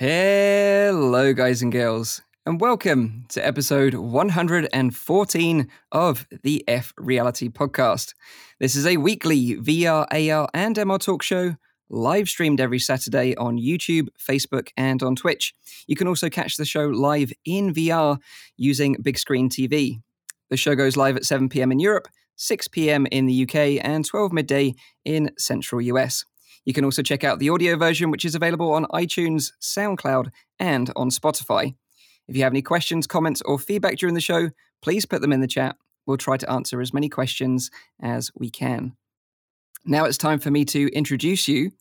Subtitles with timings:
[0.00, 8.14] Hello, guys and girls, and welcome to episode 114 of the F Reality Podcast.
[8.58, 11.56] This is a weekly VR, AR, and MR talk show,
[11.90, 15.52] live streamed every Saturday on YouTube, Facebook, and on Twitch.
[15.86, 18.16] You can also catch the show live in VR
[18.56, 20.00] using Big Screen TV.
[20.48, 24.02] The show goes live at 7 pm in Europe, 6 pm in the UK, and
[24.06, 24.72] 12 midday
[25.04, 26.24] in central US.
[26.64, 30.90] You can also check out the audio version, which is available on iTunes, SoundCloud, and
[30.94, 31.74] on Spotify.
[32.28, 34.50] If you have any questions, comments, or feedback during the show,
[34.82, 35.76] please put them in the chat.
[36.06, 38.96] We'll try to answer as many questions as we can.
[39.84, 41.72] Now it's time for me to introduce you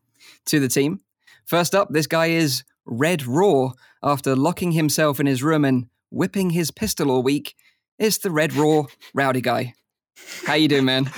[0.45, 1.02] to the team.
[1.46, 3.71] First up, this guy is Red Raw.
[4.02, 7.55] After locking himself in his room and whipping his pistol all week,
[7.98, 9.73] it's the Red Raw Rowdy guy.
[10.46, 11.09] How you doing, man?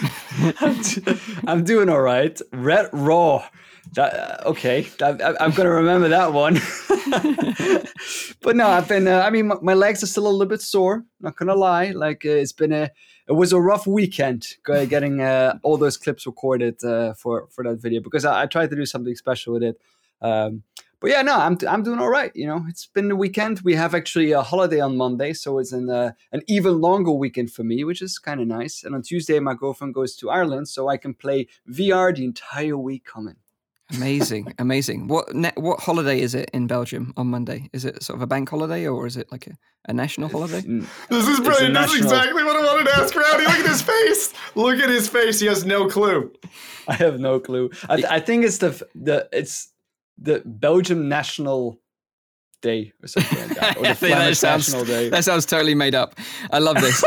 [0.59, 1.03] I'm, d-
[1.47, 2.39] I'm doing all right.
[2.51, 3.47] Red Raw.
[3.93, 6.53] That, uh, okay, I, am going to remember that one.
[8.41, 9.07] but no, I've been.
[9.07, 11.03] Uh, I mean, my, my, legs are still a little bit sore.
[11.19, 11.91] Not gonna lie.
[11.91, 12.89] Like uh, it's been a.
[13.27, 17.81] It was a rough weekend getting uh, all those clips recorded uh, for for that
[17.81, 19.81] video because I, I, tried to do something special with it.
[20.21, 20.63] Um,
[21.01, 22.31] but yeah, no, I'm I'm doing all right.
[22.35, 23.61] You know, it's been the weekend.
[23.61, 27.51] We have actually a holiday on Monday, so it's an uh, an even longer weekend
[27.51, 28.83] for me, which is kind of nice.
[28.83, 32.77] And on Tuesday, my girlfriend goes to Ireland, so I can play VR the entire
[32.77, 33.37] week coming.
[33.95, 35.07] Amazing, amazing.
[35.07, 37.69] What ne- what holiday is it in Belgium on Monday?
[37.73, 39.57] Is it sort of a bank holiday or is it like a,
[39.89, 40.61] a national holiday?
[41.09, 41.73] This is brilliant.
[41.73, 43.45] This is exactly what I wanted to ask Rowdy.
[43.45, 44.33] Look at his face.
[44.55, 45.39] Look at his face.
[45.39, 46.31] He has no clue.
[46.87, 47.69] I have no clue.
[47.89, 49.70] I, th- I think it's the the it's
[50.21, 51.79] the Belgium National
[52.61, 55.09] Day or something like that, or the Flemish sounds, National Day.
[55.09, 56.15] That sounds totally made up.
[56.51, 57.03] I love this.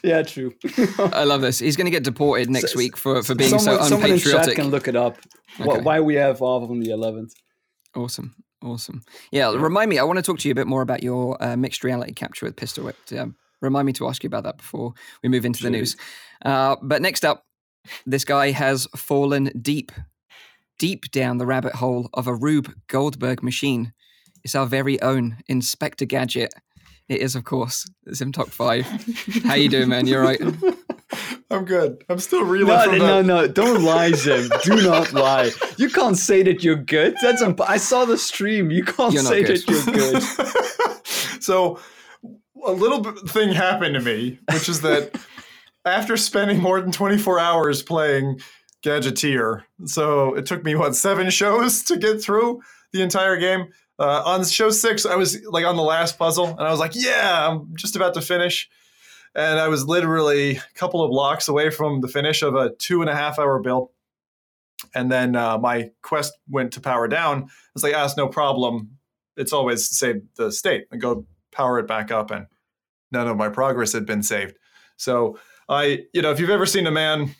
[0.02, 0.52] yeah, true.
[0.98, 1.58] I love this.
[1.58, 4.22] He's going to get deported next so, week for, for being someone, so unpatriotic.
[4.22, 5.18] Someone in chat can look it up.
[5.60, 5.80] Okay.
[5.80, 7.32] Why we have off on the 11th.
[7.94, 8.34] Awesome.
[8.62, 9.02] Awesome.
[9.30, 9.98] Yeah, remind me.
[9.98, 12.46] I want to talk to you a bit more about your uh, mixed reality capture
[12.46, 12.96] with Pistol Whip.
[13.16, 15.96] Um, remind me to ask you about that before we move into the news.
[16.44, 17.44] Uh, but next up,
[18.04, 19.92] this guy has fallen deep
[20.78, 23.92] deep down the rabbit hole of a Rube Goldberg machine.
[24.44, 26.54] It's our very own Inspector Gadget.
[27.08, 29.44] It is, of course, Zimtok 5.
[29.44, 30.06] How you doing, man?
[30.06, 30.40] You're right.
[31.50, 32.04] I'm good.
[32.10, 33.26] I'm still reeling no, from no, that.
[33.26, 34.50] No, no, don't lie, Zim.
[34.62, 35.50] Do not lie.
[35.78, 37.16] You can't say that you're good.
[37.22, 38.70] That's imp- I saw the stream.
[38.70, 41.42] You can't you're say that you're good.
[41.42, 41.80] so,
[42.66, 45.18] a little thing happened to me, which is that
[45.86, 48.40] after spending more than 24 hours playing
[48.84, 49.62] Gadgeteer.
[49.86, 52.62] So it took me what seven shows to get through
[52.92, 53.68] the entire game.
[53.98, 56.92] Uh, on show six, I was like on the last puzzle, and I was like,
[56.94, 58.68] "Yeah, I'm just about to finish."
[59.34, 63.00] And I was literally a couple of blocks away from the finish of a two
[63.00, 63.90] and a half hour build.
[64.94, 67.42] And then uh, my quest went to power down.
[67.42, 68.98] I was like, "Ah, no problem.
[69.36, 72.46] It's always save the state and go power it back up." And
[73.10, 74.56] none of my progress had been saved.
[74.96, 77.34] So I, you know, if you've ever seen a man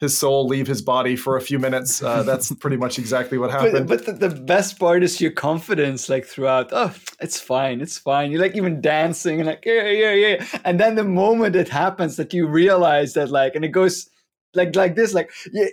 [0.00, 2.02] his soul leave his body for a few minutes.
[2.02, 3.88] Uh, that's pretty much exactly what happened.
[3.88, 6.68] But, but the, the, best part is your confidence, like throughout.
[6.72, 8.30] Oh, it's fine, it's fine.
[8.30, 10.46] You're like even dancing and like yeah, yeah, yeah.
[10.64, 14.08] And then the moment it happens that you realize that like, and it goes
[14.54, 15.66] like like this, like yeah.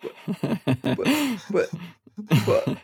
[0.82, 1.70] but, but,
[2.46, 2.78] but,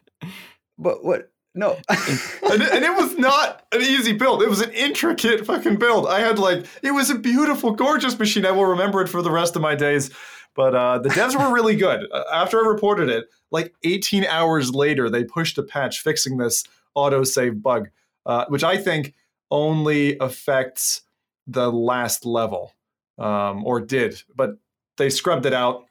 [0.79, 1.31] but what?
[1.55, 1.79] No.
[1.89, 4.43] and, it, and, it was not an easy build.
[4.43, 6.07] It was an intricate fucking build.
[6.07, 8.45] I had like, it was a beautiful, gorgeous machine.
[8.45, 10.11] I will remember it for the rest of my days.
[10.55, 12.09] But uh, the devs were really good.
[12.15, 16.65] Uh, after I reported it, like 18 hours later, they pushed a patch fixing this
[16.97, 17.89] autosave bug,
[18.25, 19.15] uh, which I think
[19.51, 21.03] only affects
[21.49, 22.73] the last level,
[23.19, 24.23] um, or did.
[24.35, 24.59] But
[24.97, 25.87] they scrubbed it out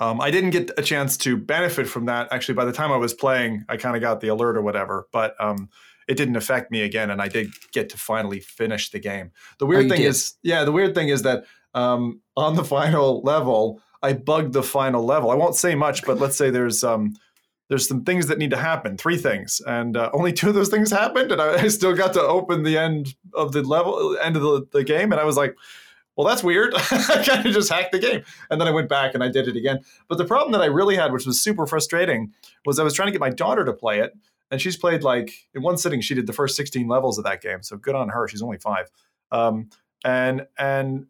[0.00, 2.28] um, I didn't get a chance to benefit from that.
[2.32, 5.08] Actually, by the time I was playing, I kind of got the alert or whatever,
[5.12, 5.68] but um,
[6.08, 9.30] it didn't affect me again, and I did get to finally finish the game.
[9.58, 10.08] The weird oh, thing did.
[10.08, 11.44] is, yeah, the weird thing is that
[11.74, 15.30] um, on the final level, I bugged the final level.
[15.30, 17.14] I won't say much, but let's say there's um,
[17.68, 20.68] there's some things that need to happen, three things, and uh, only two of those
[20.68, 24.36] things happened, and I, I, still got to open the end of the level, end
[24.36, 25.56] of the, the game, and I was like
[26.16, 26.74] well, that's weird.
[26.76, 28.22] I kind of just hacked the game.
[28.50, 29.80] And then I went back and I did it again.
[30.08, 32.32] But the problem that I really had, which was super frustrating,
[32.66, 34.12] was I was trying to get my daughter to play it.
[34.50, 37.40] And she's played like in one sitting, she did the first 16 levels of that
[37.40, 37.62] game.
[37.62, 38.28] So good on her.
[38.28, 38.90] She's only five.
[39.30, 39.70] Um,
[40.04, 41.06] and and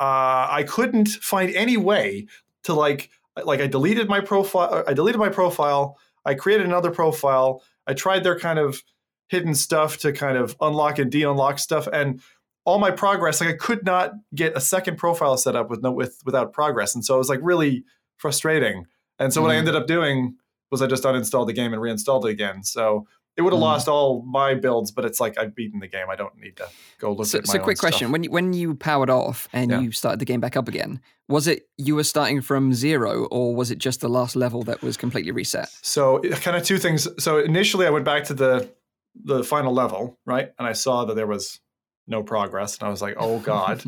[0.00, 2.26] uh, I couldn't find any way
[2.64, 3.10] to like
[3.44, 4.84] like I deleted my profile.
[4.86, 5.98] I deleted my profile.
[6.24, 7.62] I created another profile.
[7.86, 8.82] I tried their kind of
[9.28, 11.88] hidden stuff to kind of unlock and de-unlock stuff.
[11.92, 12.20] And
[12.66, 15.90] all my progress like i could not get a second profile set up with no
[15.90, 17.84] with without progress and so it was like really
[18.18, 18.84] frustrating
[19.18, 19.44] and so mm.
[19.44, 19.58] what i mm.
[19.58, 20.34] ended up doing
[20.70, 22.62] was I just uninstalled the game and reinstalled it again.
[22.62, 23.62] So it would have Mm.
[23.62, 26.06] lost all my builds, but it's like I've beaten the game.
[26.10, 26.68] I don't need to
[26.98, 27.90] go look So, at my so quick stuff.
[27.90, 29.80] question: when you, when you powered off and Yeah.
[29.80, 33.54] you started the game back up again, was it you were starting from zero, or
[33.54, 35.68] was it just the last level that was completely reset?
[35.82, 37.06] So kind of two things.
[37.22, 38.70] So initially, I went back to the
[39.14, 41.60] the final level, right, and I saw that there was
[42.06, 43.84] no progress, and I was like, "Oh God!"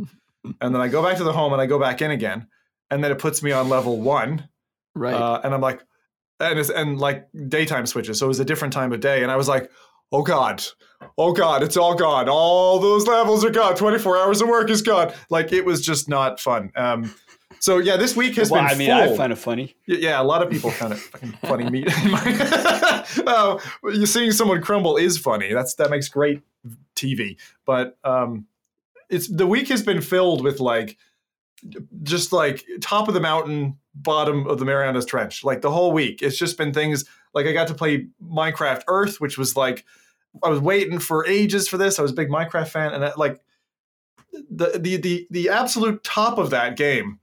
[0.60, 2.48] and then I go back to the home, and I go back in again,
[2.90, 4.48] and then it puts me on level one,
[4.94, 5.14] right.
[5.14, 5.82] uh, and I'm like,
[6.40, 9.30] and it's, and like daytime switches, so it was a different time of day, and
[9.30, 9.70] I was like,
[10.12, 10.64] "Oh God."
[11.16, 12.28] Oh God, it's all gone.
[12.28, 13.76] All those levels are gone.
[13.76, 15.12] 24 hours of work is gone.
[15.30, 16.72] Like it was just not fun.
[16.74, 17.14] Um,
[17.60, 19.14] so yeah, this week has well, been I mean, full.
[19.14, 19.74] I find it funny.
[19.86, 21.68] Yeah, a lot of people found it fucking funny.
[21.70, 21.84] Me,
[23.26, 25.52] oh, you seeing someone crumble is funny.
[25.52, 26.42] That's that makes great
[26.94, 27.36] TV.
[27.64, 28.46] But um,
[29.08, 30.96] it's the week has been filled with like
[32.02, 35.44] just like top of the mountain, bottom of the Marianas Trench.
[35.44, 39.20] Like the whole week, it's just been things like I got to play Minecraft Earth,
[39.20, 39.84] which was like
[40.42, 41.98] I was waiting for ages for this.
[41.98, 43.40] I was a big Minecraft fan, and I, like
[44.32, 47.18] the the the the absolute top of that game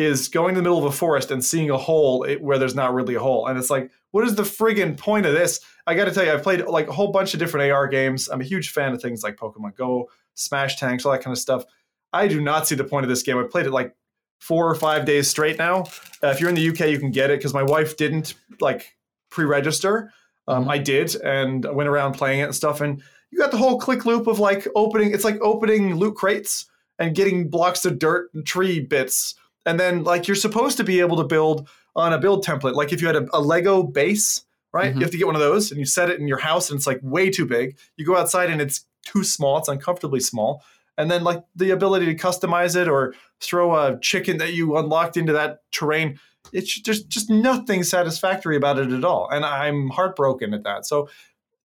[0.00, 2.94] is going to the middle of a forest and seeing a hole where there's not
[2.94, 3.46] really a hole.
[3.46, 5.60] And it's like, what is the friggin' point of this?
[5.86, 8.28] I got to tell you, I've played like a whole bunch of different AR games.
[8.28, 11.38] I'm a huge fan of things like Pokemon Go, Smash Tanks, all that kind of
[11.38, 11.64] stuff.
[12.12, 13.38] I do not see the point of this game.
[13.38, 13.94] I played it like
[14.40, 15.82] four or five days straight now.
[16.22, 18.96] Uh, if you're in the UK, you can get it because my wife didn't like
[19.30, 20.12] pre-register.
[20.48, 20.70] Um, Mhm.
[20.70, 22.80] I did, and I went around playing it and stuff.
[22.80, 25.12] And you got the whole click loop of like opening.
[25.12, 26.66] It's like opening loot crates
[26.98, 29.34] and getting blocks of dirt and tree bits
[29.66, 32.74] and then like you're supposed to be able to build on a build template.
[32.74, 34.92] Like if you had a, a lego base right?
[34.92, 34.96] Mhm.
[34.96, 36.78] you have to get one of those and you set it in your house and
[36.78, 37.76] it's like way too big.
[37.96, 40.62] You go outside and it's too small it's uncomfortably small.
[40.96, 45.16] And then like the ability to customize it or throw a chicken that you unlocked
[45.16, 46.20] into that terrain
[46.52, 49.28] it's just just nothing satisfactory about it at all.
[49.30, 50.86] And i'm heartbroken at that.
[50.86, 51.08] So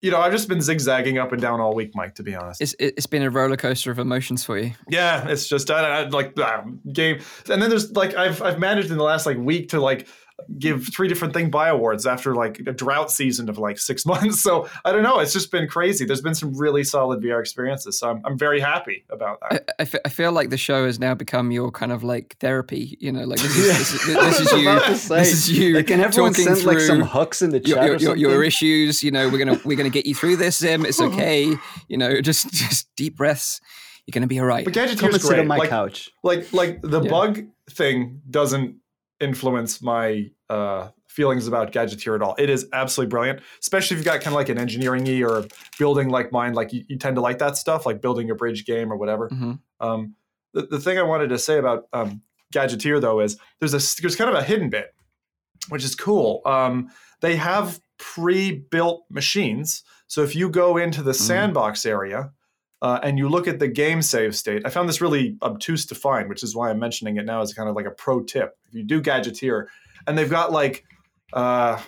[0.07, 2.61] you know i've just been zigzagging up and down all week mike to be honest
[2.61, 4.71] it's it's been a roller coaster of emotions for you.
[4.89, 7.19] yeah, it's just I, I, like ah, game,
[7.49, 10.07] and then there's like I've I've managed in the last like week to like
[10.59, 14.41] give three different thing buy awards after like a drought season of like six months.
[14.41, 16.05] So I don't know, it's just been crazy.
[16.05, 19.69] There's been some really solid VR experiences, so I'm I'm very happy about that.
[19.79, 22.97] I, I feel like the show has now become your kind of like therapy.
[22.99, 24.69] You know, like this is, this is, this is you.
[24.69, 25.73] about to say, This is you.
[25.75, 28.43] Like, can everyone talking send like some hooks in the chat your, your, your, your
[28.43, 29.03] issues.
[29.03, 30.57] You know, we're gonna we're gonna get you through this.
[30.57, 31.53] Sim, it's okay.
[31.87, 33.59] You know, just just deep breaths.
[34.05, 34.63] You're gonna be all right.
[34.63, 35.39] But Come Gadgeteer's and sit great.
[35.41, 36.11] on my like, couch.
[36.23, 37.09] like like the Yeah.
[37.09, 37.41] bug
[37.71, 38.75] thing doesn't
[39.19, 42.35] influence my uh feelings about gadgeteer at all.
[42.37, 45.45] It is absolutely brilliant especially if you've got kind of like an engineering y or
[45.79, 48.65] building like mine like you, you tend to like that stuff like building a bridge
[48.65, 49.29] game or whatever.
[49.29, 49.59] Mhm.
[49.79, 50.15] um
[50.53, 52.21] the, the thing i wanted to say about um
[52.53, 54.93] gadgeteer though is there's a there's kind of a hidden bit
[55.69, 56.41] which is cool.
[56.45, 56.89] Um
[57.21, 62.31] they have pre-built machines so if you go into the sandbox area
[62.81, 65.95] uh, and you look at the game save state, I found this really obtuse to
[65.95, 68.57] find, which is why I'm mentioning it now as kind of like a pro tip.
[68.67, 69.65] If you do Gadgeteer,
[70.05, 70.85] and they've got like
[71.33, 71.81] uh,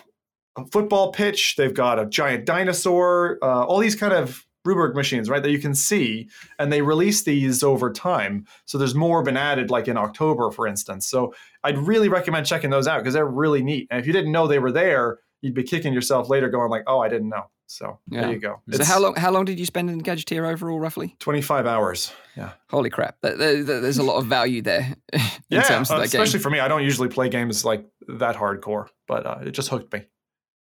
[0.56, 5.30] a football pitch, they've got a giant dinosaur, uh, all these kind of Ruberg machines,
[5.30, 6.28] right, that you can see,
[6.58, 8.46] and they release these over time.
[8.66, 11.06] So there's more been added, like in October, for instance.
[11.06, 11.34] So
[11.64, 13.86] I'd really recommend checking those out because they're really neat.
[13.90, 16.84] And if you didn't know they were there, you'd be kicking yourself later, going like,
[16.86, 18.22] "Oh, I didn't know." So Yeah.
[18.22, 18.60] there you go.
[18.70, 21.14] So It's how long how long did you spend in Gadgeteer overall, roughly?
[21.20, 22.12] 25 hours.
[22.36, 22.52] Yeah.
[22.68, 23.16] Holy crap!
[23.22, 26.20] There- there- there's a lot of value there in yeah, terms of uh, that game.
[26.20, 26.58] especially for me.
[26.58, 30.00] I don't usually play games like that hardcore, but uh, it just hooked me.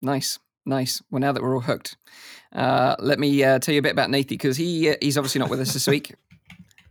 [0.01, 1.03] Nice, nice.
[1.11, 1.97] Well, now that we're all hooked,
[2.55, 5.39] uh, let me uh, tell you a bit about Nathy because he uh, he's obviously
[5.41, 6.15] not with us this week.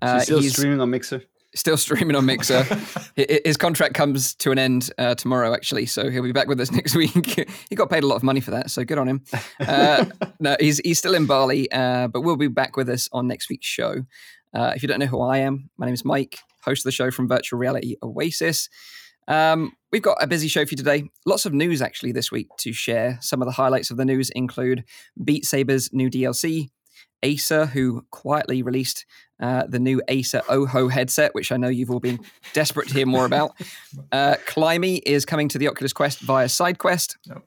[0.02, 1.24] Uh, She's still he's streaming on Mixer.
[1.56, 2.64] Still streaming on Mixer.
[2.64, 6.48] Hi- hi- His contract comes to an end uh, tomorrow, actually, so he'll be back
[6.48, 7.48] with us next week.
[7.70, 9.24] he got paid a lot of money for that, so good on him.
[9.60, 10.06] Uh,
[10.40, 13.50] no, he's he's still in Bali, uh, but will be back with us on next
[13.50, 14.06] week's show.
[14.54, 16.92] Uh, if you don't know who I am, my name is Mike, host of the
[16.92, 18.70] show from Virtual Reality Oasis.
[19.28, 21.10] Um, we've got a busy show for you today.
[21.26, 23.18] Lots of news actually this week to share.
[23.22, 24.84] Some of the highlights of the news include
[25.24, 26.70] Beat Saber's new DLC,
[27.25, 29.05] Acer, who quietly released
[29.39, 32.20] uh, the new Acer OJO headset, which I know you've all been
[32.53, 33.51] desperate to hear more about.
[34.12, 37.15] Uh, Climbey is coming to the Oculus Quest via SideQuest.
[37.25, 37.44] Yep.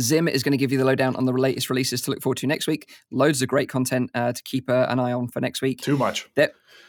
[0.00, 2.38] Zim is going to give you the lowdown on the latest releases to look forward
[2.38, 2.90] to next week.
[3.10, 5.80] Loads of great content uh, to keep uh, an eye on for next week.
[5.80, 6.28] Too much.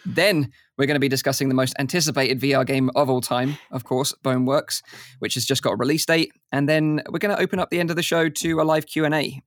[0.05, 3.83] Then we're going to be discussing the most anticipated VR game of all time, of
[3.83, 4.81] course, Boneworks,
[5.19, 6.31] which has just got a release date.
[6.51, 8.85] And then we're going to open up the end of the show to a live
[8.85, 9.41] Q&A.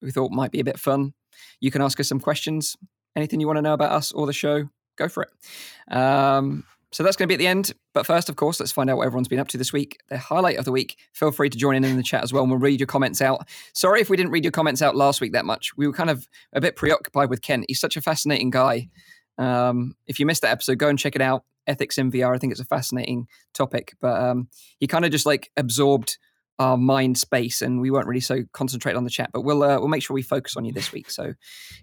[0.00, 1.14] We thought might be a bit fun.
[1.60, 2.76] You can ask us some questions.
[3.16, 5.94] Anything you want to know about us or the show, go for it.
[5.94, 6.64] Um,
[6.94, 7.72] so that's going to be at the end.
[7.92, 9.98] But first, of course, let's find out what everyone's been up to this week.
[10.10, 10.96] The highlight of the week.
[11.12, 13.20] Feel free to join in in the chat as well, and we'll read your comments
[13.20, 13.48] out.
[13.72, 15.76] Sorry if we didn't read your comments out last week that much.
[15.76, 17.64] We were kind of a bit preoccupied with Kent.
[17.66, 18.90] He's such a fascinating guy.
[19.38, 21.42] Um, if you missed that episode, go and check it out.
[21.66, 22.32] Ethics in VR.
[22.32, 24.48] I think it's a fascinating topic, but um,
[24.78, 26.18] he kind of just like absorbed
[26.58, 29.30] our mind space, and we weren't really so concentrated on the chat.
[29.32, 31.10] But we'll uh, we'll make sure we focus on you this week.
[31.10, 31.34] So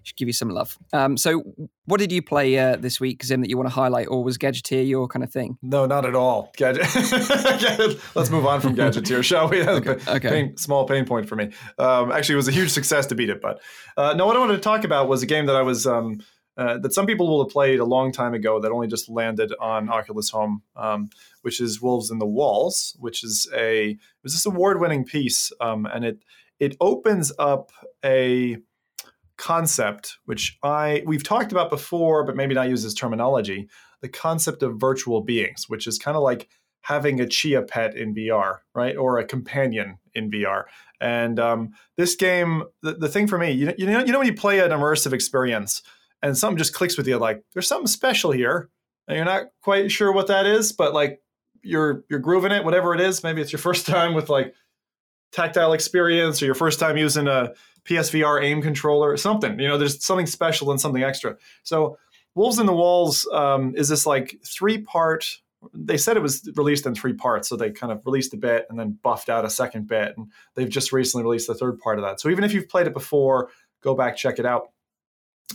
[0.02, 0.76] should give you some love.
[0.92, 1.42] Um, so
[1.86, 4.38] what did you play uh, this week, Zim, that you want to highlight, or was
[4.38, 5.58] Gadgeteer your kind of thing?
[5.62, 6.52] No, not at all.
[6.56, 6.86] Gadget.
[8.14, 9.62] Let's move on from Gadgeteer, shall we?
[9.68, 9.98] okay.
[10.08, 10.28] okay.
[10.28, 11.50] Pain, small pain point for me.
[11.78, 13.60] Um, actually, it was a huge success to beat it, but
[13.96, 14.26] uh, no.
[14.26, 15.86] What I wanted to talk about was a game that I was.
[15.86, 16.20] Um,
[16.56, 19.52] uh, that some people will have played a long time ago that only just landed
[19.60, 21.08] on Oculus Home, um,
[21.42, 25.86] which is Wolves in the Walls, which is a it was this award-winning piece, um,
[25.86, 26.24] and it
[26.60, 27.72] it opens up
[28.04, 28.58] a
[29.38, 33.68] concept which I we've talked about before, but maybe not use this terminology.
[34.02, 36.48] The concept of virtual beings, which is kind of like
[36.82, 40.64] having a chia pet in VR, right, or a companion in VR.
[41.00, 44.26] And um, this game, the, the thing for me, you, you know, you know when
[44.26, 45.82] you play an immersive experience
[46.22, 48.68] and something just clicks with you like there's something special here.
[49.08, 51.20] And you're not quite sure what that is but like
[51.62, 53.22] you're you're grooving it whatever it is.
[53.22, 54.54] Maybe it's your first time with like
[55.32, 57.52] tactile experience or your first time using a
[57.84, 59.58] psvr aim controller or something.
[59.58, 61.36] You know there's something special and something extra.
[61.62, 61.98] So
[62.34, 65.38] wolves in the walls um, is this like three part
[65.74, 68.66] they said it was released in three parts so they kind of released a bit
[68.68, 70.26] and then buffed out a second bit and
[70.56, 72.20] they've just recently released the third part of that.
[72.20, 73.48] So even if you've played it before
[73.80, 74.71] go back check it out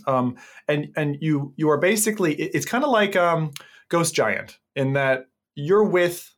[0.05, 0.35] um,
[0.67, 3.51] and and you you are basically it's kind of like um,
[3.89, 6.33] Ghost Giant in that you're with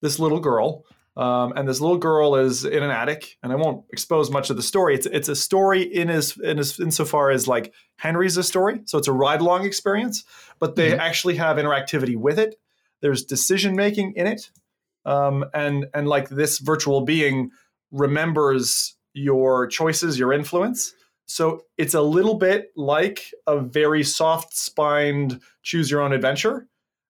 [0.00, 0.84] this little girl,
[1.16, 3.36] um, and this little girl is in an attic.
[3.42, 4.94] And I won't expose much of the story.
[4.94, 8.98] It's it's a story in as in as insofar as like Henry's a story, so
[8.98, 10.24] it's a ride along experience,
[10.58, 11.00] but they mm-hmm.
[11.00, 12.56] actually have interactivity with it.
[13.00, 14.50] There's decision making in it,
[15.04, 17.50] um, and and like this virtual being
[17.90, 20.94] remembers your choices, your influence.
[21.26, 26.66] So it's a little bit like a very soft spined choose your own adventure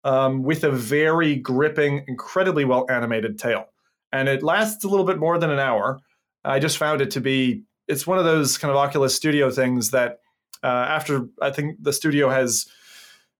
[0.03, 3.65] um, with a very gripping, incredibly well animated tale.
[4.11, 5.99] And it lasts a little bit more than an hour.
[6.43, 9.91] I just found it to be, it's one of those kind of Oculus Studio things
[9.91, 10.19] that
[10.63, 12.67] uh, after I think the studio has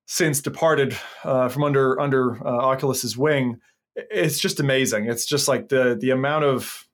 [0.06, 3.60] since departed uh, from under under uh, Oculus's wing,
[3.96, 5.08] it's just amazing.
[5.08, 6.88] It's just like the the amount of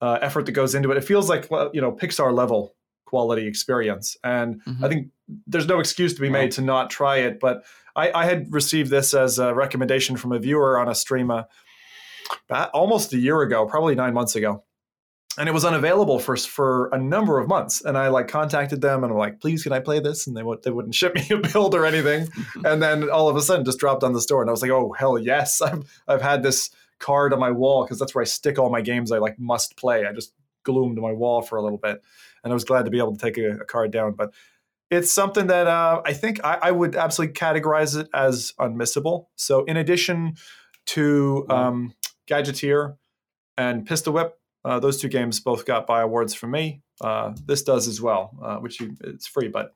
[0.00, 0.96] uh, effort that goes into it.
[0.96, 4.16] It feels like you know Pixar level quality experience.
[4.24, 4.84] And mm-hmm.
[4.84, 5.08] I think
[5.46, 7.40] there's no excuse to be made to not try it.
[7.40, 7.64] But
[7.96, 11.44] I, I, had received this as a recommendation from a viewer on a stream uh,
[12.72, 14.64] almost a year ago, probably nine months ago.
[15.36, 19.02] And it was unavailable for for a number of months, and I like contacted them
[19.02, 21.26] and I'm like, "Please, can I play this?" And they would they wouldn't ship me
[21.30, 22.28] a build or anything.
[22.64, 24.70] and then all of a sudden, just dropped on the store, and I was like,
[24.70, 26.70] "Oh hell yes!" I've I've had this
[27.00, 29.76] card on my wall because that's where I stick all my games I like must
[29.76, 30.06] play.
[30.06, 30.32] I just
[30.64, 32.02] to my wall for a little bit
[32.44, 34.12] and I was glad to be able to take a, a card down.
[34.12, 34.32] But
[34.90, 39.26] it's something that uh, I think I, I, would absolutely categorize it as unmissable.
[39.34, 40.36] So in addition
[40.86, 41.94] to um,
[42.28, 42.96] Gadgeteer
[43.56, 46.82] and Pistol Whip, uh, those two games both got buy awards from me.
[47.00, 49.74] Uh, this does as well, uh, which you, it's free, but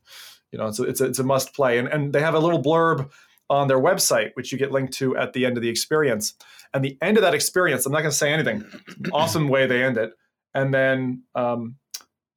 [0.52, 1.78] you know it's a, it's a, it's a must play.
[1.78, 3.10] And and they have a little blurb
[3.50, 6.34] on their website, which you get linked to at the end of the experience.
[6.74, 8.64] And the end of that experience, I'm not going to say anything.
[9.12, 10.12] awesome way they end it.
[10.54, 11.76] And then um,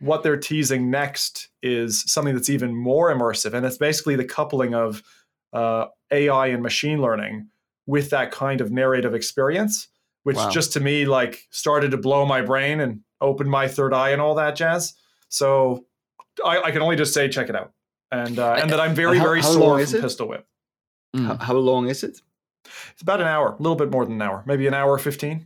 [0.02, 4.74] what they're teasing next is something that's even more immersive, and it's basically the coupling
[4.74, 5.04] of
[5.54, 7.48] uh, AI and machine learning
[7.86, 9.88] with that kind of narrative experience,
[10.24, 10.50] which wow.
[10.50, 14.22] just to me like started to blow my brain and open my third eye and
[14.22, 14.96] all that jazz.
[15.30, 15.86] So
[16.44, 17.72] I, I can only just say check it out,
[18.12, 20.48] and uh, and that I'm very how, very how sore from Pistol Whip.
[21.16, 21.28] Mm.
[21.28, 22.22] How, how long is it?
[22.94, 25.46] It's about an hour, a little bit more than an hour, maybe an hour fifteen.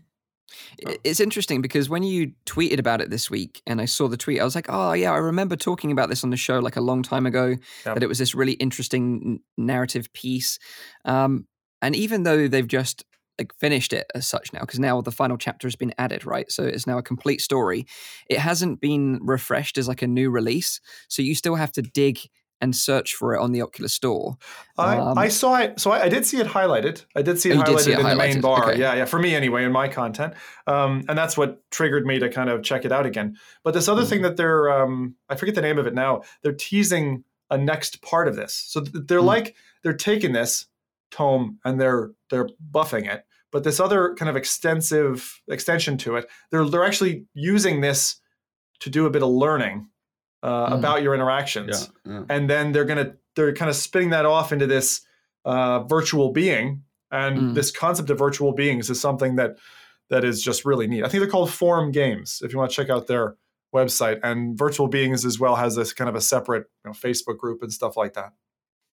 [0.86, 0.96] Oh.
[1.04, 4.40] It's interesting because when you tweeted about it this week and I saw the tweet,
[4.40, 6.82] I was like, oh, yeah, I remember talking about this on the show like a
[6.82, 7.96] long time ago, yep.
[7.96, 10.60] that it was this really interesting narrative piece.
[11.06, 11.48] Um,
[11.82, 13.04] and even though they've just
[13.38, 16.50] like finished it as such now, because now the final chapter has been added, right?
[16.52, 17.86] So it's now a complete story.
[18.30, 20.80] It hasn't been refreshed as like a new release.
[21.10, 22.20] So you still have to dig
[22.62, 24.38] and search for it on the Oculus Store.
[24.78, 25.80] I, um, I saw it.
[25.80, 27.04] So I, I, did see it highlighted.
[27.16, 28.12] I did see it oh, highlighted see it in highlighted.
[28.12, 28.72] the main bar.
[28.72, 28.80] Okay.
[28.80, 29.06] Yeah, yeah.
[29.06, 30.34] For me anyway, in my content,
[30.68, 33.38] um, and that's what triggered me to kind of check it out again.
[33.64, 36.22] But this other mm thing that they're, um, I forget the name of it now.
[36.44, 38.54] They're teasing a next part of this.
[38.54, 40.68] So they're mm like they're taking this
[41.12, 43.26] tome and they're they're buffing it.
[43.52, 48.18] But this other kind of extensive extension to it, they're they're actually using this
[48.80, 49.90] to do a bit of learning
[50.46, 50.78] uh, mm.
[50.80, 52.24] about your interactions, yeah, yeah.
[52.30, 55.02] and then they're gonna they're kind of spinning that off into this
[55.44, 57.54] uh, virtual being And Mm.
[57.56, 59.52] this concept of virtual beings is something that
[60.10, 61.04] that is just really neat.
[61.04, 62.42] I think they're called Forum Games.
[62.44, 63.36] If you want to check out their
[63.74, 67.38] website, and Virtual Beings as well has this kind of a separate you know, Facebook
[67.38, 68.34] group and stuff like that.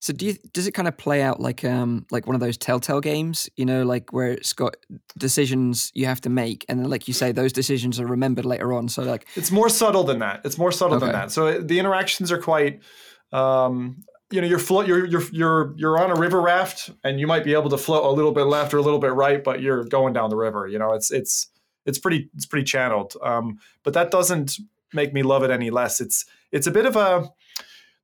[0.02, 2.56] So do you, does it kind of play out like um like one of those
[2.56, 4.76] telltale games, you know, like where it's got
[5.16, 8.72] decisions you have to make, and then like you say, those decisions are remembered later
[8.72, 8.88] on.
[8.88, 10.40] So like, It's more subtle than that.
[10.44, 11.30] It's more subtle than that.
[11.30, 12.82] So the interactions are quite.
[13.30, 14.88] Um, you know, you're float.
[14.88, 18.04] You're you're you're you're on a river raft, and you might be able to float
[18.04, 20.66] a little bit left or a little bit right, but you're going down the river.
[20.66, 21.46] You know, it's it's
[21.86, 23.14] it's pretty it's pretty channeled.
[23.22, 24.58] Um, but that doesn't
[24.92, 26.00] make me love it any less.
[26.00, 27.30] It's it's a bit of a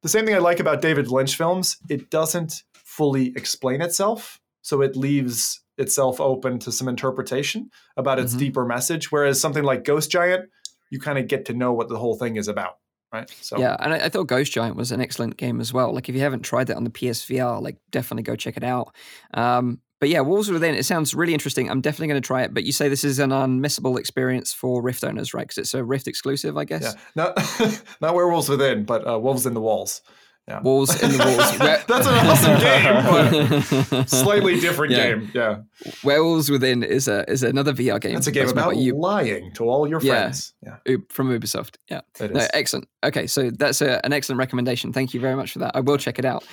[0.03, 1.77] the same thing I like about David Lynch films.
[1.89, 8.35] It doesn't fully explain itself, so it leaves itself open to some interpretation about its
[8.35, 8.39] Mhm.
[8.39, 9.13] deeper message.
[9.13, 10.51] Whereas something like Ghost Giant,
[10.91, 12.79] you kind of get to know what the whole thing is about,
[13.13, 13.31] right?
[13.41, 15.93] So yeah, and I, I thought Ghost Giant was an excellent game as well.
[15.95, 18.95] Like if you haven't tried that on the PSVR, like definitely go check it out.
[19.35, 21.71] Um, but yeah, Wolves Within, it sounds really interesting.
[21.71, 22.55] I'm definitely going to try it.
[22.55, 25.43] But you say this is an unmissable experience for Rift owners, right?
[25.47, 26.83] Because it's a Rift exclusive, I guess.
[26.83, 30.03] yeah, not not werewolves within, but uh, wolves in the walls.
[30.47, 30.63] Yeah.
[30.63, 31.59] Walls in the walls.
[31.87, 35.09] That's an awesome game, but slightly different Yeah.
[35.09, 35.31] game.
[35.35, 35.57] Yeah,
[36.03, 38.15] Werewolves Within is a is another VR game.
[38.15, 40.13] that's a game about you lying to all your Yeah.
[40.23, 40.55] friends.
[40.65, 41.77] Yeah, U- from Ubisoft.
[41.91, 42.01] Yeah.
[42.19, 42.49] it No, is.
[42.55, 42.89] excellent.
[43.05, 44.91] Okay, so that's a, an excellent recommendation.
[44.91, 45.73] Thank you very much for that.
[45.75, 46.45] I will check it out.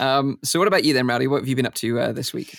[0.00, 1.28] Um, so, what about you then, Rowdy?
[1.28, 2.58] What have you been up to uh, this week?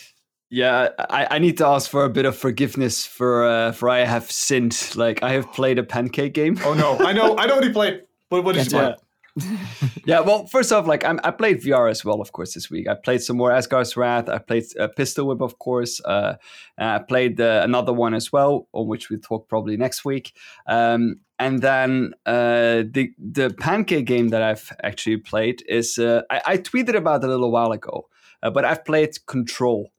[0.55, 4.05] Yeah, I, I need to ask for a bit of forgiveness for uh, for I
[4.05, 4.95] have sinned.
[4.95, 6.57] Like I have played a pancake game.
[6.63, 8.03] oh no, I know, I know what he played.
[8.29, 8.95] What, what did you play?
[9.35, 9.57] Yeah.
[10.05, 12.87] yeah, well, first off, like I'm, I played VR as well, of course, this week.
[12.87, 14.29] I played some more Asgard's Wrath.
[14.29, 15.99] I played uh, Pistol Whip, of course.
[16.05, 16.35] Uh,
[16.77, 20.31] I played uh, another one as well, on which we'll talk probably next week.
[20.67, 26.41] Um, and then uh, the the pancake game that I've actually played is uh, I,
[26.45, 28.07] I tweeted about a little while ago,
[28.41, 29.91] uh, but I've played Control.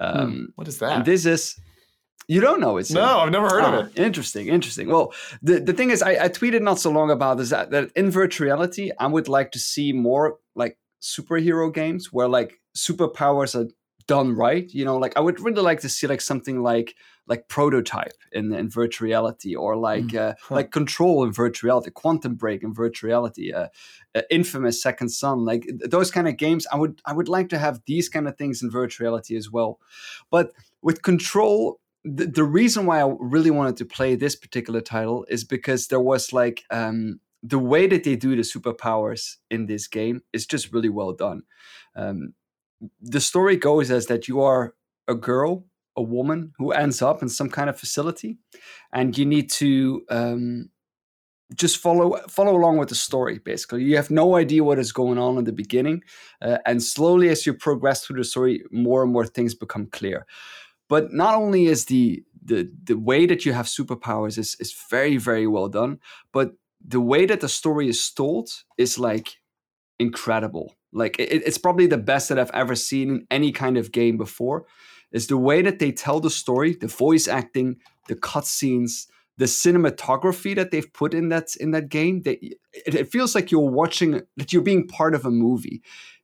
[0.00, 1.04] Um, What is that?
[1.04, 1.56] this is
[2.28, 3.98] you don't know it's no, I've never heard Ah, of it.
[3.98, 4.86] Interesting, interesting.
[4.88, 7.90] Well, the, the thing is, I, I tweeted not so long about this that, that
[7.96, 13.54] in virtual reality, I would like to see more like superhero games where like superpowers
[13.58, 13.68] are
[14.06, 14.68] done right.
[14.72, 16.94] You know, like I would really like to see like something like
[17.30, 20.56] like prototype in in virtual reality or like uh, Huh.
[20.56, 23.68] like control in virtual reality, quantum break in virtual reality, uh,
[24.14, 26.66] uh, infamous second son, like those kind of games.
[26.72, 29.50] I would I would like to have these kind of things in virtual reality as
[29.50, 29.78] well.
[30.30, 35.24] But with control, the, the reason why I really wanted to play this particular title
[35.28, 39.86] is because there was like um, the way that they do the superpowers in this
[39.88, 41.42] game is just really well done.
[41.94, 42.34] Um,
[43.00, 44.74] the story goes as that you are
[45.06, 45.66] a girl,
[46.00, 48.38] a woman who ends up in some kind of facility,
[48.92, 50.70] and you need to um,
[51.54, 53.38] just follow follow along with the story.
[53.38, 56.02] Basically, you have no idea what is going on in the beginning,
[56.42, 60.26] uh, and slowly as you progress through the story, more and more things become clear.
[60.88, 65.16] But not only is the the the way that you have superpowers is is very
[65.18, 65.98] very well done,
[66.32, 66.52] but
[66.94, 69.36] the way that the story is told is like
[69.98, 70.74] incredible.
[70.92, 74.16] Like it, it's probably the best that I've ever seen in any kind of game
[74.16, 74.64] before.
[75.12, 77.76] Is the way that they tell the story, the voice acting,
[78.08, 79.06] the cutscenes,
[79.38, 82.22] the cinematography that they've put in that in that game.
[82.22, 82.38] They,
[82.86, 85.82] it, it feels like you're watching that you're being part of a movie.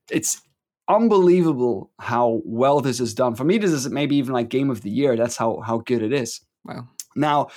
[0.09, 0.41] It's
[0.87, 3.35] unbelievable how well this is done.
[3.35, 5.15] For me, this is maybe even like game of the year.
[5.15, 6.41] That's how how good it is.
[6.63, 6.87] Wow.
[7.15, 7.47] Now,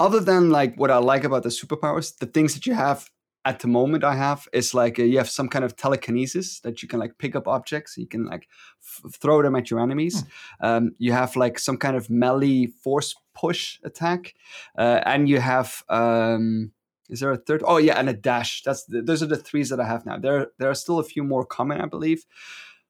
[0.00, 3.10] other than like what I like about the superpowers, the things that you have
[3.48, 6.82] at the moment I have is like uh, you have some kind of telekinesis that
[6.82, 8.46] you can like pick up objects, you can like
[8.82, 10.22] f- throw them at your enemies.
[10.60, 14.34] Um, you have like some kind of melee force push attack,
[14.76, 16.72] uh, and you have um,
[17.08, 17.62] is there a third?
[17.64, 18.62] Oh yeah, and a dash.
[18.64, 20.18] That's the, those are the threes that I have now.
[20.18, 22.26] There there are still a few more coming, I believe,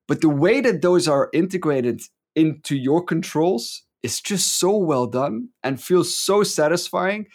[0.09, 2.03] but the way that those are integrated
[2.35, 7.29] into your controls is just so well done and feels so satisfying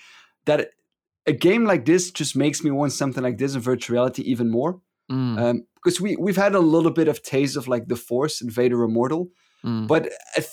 [0.45, 0.71] that
[1.25, 4.49] a game like this just makes me want something like this in virtual reality even
[4.49, 4.81] more.
[5.11, 8.41] Mm, Um, because we we've had a little bit of taste of like the Force
[8.41, 9.27] and Vader Immortal,
[9.65, 9.85] mm.
[9.85, 10.05] but
[10.37, 10.47] it,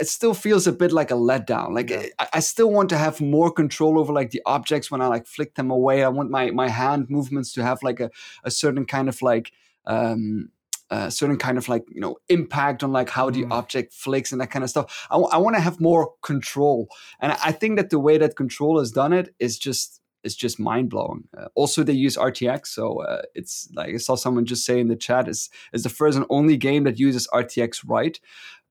[0.00, 1.74] it still feels a bit like a letdown.
[1.74, 2.06] Like Yeah.
[2.18, 5.26] I, I still want to have more control over like the objects when I like
[5.26, 6.04] flick them away.
[6.04, 8.10] I want my my hand movements to have like a,
[8.44, 9.52] a certain kind of like
[9.84, 10.50] um
[10.90, 13.52] a certain kind of like you know impact on like how the Mm.
[13.52, 15.06] object flicks and that kind of stuff.
[15.10, 16.88] I, want to have more control,
[17.20, 20.36] and I, I think that the way that control has done it is just is
[20.36, 21.24] just mind blowing.
[21.36, 24.88] Uh, also, they use RTX, so uh, it's like I saw someone just say in
[24.88, 28.18] the chat is is the first and only game that uses RTX right,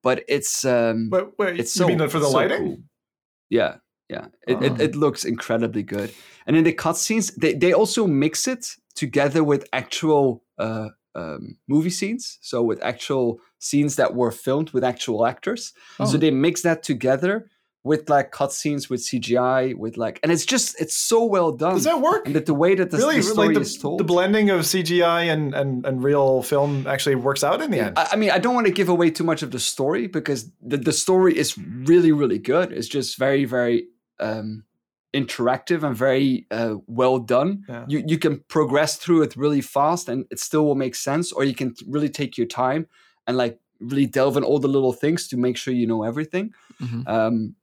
[0.04, 2.58] but it's um, But wait, it's you so mean that for the so lighting?
[2.66, 2.78] cool.
[3.50, 3.78] Yeah,
[4.10, 4.84] yeah, it, it Oh.
[4.84, 6.12] it looks incredibly good.
[6.46, 11.90] And in the cutscenes, they they also mix it together with actual uh, um, movie
[11.90, 15.74] scenes, so with actual scenes that were filmed with actual actors.
[16.00, 16.06] Oh.
[16.06, 17.48] So they mix that together
[17.84, 21.76] with like cutscenes with CGI, with like, and it's just it's so well done.
[21.76, 22.26] Does that work?
[22.26, 24.00] and that the way that the, really, the story like is the, told.
[24.00, 27.98] the blending of CGI and, and, and real film actually works out in the end.
[27.98, 30.52] I, I mean, I don't want to give away too much of the story because
[30.62, 32.72] the, the story is really, really good.
[32.72, 33.88] It's just very, very
[34.20, 34.64] um,
[35.14, 37.64] interactive and very uh, well done.
[37.70, 37.86] Yeah.
[37.88, 41.44] You you can progress through it really fast and it still will make sense, or
[41.44, 42.88] you can really take your time
[43.26, 46.54] and like really delve in all the little things to make sure you know everything.
[46.82, 47.08] Mhm.
[47.08, 47.56] Um,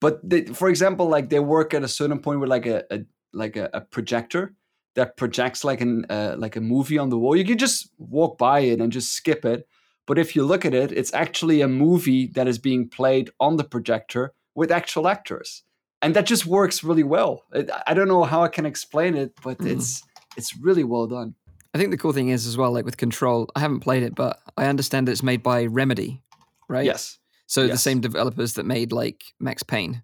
[0.00, 3.00] but they, for example, like they work at a certain point with like a, a
[3.32, 4.54] like a, a projector
[4.94, 7.36] that projects like an uh, like a movie on the wall.
[7.36, 9.68] You can just walk by it and just skip it.
[10.06, 13.56] But if you look at it, it's actually a movie that is being played on
[13.56, 15.62] the projector with actual actors,
[16.02, 17.44] and that just works really well.
[17.52, 19.72] It, I don't know how I can explain it, but Mhm.
[19.72, 20.02] it's
[20.36, 21.34] it's really well done.
[21.72, 24.16] I think the cool thing is as well, like with Control, I haven't played it,
[24.16, 26.20] but I understand that it's made by Remedy,
[26.66, 26.84] right?
[26.84, 27.19] Yes,
[27.50, 30.02] So the same developers that made like Max Payne,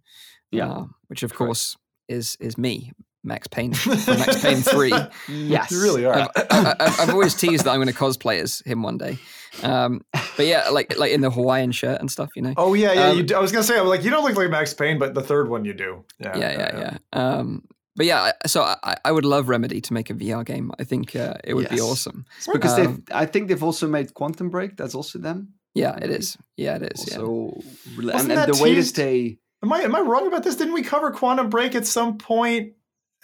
[0.51, 0.69] Yeah.
[0.71, 1.39] uh, which of Correct.
[1.49, 1.77] course
[2.09, 3.73] is is me, Max Payne
[4.05, 4.93] from Max Payne Three.
[5.29, 6.15] yes, You really are.
[6.15, 9.19] I've, I, I- I've always teased that I'm going to cosplay as him one day.
[9.63, 10.03] Um,
[10.37, 12.55] but yeah, like like in the Hawaiian shirt and stuff, you know.
[12.57, 13.07] Oh yeah, yeah.
[13.11, 14.99] Um, you do, I was gonna say, I'm like, you don't look like Max Payne,
[14.99, 16.05] but the third one you do.
[16.19, 16.99] Yeah, yeah, yeah, yeah.
[17.13, 17.63] Um,
[17.97, 20.71] but yeah, so I, I would love Remedy to make a VR game.
[20.79, 22.27] I think uh, it would be awesome.
[22.37, 23.17] It's because Um, they've.
[23.17, 24.77] I think they've also made Quantum Break.
[24.77, 25.55] That's also them.
[25.77, 26.37] Yeah, it is.
[26.57, 27.09] Yeah, it is.
[27.11, 27.19] Yeah.
[27.19, 27.61] Also,
[27.97, 28.97] and, Wasn't and that the way that teased?
[28.97, 29.39] they.
[29.63, 30.57] Am I am I wrong about this?
[30.57, 32.73] Didn't we cover Quantum Break at some point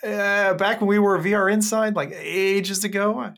[0.02, 3.18] uh, back when we were VR Inside, like ages ago?
[3.18, 3.32] I,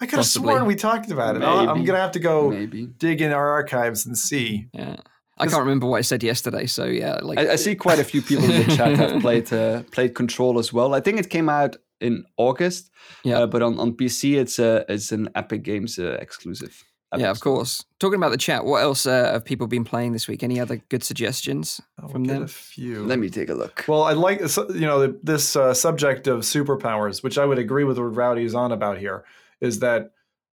[0.00, 1.42] I could have sworn we talked about it.
[1.42, 2.86] I'll- I'm gonna have to go Maybe.
[2.86, 4.66] dig in our archives and see.
[4.72, 4.96] Yeah.
[5.38, 8.04] I can't remember what I said yesterday, so yeah, like I, I see quite a
[8.04, 10.94] few people in the chat have played uh, played Control as well.
[10.94, 12.90] I think it came out in August.
[13.22, 13.40] Yeah.
[13.40, 16.82] uh, but on, on PC it's a it's an Epic Games uh, exclusive.
[17.16, 17.84] Yeah, of course.
[18.00, 20.42] Talking about the chat, what else uh, have people been playing this week?
[20.42, 22.42] Any other good suggestions I'll from get them?
[22.42, 23.04] a few.
[23.04, 23.84] Let me take a look.
[23.88, 27.98] Well, I like you know this uh, subject of superpowers, which I would agree with
[27.98, 29.24] what Rowdy is on about here.
[29.60, 30.10] Is that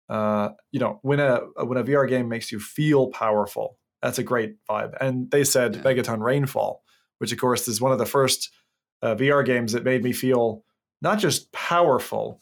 [0.10, 4.24] uh, you know when a when a VR game makes you feel powerful, that's a
[4.24, 4.94] great vibe.
[5.02, 5.82] And they said Yeah.
[5.82, 6.84] Megaton Rainfall,
[7.18, 8.52] which of course is one of the first
[9.02, 10.64] uh, VR games that made me feel
[11.02, 12.40] not just powerful,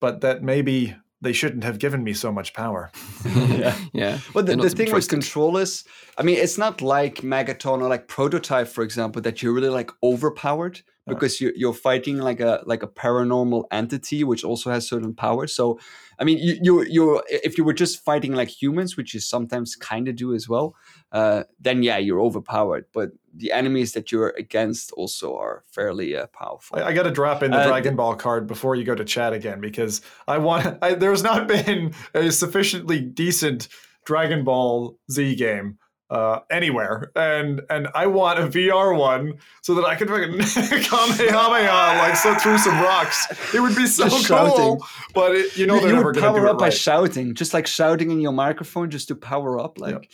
[0.00, 2.90] but that maybe they shouldn't have given me so much power.
[3.24, 3.76] yeah.
[3.92, 4.18] yeah.
[4.32, 5.10] But the, the thing with trusted.
[5.10, 5.84] Control is,
[6.18, 9.90] I mean, it's not like Megaton or like Prototype, for example, that you're really like
[10.02, 10.93] overpowered Yeah.
[11.06, 15.54] Because you're, you're fighting like a like a paranormal entity which also has certain powers.
[15.54, 15.78] So,
[16.18, 19.76] I mean, you you you're if you were just fighting like humans, which you sometimes
[19.76, 20.74] kind of do as well,
[21.12, 22.86] uh, then yeah, you're overpowered.
[22.92, 26.78] But the enemies that you're against also are fairly uh, powerful.
[26.78, 29.04] I, I got to drop in the Uh, Dragon Ball card before you go to
[29.04, 30.78] chat again because I want.
[30.82, 33.68] I, there's not been a sufficiently decent
[34.06, 35.78] Dragon Ball Z game
[36.14, 40.38] uh, anywhere, and and I want a VR one so that I can fucking
[40.84, 43.26] kamehameha like so through some rocks.
[43.54, 44.80] It would be so Just cool, shouting.
[45.14, 46.60] but it, you know you, they're you never would going to power do up it
[46.60, 49.78] by shouting, just like shouting in your microphone, just to power up.
[49.80, 50.08] Like,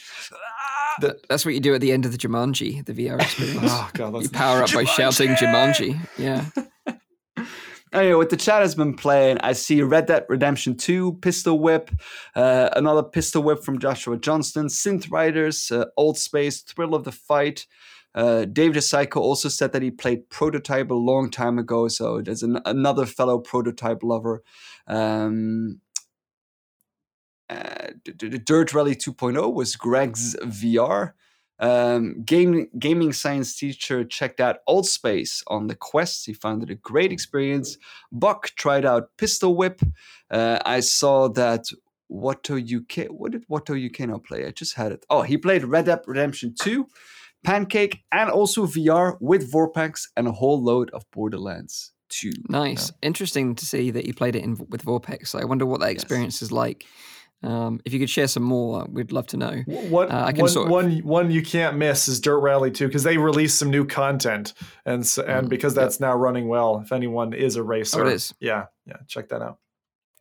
[1.01, 3.61] Th- That's what you do at the end of the Jumanji, the VR experience.
[3.71, 5.99] oh god, you power up by shouting Jumanji.
[6.19, 6.47] Yeah.
[7.93, 11.91] Anyway, what the chat has been playing, I see Red Dead Redemption 2, Pistol Whip,
[12.37, 17.11] uh, another Pistol Whip from Joshua Johnston, Synth Riders, uh, Old Space, Thrill of the
[17.11, 17.67] Fight.
[18.15, 22.21] Uh, David the Psycho also said that he played Prototype a long time ago, so
[22.21, 24.43] there's an, another fellow Prototype lover.
[24.87, 25.81] Um,
[27.49, 31.13] uh, D- Dirt Rally 2.0 was Greg's VR.
[31.61, 36.27] Um, game, gaming science teacher checked out Old Space on the Quest.
[36.27, 37.77] He found it a great experience.
[38.11, 39.81] Buck tried out Pistol Whip.
[40.31, 41.67] Uh, I saw that
[42.11, 43.11] Watto UK.
[43.11, 44.47] What did Watto UK now play?
[44.47, 45.05] I just had it.
[45.11, 46.87] Oh, he played Red Dead Redemption 2,
[47.45, 52.33] Pancake, and also VR with VorpX and a whole load of Borderlands 2.
[52.49, 52.91] Nice.
[53.03, 55.41] Interesting to see that you played it in with VorpX.
[55.41, 56.85] I wonder what that experience is like.
[57.43, 59.63] Um, if you could share some more, we'd love to know.
[59.67, 63.03] What Uh, one, sort of- one one you can't miss is Dirt Rally 2 because
[63.03, 64.53] they released some new content
[64.85, 65.85] and so, and Mm, because yep.
[65.85, 66.81] that's now running well.
[66.85, 68.35] If anyone is a racer, is.
[68.41, 69.59] yeah, yeah, check that out.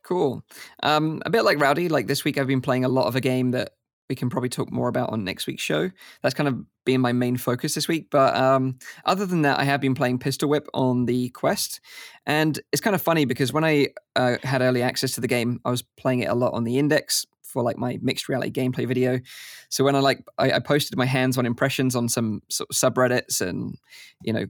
[0.02, 0.42] Cool.
[0.82, 3.20] Um, a bit like Rowdy, like this week I've been playing a lot of a
[3.20, 3.74] game that
[4.10, 5.88] we can probably talk more about on next week's show.
[6.20, 8.08] That's kind of been my main focus this week.
[8.10, 11.80] But um, other than that, I have been playing Pistol Whip on the Quest.
[12.26, 15.60] And it's kind of funny because when I uh, had early access to the game,
[15.64, 18.86] I was playing it a lot on the index for like my mixed reality gameplay
[18.86, 19.20] video.
[19.68, 23.40] So when I like I, I posted my hands-on impressions on some sort of subreddits
[23.40, 23.76] and
[24.22, 24.46] you know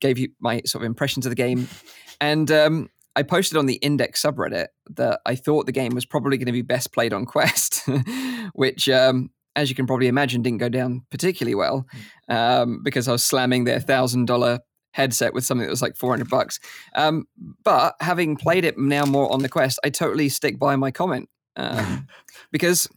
[0.00, 1.68] gave you my sort of impressions of the game,
[2.20, 6.36] and um, I posted on the Index subreddit that I thought the game was probably
[6.36, 7.88] going to be best played on Quest,
[8.54, 11.86] which, um, as you can probably imagine, didn't go down particularly well
[12.28, 14.60] um, because I was slamming their thousand dollar
[14.92, 16.60] headset with something that was like 400 bucks.
[16.94, 17.26] Um,
[17.64, 21.28] but having played it now more on the Quest, I totally stick by my comment
[21.56, 22.06] um,
[22.52, 22.88] because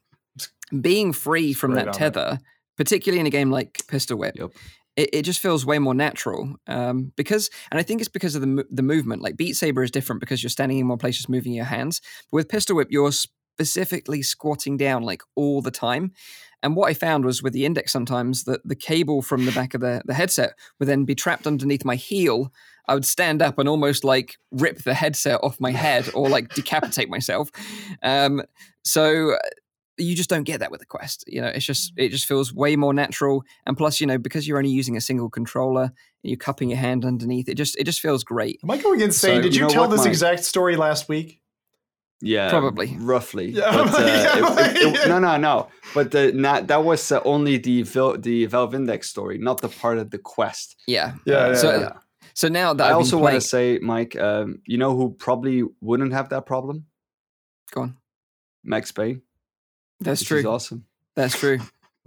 [0.82, 1.98] being free from that on it.
[1.98, 2.40] tether,
[2.76, 4.52] particularly in a game like Pistol Whip, Yep.
[4.98, 8.42] It, it just feels way more natural um, because, and I think it's because of
[8.42, 9.22] the the movement.
[9.22, 12.02] Like Beat Saber is different because you're standing in one place, just moving your hands.
[12.32, 16.12] But with Pistol Whip, you're specifically squatting down like all the time.
[16.64, 19.76] And what I found was with the index sometimes that the cable from the back
[19.76, 22.52] of the, the headset would then be trapped underneath my heel.
[22.88, 26.50] I would stand up and almost like rip the headset off my head or like
[26.56, 27.52] decapitate myself.
[28.02, 28.42] Um,
[28.84, 29.38] so
[29.98, 32.54] you just don't get that with the quest you know it's just it just feels
[32.54, 35.92] way more natural and plus you know because you're only using a single controller and
[36.24, 39.38] you're cupping your hand underneath it just it just feels great Am I going insane?
[39.38, 40.10] So, Did you you, know tell this Mike?
[40.10, 41.42] exact story last week?
[42.20, 42.98] Yeah, Probably.
[43.00, 43.50] roughly.
[43.52, 45.06] Yeah, But, uh, yeah, it- it- yeah.
[45.08, 45.68] no, no, no.
[45.94, 49.70] But the not, that was uh, only the Val- the Valve Index story, not the
[49.70, 50.76] part of the quest.
[50.88, 51.94] yeah Yeah, yeah, so yeah.
[52.34, 55.64] so now that I I've also want to say, Mike, um, you know who probably
[55.80, 56.86] wouldn't have that problem?
[57.72, 57.98] go on
[58.64, 59.22] Max Payne.
[60.00, 60.86] That's true awesome.
[61.16, 61.60] that's true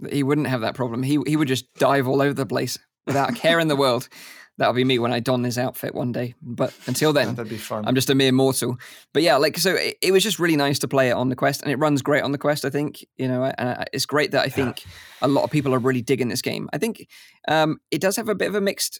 [0.09, 3.29] he wouldn't have that problem he he would just dive all over the place without
[3.29, 4.07] a care in the world
[4.57, 7.57] that'll be me when i don his outfit one day but until then That'd be
[7.57, 7.85] fun.
[7.87, 8.77] I'm just a mere mortal.
[9.13, 11.35] But yeah, like so, it, it was just really nice to play it on the
[11.35, 12.65] Quest, and it runs great on the Quest.
[12.65, 14.83] I think you know, and it's great that I think
[15.21, 16.69] a lot of people are really digging this game.
[16.73, 17.07] I think
[17.47, 18.99] um, it does have a bit of a mixed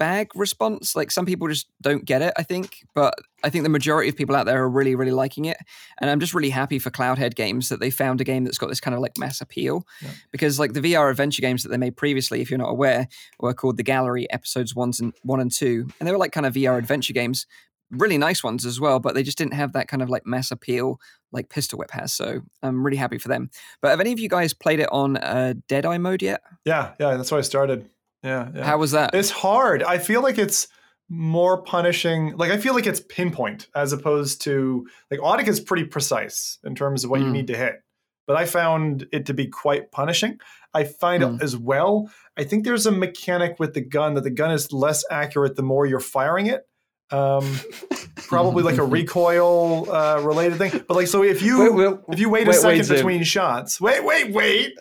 [0.00, 0.96] bag response.
[0.96, 2.32] Like some people just don't get it.
[2.36, 5.44] I think, but I think the majority of people out there are really, really liking
[5.44, 5.58] it,
[6.00, 8.70] and I'm just really happy for Cloudhead Games that they found a game that's got
[8.70, 9.86] this kind of like mass appeal.
[10.02, 10.10] Yeah.
[10.32, 13.06] Because like the VR adventure games that they made previously, if you're not aware,
[13.38, 16.46] were called the Gallery Episodes Ones and One and Two, and they were like kind
[16.46, 17.46] of VR adventure games
[17.90, 20.52] really nice ones as well, but they just didn't have that kind of like mass
[20.52, 21.00] appeal
[21.32, 22.12] like Pistol Whip has.
[22.12, 23.50] So I'm really happy for them.
[23.82, 26.40] But have any of you guys played it on uh, Deadeye mode yet?
[26.64, 27.16] yeah, yeah.
[27.16, 27.88] That's why I started.
[28.22, 28.64] Yeah, yeah.
[28.64, 29.14] How was that?
[29.14, 29.82] It's hard.
[29.82, 30.68] I feel like it's
[31.08, 32.36] more punishing.
[32.36, 36.74] Like I feel like it's pinpoint as opposed to like Audica is pretty precise in
[36.74, 37.32] terms of what you Mm.
[37.32, 37.82] need to hit.
[38.26, 40.38] But I found it to be quite punishing.
[40.72, 41.36] I find Mm.
[41.36, 42.10] it as well.
[42.36, 45.62] I think there's a mechanic with the gun that the gun is less accurate the
[45.62, 46.62] more you're firing it.
[47.12, 47.58] Um,
[48.16, 50.84] probably like a recoil uh, related thing.
[50.86, 53.80] But like, so if you Wait, wait, if you wait, a second wait, between shots,
[53.80, 54.78] wait, wait, wait.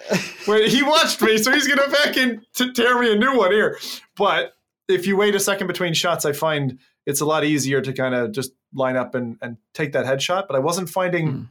[0.48, 3.80] wait he watched me, so he's gonna fucking t- tear me a new one here.
[4.16, 4.54] But
[4.88, 8.14] if you wait a second between shots, I find it's a lot easier to kind
[8.14, 10.46] of just line up and, and take that headshot.
[10.48, 11.42] But I wasn't finding Hmm.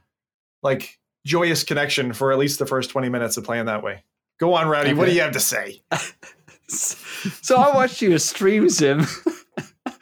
[0.63, 4.05] like joyous connection for at least the first 20 minutes of playing that way.
[4.39, 4.95] Go on, Rowdy.
[4.95, 5.83] What do you have to say?
[6.69, 9.05] so I watched you stream, him.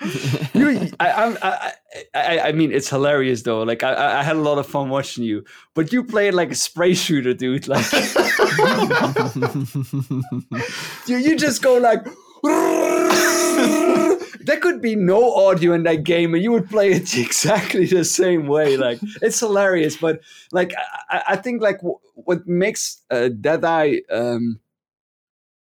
[0.54, 1.72] you, I, I,
[2.14, 3.62] I, I, mean, it's hilarious though.
[3.62, 6.50] Like, I- I, had a lot of fun watching you, but you play it like
[6.50, 7.66] a spray shooter, dude.
[7.68, 7.84] Like,
[11.06, 12.04] you, you just go like.
[14.46, 18.04] there could be no audio in that game, and you would play it exactly the
[18.04, 18.76] same way.
[18.76, 20.20] Like, it's hilarious, but
[20.52, 20.72] like,
[21.10, 23.98] I, I- think like w- what makes uh, Deadeye.
[24.10, 24.60] Um,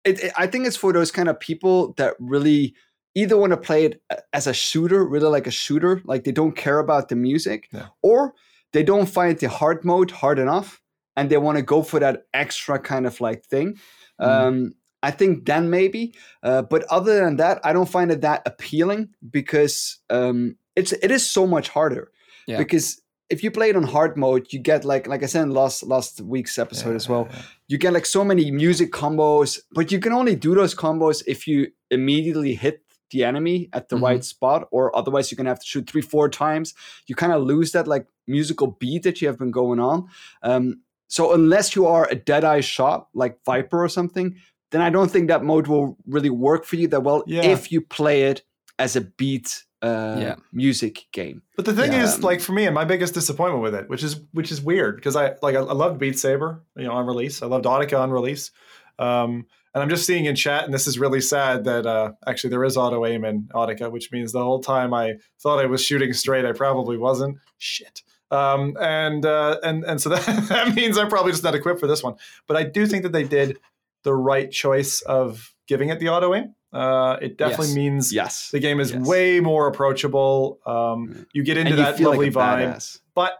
[0.03, 2.75] it, it- I think it's for those kind of people that really
[3.15, 4.01] either want to play it
[4.33, 7.87] as a shooter, really like a shooter, like they don't care about the music, Yeah.
[8.03, 8.33] or
[8.73, 10.81] they don't find the hard mode hard enough
[11.15, 13.77] and they want to go for that extra kind of like thing.
[14.21, 14.27] Mm.
[14.27, 18.41] Um, I think then maybe, uh, but other than that, I don't find it that
[18.45, 22.11] appealing because um, it's it is so much harder.
[22.47, 22.57] Yeah.
[22.57, 25.51] Because if you play it on hard mode, you get like like I said in
[25.51, 27.29] last last week's episode as well
[27.67, 31.47] you get like so many music combos, but you can only do those combos if
[31.47, 34.01] you immediately hit the enemy at the Mhm.
[34.01, 36.73] right spot, or otherwise you're gonna have to shoot three, four times.
[37.07, 40.07] You kind of lose that like musical beat that you have been going on.
[40.41, 44.35] Um, so unless you are a dead-eye shot like Viper or something,
[44.71, 47.43] then I don't think that mode will really work for you that well Yeah.
[47.43, 48.43] if you play it
[48.79, 50.35] as a beat uh, Yeah.
[50.51, 51.43] music game.
[51.55, 52.03] But the thing Yeah.
[52.05, 54.95] is, like for me, and my biggest disappointment with it, which is which is weird,
[54.95, 57.43] because I like I, I loved Beat Saber, you know, on release.
[57.43, 58.49] I loved Audica on release,
[58.97, 62.49] um, and I'm just seeing in chat, and this is really sad that uh, actually
[62.51, 65.83] there is auto aim in Audica, which means the whole time I thought I was
[65.83, 67.37] shooting straight, I probably wasn't.
[67.59, 68.01] Shit.
[68.31, 71.87] Um, and uh, and and so that, that means I'm probably just not equipped for
[71.87, 72.15] this one.
[72.47, 73.59] But I do think that they did
[74.03, 76.55] the right choice of giving it the auto aim.
[76.73, 77.75] Uh, it definitely Yes.
[77.75, 78.49] means Yes.
[78.51, 79.05] the game is Yes.
[79.07, 80.59] way more approachable.
[80.65, 82.99] Um, you get into you that lovely like vibe.
[83.13, 83.33] But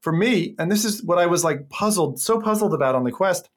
[0.00, 3.12] for me, and this is what I was like puzzled, so puzzled about on the
[3.12, 3.48] quest.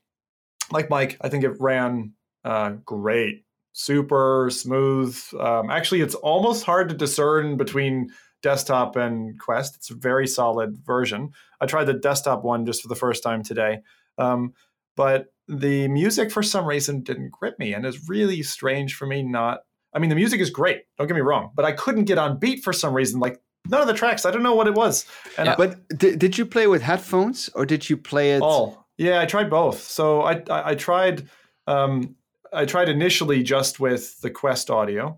[0.72, 5.18] Like Mike, I think it ran uh, great super smooth.
[5.40, 8.10] Um, actually, it's almost hard to discern between
[8.42, 9.76] desktop and Quest.
[9.76, 11.32] It's a very solid version.
[11.60, 13.80] I tried the desktop one just for the first time today.
[14.18, 14.54] Um,
[14.96, 19.22] but the music for some reason didn't grip me and it's really strange for me
[19.22, 19.62] not
[19.94, 22.40] I mean the music is great, don't get me wrong, but I couldn't get on
[22.40, 23.20] beat for some reason.
[23.20, 25.06] Like none of the tracks, I don't know what it was.
[25.38, 28.42] And yeah, I, but did, did you play with headphones or did you play it
[28.42, 28.88] all?
[29.02, 29.82] Yeah, I tried both.
[29.82, 31.28] So I I, I tried
[31.66, 32.16] um,
[32.54, 35.18] I tried initially just with the Quest audio,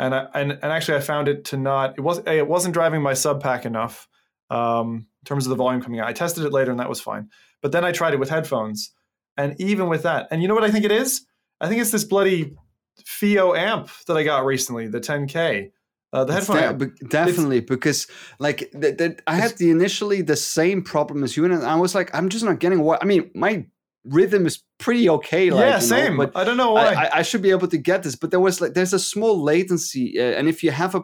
[0.00, 3.02] and I and, and actually I found it to not it was it wasn't driving
[3.02, 4.08] my SubPack enough
[4.50, 6.08] um, in terms of the volume coming out.
[6.08, 7.30] I tested it later and that was fine,
[7.62, 8.90] but then I tried it with headphones,
[9.36, 11.24] and even with that, and you know what I think it is?
[11.60, 12.56] I think it's this bloody
[13.04, 15.70] FiiO amp that I got recently, the 10K.
[16.14, 18.06] Uh, the headphone de- definitely it's, because
[18.38, 21.94] like the, the, I had the initially the same problem as you and I was
[21.94, 23.66] like I'm just not getting what I mean my
[24.04, 25.50] rhythm is pretty okay.
[25.50, 26.16] Like, yeah, same.
[26.16, 26.94] Know, but I don't know why.
[26.94, 29.42] I, I, should be able to get this, but there was like there's a small
[29.42, 31.02] latency, uh, and if you have a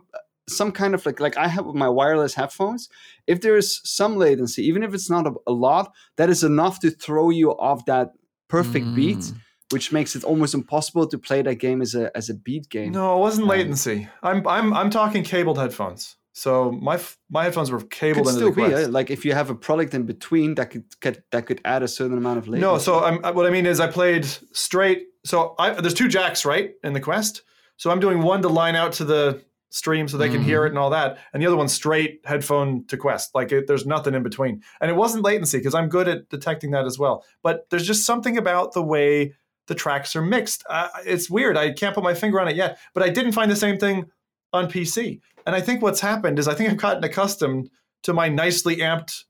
[0.48, 2.88] some kind of like like I have my wireless headphones,
[3.26, 6.80] if there is some latency, even if it's not a, a lot, that is enough
[6.80, 8.12] to throw you off that
[8.48, 8.94] perfect mm.
[8.94, 9.32] beat
[9.72, 12.92] which makes it almost impossible to play that game as a as a beat game.
[12.92, 14.08] No, it wasn't um, latency.
[14.22, 16.16] I'm I'm I'm talking cabled headphones.
[16.32, 18.86] So my my headphones were cabled could into still the Quest.
[18.86, 21.82] Be, like if you have a product in between that could, could that could add
[21.82, 22.60] a certain amount of latency.
[22.60, 25.06] No, so I'm, what I mean is I played straight.
[25.24, 27.42] So I, there's two jacks right in the Quest.
[27.76, 30.36] So I'm doing one to line out to the stream so they mm-hmm.
[30.36, 30.76] can hear it mm-hmm.
[30.76, 33.34] and all that, and the other one straight headphone to Quest.
[33.34, 36.70] Like it, there's nothing in between, and it wasn't latency because I'm good at detecting
[36.72, 37.24] that as well.
[37.42, 39.34] But there's just something about the way
[39.70, 40.64] the tracks are mixed.
[40.68, 41.56] Uh, it's weird.
[41.56, 44.10] I can't put my finger on it yet, but I didn't find the same thing
[44.52, 45.20] on PC.
[45.46, 47.70] And I think what's happened is I think I've gotten accustomed
[48.02, 49.22] to my nicely amped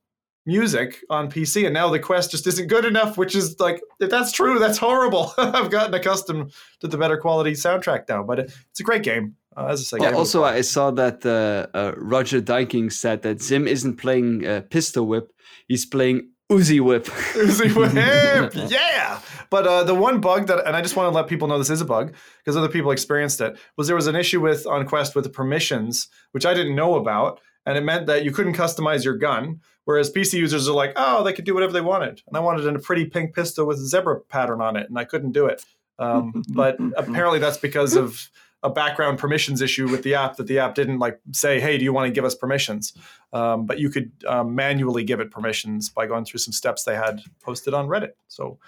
[0.46, 3.18] music on PC, and now the Quest just isn't good enough.
[3.18, 5.34] Which is like, if that's true, that's horrible.
[5.38, 9.36] I've gotten accustomed to the better quality soundtrack now, but it's a great game.
[9.54, 13.42] Uh, as I say, well, also I saw that uh, uh, Roger Dyking said that
[13.42, 15.32] Zim isn't playing uh, Pistol Whip;
[15.68, 17.04] he's playing Uzi Whip.
[17.04, 19.20] Uzi Whip, yeah.
[19.50, 21.70] But uh, the one bug that, and I just want to let people know this
[21.70, 24.86] is a bug because other people experienced it, was there was an issue with on
[24.86, 28.54] Quest with the permissions, which I didn't know about, and it meant that you couldn't
[28.54, 29.60] customize your gun.
[29.84, 32.66] Whereas PC users are like, oh, they could do whatever they wanted, and I wanted
[32.66, 35.62] a pretty pink pistol with a zebra pattern on it, and I couldn't do it.
[35.98, 38.28] Um, but apparently that's because of
[38.62, 41.84] a background permissions issue with the app that the app didn't like say, hey, do
[41.84, 42.92] you want to give us permissions?
[43.32, 46.94] Um, but you could um, manually give it permissions by going through some steps they
[46.94, 48.12] had posted on Reddit.
[48.28, 48.58] So,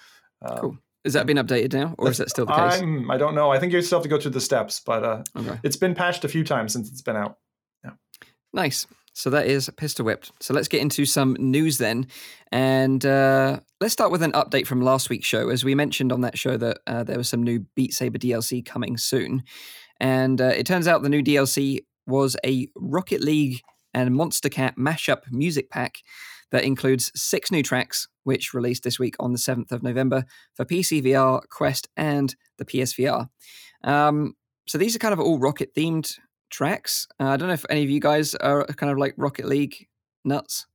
[0.41, 0.79] um, cool.
[1.05, 2.81] Is that been updated now, or is that still the case?
[2.81, 3.51] I'm, I don't know.
[3.51, 5.59] I think you still have to go through the steps, but uh, okay.
[5.65, 7.39] it's been patched a few times since it's been out.
[7.85, 7.91] Yeah.
[8.53, 8.87] Nice.
[9.15, 10.31] So that is Pistol Whipped.
[10.41, 12.07] So let's get into some news then.
[12.51, 15.51] And uh, let's start with an update from last week's show.
[15.51, 18.65] As we mentioned on that show, that uh, there was some new Beat Saber DLC
[18.65, 19.43] coming soon.
[20.03, 23.61] And uh, it turns out the new DLC was a Rocket League
[23.95, 25.99] and Monstercat mashup music pack
[26.51, 30.65] that includes six new tracks, which released this week on the 7th of November for
[30.65, 33.29] PC VR, Quest, and the PSVR.
[33.85, 34.35] Um,
[34.67, 36.19] so these are kind of all Rocket themed
[36.51, 37.07] tracks.
[37.21, 39.87] Uh, I don't know if any of you guys are kind of like Rocket League
[40.25, 40.67] nuts.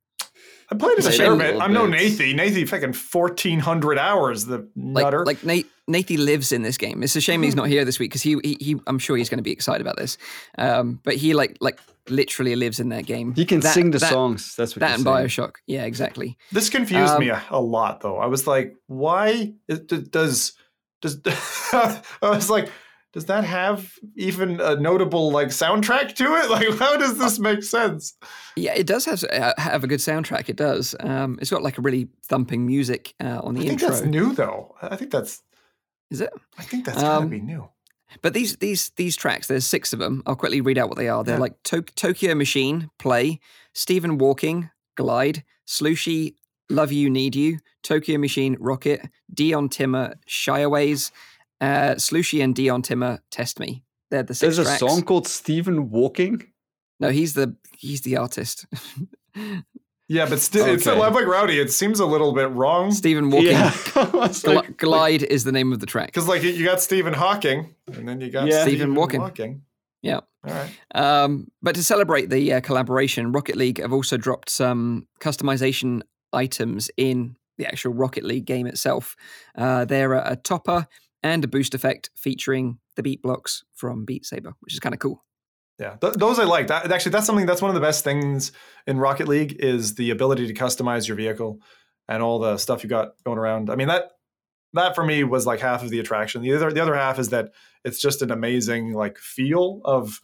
[0.69, 1.62] I played it a fair bit.
[1.62, 2.34] I'm no Nathy.
[2.34, 5.26] Nathy fucking 1,400 hours, the nutter.
[5.26, 7.04] Like, like Nate, Nathy lives in this game.
[7.04, 9.30] It's a shame he's not here this week because he, he, he, I'm sure he's
[9.30, 10.17] going to be excited about this.
[10.58, 13.34] Um, but he like, like literally lives in that game.
[13.34, 14.56] He can that, sing the that, songs.
[14.56, 15.15] That's what that and saying.
[15.28, 15.56] Bioshock.
[15.67, 16.38] Yeah, exactly.
[16.52, 18.17] This confused um, me a, a, lot though.
[18.17, 20.54] I was like, why does
[21.02, 21.23] does
[21.73, 22.69] I was like,
[23.17, 26.51] does that have even a notable like soundtrack to it?
[26.58, 28.13] Like, how does this make sense?
[28.56, 30.49] Yeah, it does have uh, have a good soundtrack.
[30.49, 30.93] It does.
[30.99, 33.89] Um, it's got like a really thumping music uh, on the I think intro.
[33.89, 34.75] that's new though.
[34.84, 35.41] I think that's.
[36.12, 36.30] Is it?
[36.60, 37.67] I think that's gotta um, be new.
[38.21, 40.21] But these these these tracks, there's six of them.
[40.27, 41.23] I'll quickly read out what they are.
[41.23, 41.41] They're yeah.
[41.41, 43.39] like to- Tokyo Machine, Play,
[43.73, 46.36] Stephen Walking, Glide, Slushii,
[46.69, 51.10] Love You Need You, Tokyo Machine, Rocket, Dion Timmer, Shiawase,
[51.62, 53.84] uh, Slushii and Dion Timmer test me.
[54.10, 54.82] They're the six There's tracks.
[54.82, 56.48] a song called Stephen Walking.
[57.00, 58.65] No, he's the he's the artist.
[60.08, 60.74] yeah, but still, okay.
[60.74, 61.60] it's a Love Like Rowdy.
[61.60, 62.91] It seems a little bit wrong.
[62.91, 63.48] Stephen Walking.
[63.58, 63.74] Yeah.
[64.46, 66.08] like, Glide like, is the name of the track.
[66.08, 68.64] Because like you got Stephen Hawking, and then you got yeah.
[68.64, 69.22] Stephen Walking.
[69.22, 69.64] Walking.
[70.01, 70.22] Yeah.
[70.45, 70.70] All right.
[70.95, 76.01] Um, but to celebrate the uh, collaboration, Rocket League have also dropped some customization
[76.32, 79.16] items in the actual Rocket League game itself.
[79.58, 80.88] Uh, they're a, a topper
[81.28, 84.99] and a boost effect featuring the beat blocks from Beat Saber, which is kind of
[84.99, 85.23] cool.
[85.80, 86.67] Yeah, th- those I like.
[86.67, 88.51] That actually, that's something that's one of the best things
[88.88, 91.59] in Rocket League is the ability to customize your vehicle
[92.07, 93.69] and all the stuff you got going around.
[93.69, 94.11] I mean that
[94.73, 96.41] that for me was like half of the attraction.
[96.41, 97.51] The other the other half is that
[97.84, 100.19] it's just an amazing like feel of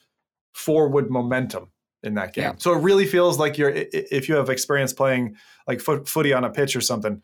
[0.53, 1.71] forward momentum
[2.03, 2.43] in that game.
[2.43, 2.53] Yeah.
[2.57, 5.35] So it really feels like you're if you have experience playing
[5.67, 7.21] like foot, footy on a pitch or something,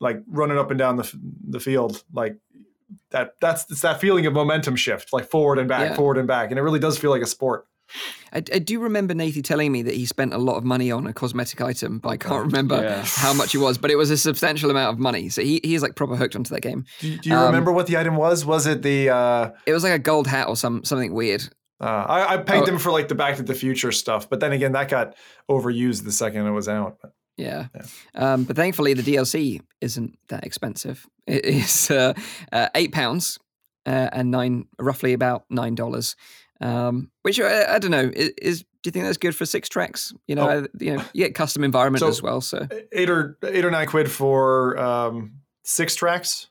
[0.00, 1.12] like running up and down the
[1.48, 2.36] the field, like
[3.10, 5.96] that that's it's that feeling of momentum shift, like forward and back, Yeah.
[5.96, 7.64] forward and back, and it really does feel like a sport.
[8.34, 11.06] I, I do remember Nathy telling me that he spent a lot of money on
[11.06, 13.02] a cosmetic item, but I can't remember Yeah.
[13.06, 13.78] how much it was.
[13.78, 15.30] But it was a substantial amount of money.
[15.30, 16.84] So he, he is like proper hooked onto that game.
[17.00, 18.44] Do, you- do you Um, remember what the item was?
[18.44, 21.48] Was it the uh, It was like a gold hat or some something weird.
[21.80, 22.66] uh I, I pegged Oh.
[22.66, 25.14] them for like the Back to the Future stuff, but then again, that got
[25.50, 26.98] overused the second it was out.
[27.38, 27.68] Yeah.
[27.74, 27.82] Yeah.
[28.14, 31.06] Um, but thankfully, the DLC isn't that expensive.
[31.26, 32.12] It is uh,
[32.52, 33.38] uh, eight pounds
[33.86, 36.16] uh, and nine, roughly about nine dollars.
[36.60, 38.64] Um, which I, I don't know is, is.
[38.82, 40.12] Do you think that's good for six tracks?
[40.28, 40.58] You know, Oh.
[40.60, 42.40] uh, you know, you get custom environment So- as well.
[42.40, 46.48] So eight or eight or nine quid for um, six tracks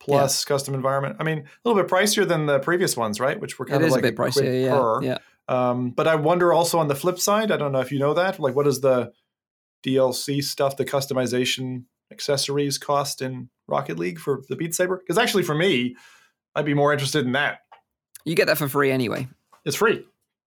[0.00, 1.16] plus custom environment.
[1.20, 3.38] I mean, a little bit pricier than the previous ones, right?
[3.40, 4.64] Which were kind it of like a bit pricier.
[4.64, 4.70] Yeah.
[4.76, 5.02] per.
[5.02, 5.18] Yeah.
[5.48, 7.50] Um, but I wonder also on the flip side.
[7.50, 8.38] I don't know if you know that.
[8.38, 9.12] Like, what is the
[9.84, 14.98] DLC stuff, the customization accessories cost in Rocket League for the Beat Saber?
[14.98, 15.96] Because actually, for me,
[16.54, 17.60] I'd be more interested in that.
[18.24, 19.28] You get that for free anyway.
[19.64, 20.04] It's free.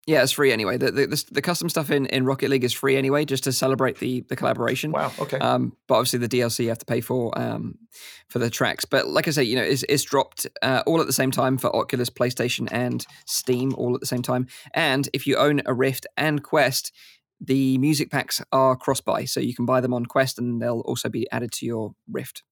[0.07, 0.77] Yeah, it's free anyway.
[0.77, 3.51] The the, the, the custom stuff in, in Rocket League is free anyway, just to
[3.51, 4.91] celebrate the the collaboration.
[4.91, 5.11] Wow.
[5.19, 5.39] Okay.
[5.39, 7.79] Um, but obviously the DLC you have to pay for um,
[8.27, 8.85] for the tracks.
[8.85, 11.57] But like I say, you know, it's, it's dropped uh, all at the same time
[11.57, 14.45] for Oculus, PlayStation, and Steam, all at the same time.
[14.75, 16.91] And if you own a Rift and Quest,
[17.39, 20.81] the music packs are cross buy, so you can buy them on Quest, and they'll
[20.81, 22.43] also be added to your Rift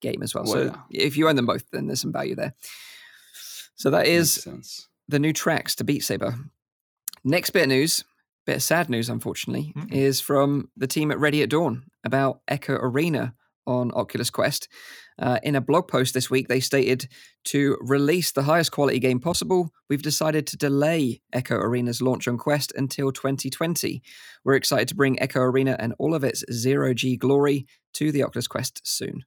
[0.00, 0.46] game as well.
[0.46, 2.54] So if you own them both, then there's some value there.
[3.74, 4.46] So that is
[5.08, 6.34] the new tracks to Beat Saber.
[7.24, 8.04] Next bit of news,
[8.46, 9.92] bit of sad news, unfortunately, Mm-mm.
[9.92, 13.34] is from the team at Ready at Dawn about Echo Arena
[13.66, 14.68] on Oculus Quest.
[15.18, 17.06] Uh, in a blog post this week, they stated
[17.44, 22.38] to release the highest quality game possible, we've decided to delay Echo Arena's launch on
[22.38, 24.02] Quest until 2020.
[24.44, 28.22] We're excited to bring Echo Arena and all of its zero G glory to the
[28.22, 29.24] Oculus Quest soon.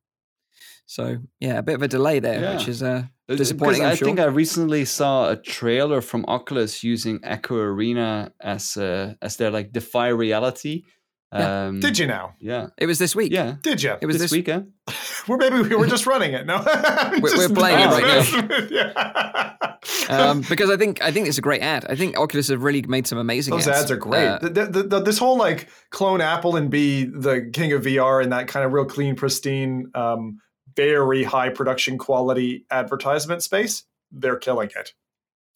[0.87, 3.81] So, yeah, a bit of a delay there, which is uh, Uh, disappointing.
[3.81, 8.77] because I'm I think I recently saw a trailer from Oculus using Echo Arena as
[8.77, 10.83] uh, as their like defy reality.
[11.35, 11.65] Yeah.
[11.67, 12.35] Um, Did you now?
[12.39, 12.67] Yeah.
[12.77, 13.31] it was this week.
[13.31, 13.55] Yeah.
[13.61, 13.95] Did you?
[14.01, 14.71] It was this, this weekend.
[15.27, 16.45] We're maybe we were just running it.
[16.45, 19.57] No, We're- we're playing it right
[20.09, 20.09] now.
[20.09, 21.85] um, because I think I think it's a great ad.
[21.89, 23.65] I think Oculus have really made some amazing ads.
[23.65, 23.81] Those ads.
[23.83, 24.27] ads are great.
[24.27, 27.83] Uh, The- the- the- the- this whole like clone Apple and be the king of
[27.83, 30.39] VR in that kind of real clean, pristine, um,
[30.75, 34.93] very high production quality advertisement space, they're killing it.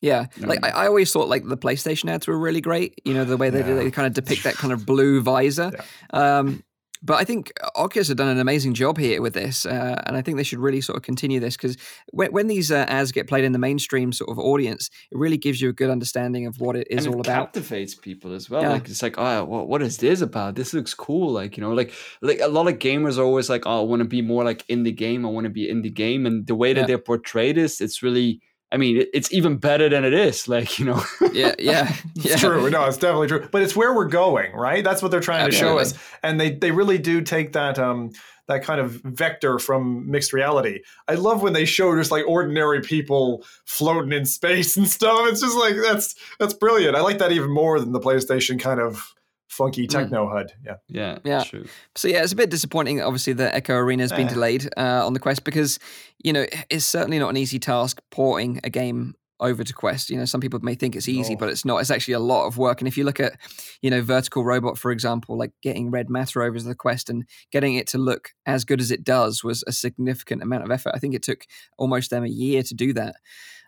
[0.02, 3.00] Yeah, like I, I always thought like the PlayStation ads were really great.
[3.06, 3.76] You know the way they Yeah.
[3.76, 5.72] they kind of depict that kind of blue visor.
[6.12, 6.64] Um,
[7.02, 10.22] but I think Oculus have done an amazing job here with this, uh, and I
[10.22, 11.78] think they should really sort of continue this because
[12.12, 15.38] when, when these uh, ads get played in the mainstream sort of audience, it really
[15.38, 17.54] gives you a good understanding of what it is and all it about.
[17.54, 18.64] captivates people as well.
[18.64, 18.70] Yeah.
[18.72, 20.56] Like it's like, oh, what, what is this about?
[20.56, 21.32] This looks cool.
[21.32, 24.02] Like you know, like like a lot of gamers are always like, oh, I want
[24.02, 25.26] to be more like in the game.
[25.26, 26.88] I want to be in the game, and the way that yeah.
[26.88, 28.42] they're portrayed is, it's really.
[28.72, 30.48] I mean, it's even better than it is.
[30.48, 31.04] Like you know.
[31.34, 32.70] yeah, yeah, It's true.
[32.70, 33.48] No, it's definitely true.
[33.52, 34.84] But it's where we're going, right?
[34.84, 35.94] That's what they're trying to show us.
[36.24, 38.12] And they they really do take that um
[38.48, 40.80] that kind of vector from mixed reality.
[41.08, 45.28] I love when they show just like ordinary people floating in space and stuff.
[45.30, 46.96] It's just like that's that's brilliant.
[46.96, 49.14] I like that even more than the PlayStation kind of
[49.50, 49.90] funky Mm.
[49.90, 50.54] techno HUD.
[50.66, 50.76] Yeah.
[50.88, 51.18] yeah.
[51.26, 51.44] Yeah.
[51.44, 51.66] True.
[51.96, 53.02] So yeah, it's a bit disappointing.
[53.02, 54.34] Obviously, the Echo Arena has been Eh.
[54.34, 55.80] delayed uh, on the Quest because
[56.24, 60.10] you know it's certainly not an easy task porting a game over to Quest.
[60.10, 61.40] You know, some people may think it's easy, No.
[61.40, 61.78] but it's not.
[61.78, 62.82] It's actually a lot of work.
[62.82, 63.38] And if you look at,
[63.82, 67.24] you know, Vertical Robot, for example, like getting Red Matter over to the Quest and
[67.50, 70.92] getting it to look as good as it does was a significant amount of effort.
[70.94, 71.46] I think it took
[71.78, 73.16] almost them a year to do that.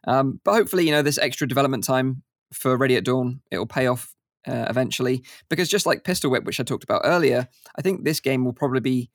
[0.05, 3.65] Um, but hopefully, you know, this extra development time for Ready at Dawn, it will
[3.65, 4.13] pay off
[4.47, 5.23] uh, eventually.
[5.49, 8.53] Because just like Pistol Whip, which I talked about earlier, I think this game will
[8.53, 9.09] probably be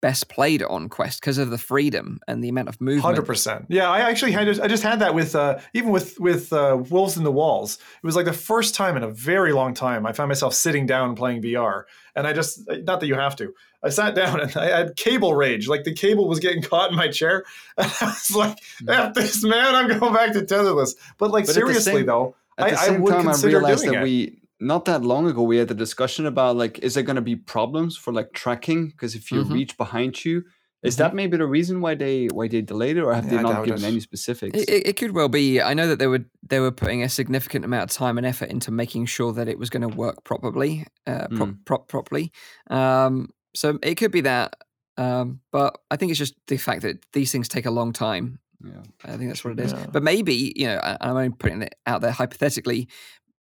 [0.00, 3.04] best played on Quest because of the freedom and the amount of movement.
[3.04, 3.66] Hundred percent.
[3.68, 7.16] Yeah, I actually had I just had that with uh, even with with uh, Wolves
[7.16, 7.76] in the Walls.
[8.02, 10.86] It was like the first time in a very long time I found myself sitting
[10.86, 11.84] down playing VR,
[12.16, 13.54] and I just not that you have to.
[13.84, 15.68] I sat down and I had cable rage.
[15.68, 17.44] Like the cable was getting caught in my chair,
[17.78, 18.58] and I was like,
[18.88, 19.74] "F this, man!
[19.76, 22.86] I'm going back to tetherless." But like But seriously same- though, At the I, I
[22.88, 24.04] same would time, I consider realized doing that it.
[24.04, 27.22] we not that long ago we had a discussion about like, is there going to
[27.32, 28.88] be problems for like tracking?
[28.88, 29.52] Because if you Mhm.
[29.52, 30.44] reach behind you,
[30.82, 33.34] is that maybe the reason why they why they delayed it, or have Mm-hmm.
[33.36, 33.86] Yeah, they not given it.
[33.86, 34.58] any specifics?
[34.62, 35.60] It, it, could well be.
[35.60, 38.48] I know that they were they were putting a significant amount of time and effort
[38.50, 41.58] into making sure that it was going to work properly, uh, pro- Mm.
[41.64, 42.32] pro- properly.
[42.68, 44.56] Um, so it could be that,
[44.96, 48.38] um, but I think it's just the fact that these things take a long time.
[48.64, 48.82] Yeah.
[49.04, 49.72] I think that's what it is.
[49.72, 49.86] Yeah.
[49.92, 52.88] But maybe, you know, I'm only putting it out there hypothetically,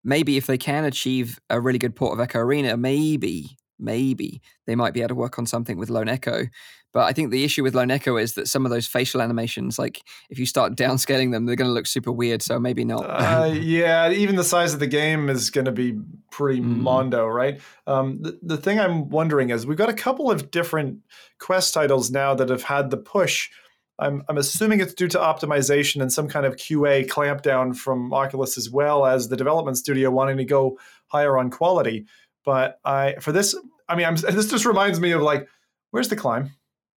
[0.04, 4.76] maybe if they can achieve a really good port of Echo Arena, maybe, maybe they
[4.76, 6.46] might be able to work on something with Lone Echo.
[6.94, 9.80] But I think the issue with Lone Echo is that some of those facial animations,
[9.80, 12.42] like if you start downscaling them, they're going to look super weird.
[12.42, 13.04] So maybe not.
[13.04, 15.98] Uh, yeah, even the size of the game is going to be
[16.32, 16.80] pretty Mm.
[16.80, 17.62] mondo, right?
[17.88, 21.00] Um, the, the thing I'm wondering is we've got a couple of different
[21.40, 23.50] quest titles now that have had the push.
[24.02, 28.58] I'm, I'm assuming it's due to optimization and some kind of QA clampdown from Oculus
[28.58, 30.78] as well as the development studio wanting to go
[31.08, 32.08] higher on quality.
[32.44, 33.56] But I for this,
[33.88, 35.48] I mean, I'm, this just reminds me of like,
[35.92, 36.50] where's the climb?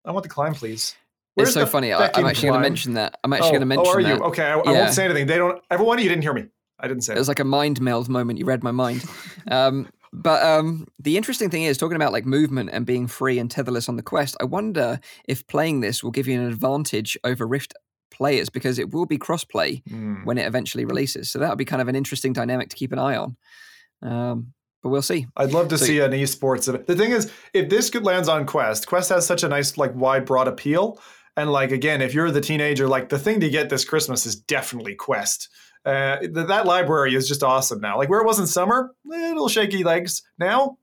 [0.05, 0.97] I want the climb, please.
[1.35, 1.93] Where's it's so funny.
[1.93, 3.19] I, I'm actually going to mention that.
[3.25, 4.19] I'm actually going to oh, mention oh, are that.
[4.19, 4.25] you?
[4.25, 4.81] Okay, I, I Yeah.
[4.83, 5.27] won't say anything.
[5.27, 5.61] They don't.
[5.71, 6.47] Everyone, you didn't hear me.
[6.79, 7.19] I didn't say It it.
[7.19, 8.39] was like a mind meld moment.
[8.39, 9.05] You read my mind.
[9.51, 13.51] Um, but um, the interesting thing is, talking about like movement and being free and
[13.51, 17.47] tetherless on the quest, I wonder if playing this will give you an advantage over
[17.47, 17.75] Rift
[18.11, 20.23] players because it will be crossplay Hmm.
[20.25, 21.31] when it eventually releases.
[21.31, 23.37] So that'll be kind of an interesting dynamic to keep an eye on.
[24.03, 24.53] Um,
[24.83, 25.27] but we'll see.
[25.37, 26.87] I'd love to So- see an esports event.
[26.87, 29.95] The thing is, if this could lands on Quest, Quest has such a nice, like,
[29.95, 31.01] wide, broad appeal.
[31.37, 34.37] And like again, if you're the teenager, like the thing to get this Christmas is
[34.37, 35.49] definitely Quest.
[35.85, 37.99] Uh, th- that library is just awesome now.
[37.99, 40.23] Like where it was in summer, little shaky legs.
[40.39, 40.79] Now,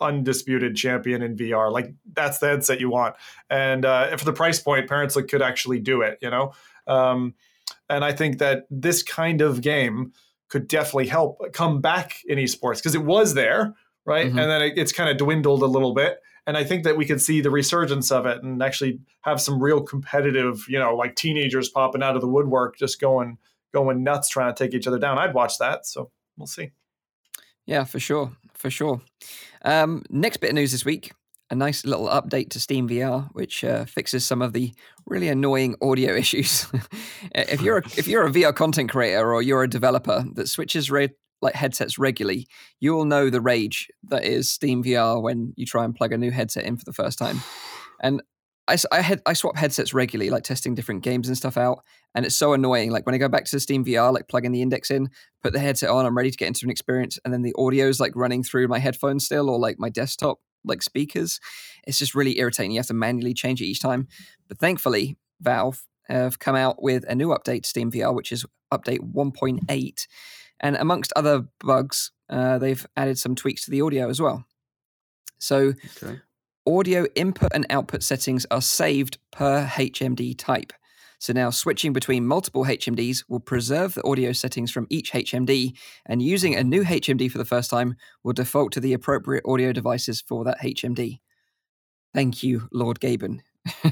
[0.00, 1.70] undisputed champion in VR.
[1.70, 3.16] Like that's the headset you want.
[3.50, 6.18] And uh, for the price point, parents like, could actually do it.
[6.22, 6.52] You know,
[6.86, 7.34] um,
[7.88, 10.12] and I think that this kind of game
[10.48, 13.74] could definitely help come back in esports because it was there,
[14.04, 14.26] right?
[14.26, 14.40] Mhm.
[14.40, 16.20] And then it, it's kind of dwindled a little bit.
[16.46, 19.62] And I think that we could see the resurgence of it and actually have some
[19.62, 23.38] real competitive, you know, like teenagers popping out of the woodwork, just going
[23.72, 25.18] going nuts trying to take each other down.
[25.18, 25.86] I'd watch that.
[25.86, 26.70] So we'll see.
[27.66, 29.00] Yeah, for sure, for sure.
[29.62, 31.12] Um, next bit of news this week:
[31.50, 34.72] a nice little update to Steam VR, which uh, fixes some of the
[35.06, 36.66] really annoying audio issues.
[37.34, 40.90] if you're a, if you're a VR content creator or you're a developer that switches
[40.90, 41.10] re-
[41.42, 42.46] like headsets regularly,
[42.80, 46.18] you will know the rage that is Steam VR when you try and plug a
[46.18, 47.40] new headset in for the first time.
[48.02, 48.22] And
[48.70, 51.84] I, I, had, I swap headsets regularly, like testing different games and stuff out.
[52.14, 52.90] And it's so annoying.
[52.90, 55.10] Like when I go back to the Steam VR, like plugging the index in,
[55.42, 57.86] put the headset on, I'm ready to get into an experience, and then the audio
[57.86, 61.40] is like running through my headphones still, or like my desktop like speakers.
[61.86, 62.72] It's just really irritating.
[62.72, 64.08] You have to manually change it each time.
[64.48, 68.44] But thankfully, Valve have come out with a new update to Steam VR, which is
[68.72, 70.06] update 1.8,
[70.60, 74.44] and amongst other bugs, uh, they've added some tweaks to the audio as well.
[75.38, 76.20] So Okay.
[76.78, 80.72] Audio input and output settings are saved per HMD type.
[81.18, 86.22] So now switching between multiple HMDs will preserve the audio settings from each HMD, and
[86.22, 90.22] using a new HMD for the first time will default to the appropriate audio devices
[90.22, 91.20] for that HMD.
[92.14, 93.40] Thank you, Lord Gaben.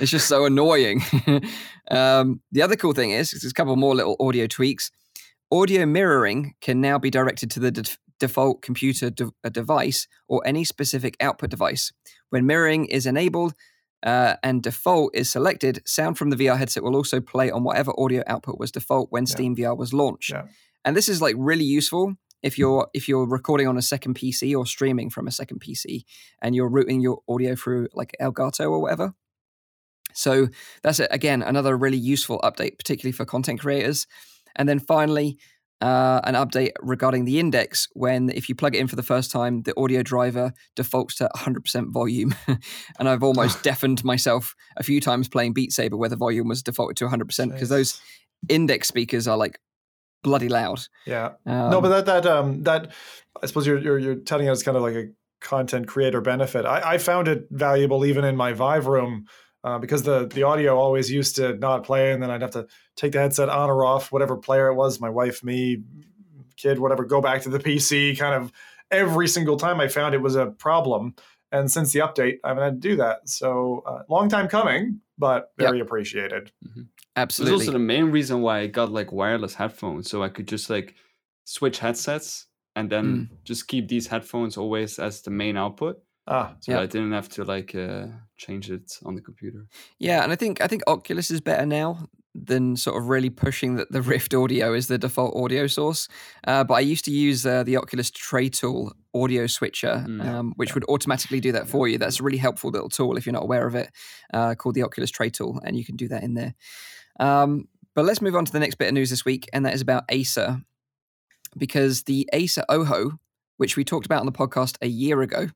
[0.00, 1.02] it's just so annoying.
[1.90, 4.90] um, the other cool thing is, there's a couple more little audio tweaks.
[5.52, 10.42] Audio mirroring can now be directed to the def- default computer de- a device or
[10.46, 11.92] any specific output device.
[12.30, 13.54] When mirroring is enabled
[14.04, 17.92] uh, and default is selected, sound from the VR headset will also play on whatever
[17.98, 19.30] audio output was default when Yeah.
[19.34, 20.30] Steam VR was launched.
[20.30, 20.46] Yeah.
[20.84, 24.56] And this is like really useful if you're if you're recording on a second PC
[24.56, 26.04] or streaming from a second PC
[26.40, 29.14] and you're routing your audio through like Elgato or whatever.
[30.14, 30.48] So
[30.82, 31.08] that's it.
[31.10, 34.06] Again, another really useful update, particularly for content creators.
[34.56, 35.38] And then finally,
[35.80, 39.30] uh, an update regarding the index when if you plug it in for the first
[39.30, 42.34] time, the audio driver defaults to 100% volume.
[42.98, 46.62] and I've almost deafened myself a few times playing Beat Saber where the volume was
[46.62, 48.00] defaulted to 100% because those
[48.48, 49.58] index speakers are like
[50.22, 50.80] bloody loud.
[51.06, 51.32] Yeah.
[51.46, 52.92] Um, no, but that that um that
[53.42, 55.08] I suppose you're you're you're telling us kind of like a
[55.40, 56.66] content creator benefit.
[56.66, 59.26] I, I found it valuable even in my Vive room
[59.64, 62.66] uh, because the the audio always used to not play, and then I'd have to
[62.96, 65.82] take the headset on or off, whatever player it was, my wife, me,
[66.56, 68.18] kid, whatever, go back to the PC.
[68.18, 68.52] Kind of
[68.90, 71.14] every single time I found it was a problem.
[71.52, 73.28] And since the update, I haven't had to do that.
[73.28, 75.68] So uh, long time coming, but Yep.
[75.68, 76.52] very appreciated.
[76.62, 76.84] This
[77.16, 77.54] absolutely.
[77.56, 80.70] is also the main reason why I got like wireless headphones, so I could just
[80.70, 80.94] like
[81.44, 82.46] switch headsets
[82.76, 83.28] and then Mm.
[83.44, 86.80] just keep these headphones always as the main output, Ah, so Yeah.
[86.80, 88.06] I didn't have to like uh,
[88.36, 89.66] change it on the computer.
[89.98, 93.74] Yeah, and I think I think Oculus is better now than sort of really pushing
[93.76, 96.06] that the Rift audio is the default audio source.
[96.46, 100.24] Uh, but I used to use uh, the Oculus Tray Tool audio switcher, Mm.
[100.24, 101.98] um, which would automatically do that for you.
[101.98, 103.90] That's a really helpful little tool if you're not aware of it,
[104.32, 106.54] uh, called the Oculus Tray Tool, and you can do that in there.
[107.18, 107.66] Um,
[107.96, 109.80] but let's move on to the next bit of news this week, and that is
[109.80, 110.62] about Acer,
[111.58, 113.18] because the Acer OJO,
[113.56, 115.48] which we talked about on the podcast a year ago,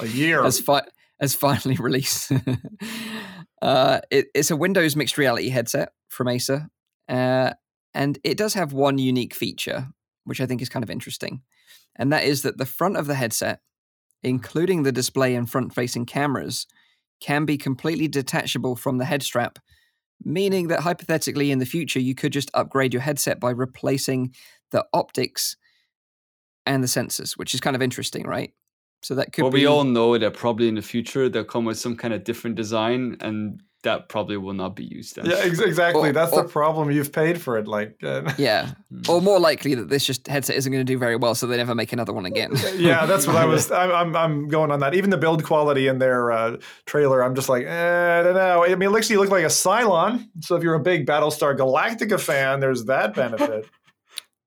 [0.00, 0.42] a year.
[0.42, 0.86] has, fi-
[1.20, 2.32] has finally released.
[3.62, 6.68] Uh, it, it's a Windows mixed reality headset from Acer,
[7.08, 7.50] uh,
[7.94, 9.88] and it does have one unique feature,
[10.24, 11.40] which I think is kind of interesting,
[11.96, 13.60] and that is that the front of the headset,
[14.22, 16.66] including the display and front-facing cameras,
[17.20, 19.58] can be completely detachable from the head strap,
[20.22, 24.34] meaning that hypothetically in the future you could just upgrade your headset by replacing
[24.72, 25.56] the optics
[26.66, 28.52] and the sensors, which is kind of interesting, right?
[29.04, 31.66] So that could well, be we all know that probably in the future they'll come
[31.66, 35.16] with some kind of different design, and that probably will not be used.
[35.16, 35.26] Then.
[35.26, 36.08] Yeah, ex- exactly.
[36.08, 36.90] Or- That's or- the problem.
[36.90, 37.68] You've paid for it.
[37.68, 39.06] Like, uh, yeah, Mm.
[39.10, 41.58] or more likely that this just headset isn't going to do very well, so they
[41.58, 42.52] never make another one again.
[42.76, 43.70] yeah, that's what I was.
[43.82, 44.94] I'm, I'm, I'm going on that.
[44.94, 48.64] Even the build quality in their uh, trailer, I'm just like, eh, I don't know.
[48.64, 50.28] I mean, it looks you look like a Cylon.
[50.40, 53.68] So if you're a big Battlestar Galactica fan, there's that benefit.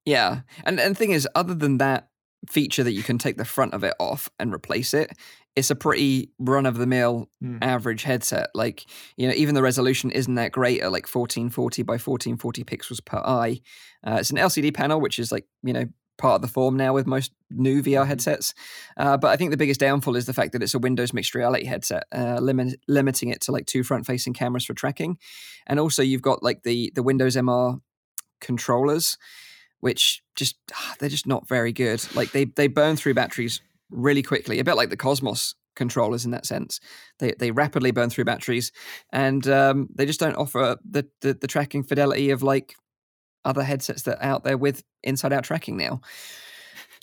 [0.04, 2.08] Yeah, and and the thing is, other than that
[2.50, 5.12] feature that you can take the front of it off and replace it,
[5.56, 7.58] it's a pretty run of the mill Hmm.
[7.62, 8.50] average headset.
[8.54, 8.86] Like
[9.18, 13.18] you know, even the resolution isn't that great at like 1440 by 1440 pixels per
[13.18, 13.62] eye.
[14.06, 15.86] Uh, it's an LCD panel, which is like you know
[16.18, 18.56] part of the form now with most new VR headsets.
[18.98, 21.36] Uh, but I think the biggest downfall is the fact that it's a Windows mixed
[21.36, 25.18] reality headset, uh, limit, limiting it to like two front-facing cameras for tracking,
[25.68, 27.80] and also you've got like the the Windows MR
[28.42, 29.18] controllers,
[29.80, 32.04] which just ah, they're just not very good.
[32.16, 36.32] Like they they burn through batteries really quickly, a bit like the Cosmos controllers in
[36.32, 36.80] that sense.
[37.20, 38.72] They they rapidly burn through batteries,
[39.12, 42.76] and um, they just don't offer the, the the tracking fidelity of like
[43.46, 46.02] other headsets that are out there with inside out tracking now.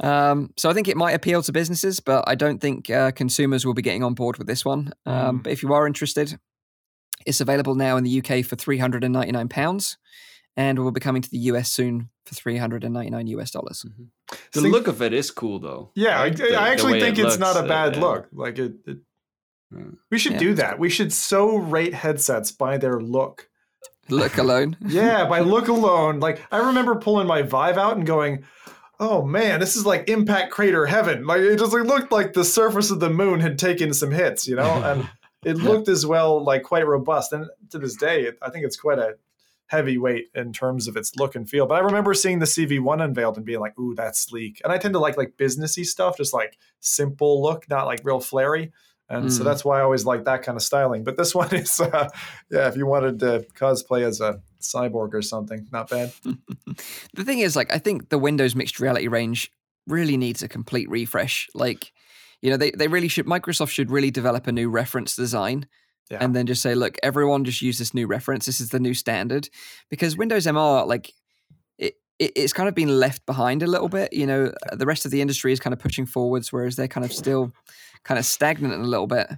[0.02, 3.64] Um, so I think it might appeal to businesses, but I don't think uh, consumers
[3.64, 4.92] will be getting on board with this one.
[5.06, 5.42] Um, Mm.
[5.44, 6.38] But if you are interested,
[7.24, 9.96] it's available now in the UK for three hundred and ninety nine pounds,
[10.56, 13.26] and we will be coming to the US soon for three hundred and ninety nine
[13.28, 13.84] US dollars.
[14.52, 15.90] The Think- look of it is cool, though.
[15.94, 16.32] Yeah, right?
[16.32, 18.00] I, The- I actually think it it's not a looks, uh, bad yeah.
[18.00, 18.28] look.
[18.32, 18.98] Like it, it
[19.72, 19.82] Yeah.
[20.10, 20.38] we should Yeah.
[20.38, 20.78] do that.
[20.78, 23.48] We should so rate headsets by their look.
[24.08, 24.76] Look alone.
[24.86, 26.20] Yeah, by look alone.
[26.20, 28.44] Like I remember pulling my Vive out and going,
[29.00, 32.44] "Oh man, this is like impact crater heaven." Like it just like, looked like the
[32.44, 35.08] surface of the moon had taken some hits, you know, and
[35.44, 37.32] it looked as well like quite robust.
[37.32, 39.14] And to this day, I think it's quite a
[39.66, 41.66] heavyweight in terms of its look and feel.
[41.66, 44.78] But I remember seeing the CV1 unveiled and being like, "Ooh, that's sleek." And I
[44.78, 48.72] tend to like like businessy stuff, just like simple look, not like real flary.
[49.08, 49.44] And so Mm.
[49.44, 51.04] that's why I always like that kind of styling.
[51.04, 52.08] But this one is, uh,
[52.50, 56.12] yeah, if you wanted to cosplay as a cyborg or something, not bad.
[57.14, 59.50] the thing is, like, I think the Windows mixed reality range
[59.86, 61.48] really needs a complete refresh.
[61.54, 61.92] Like,
[62.40, 65.66] you know, they, they really should, Microsoft should really develop a new reference design
[66.10, 66.18] Yeah.
[66.20, 68.44] and then just say, look, everyone just use this new reference.
[68.46, 69.48] This is the new standard.
[69.88, 71.12] Because Windows MR, like,
[71.78, 74.12] it, it it's kind of been left behind a little bit.
[74.12, 77.04] You know, the rest of the industry is kind of pushing forwards, whereas they're kind
[77.06, 77.52] of still
[78.04, 79.28] kind of stagnant a little bit.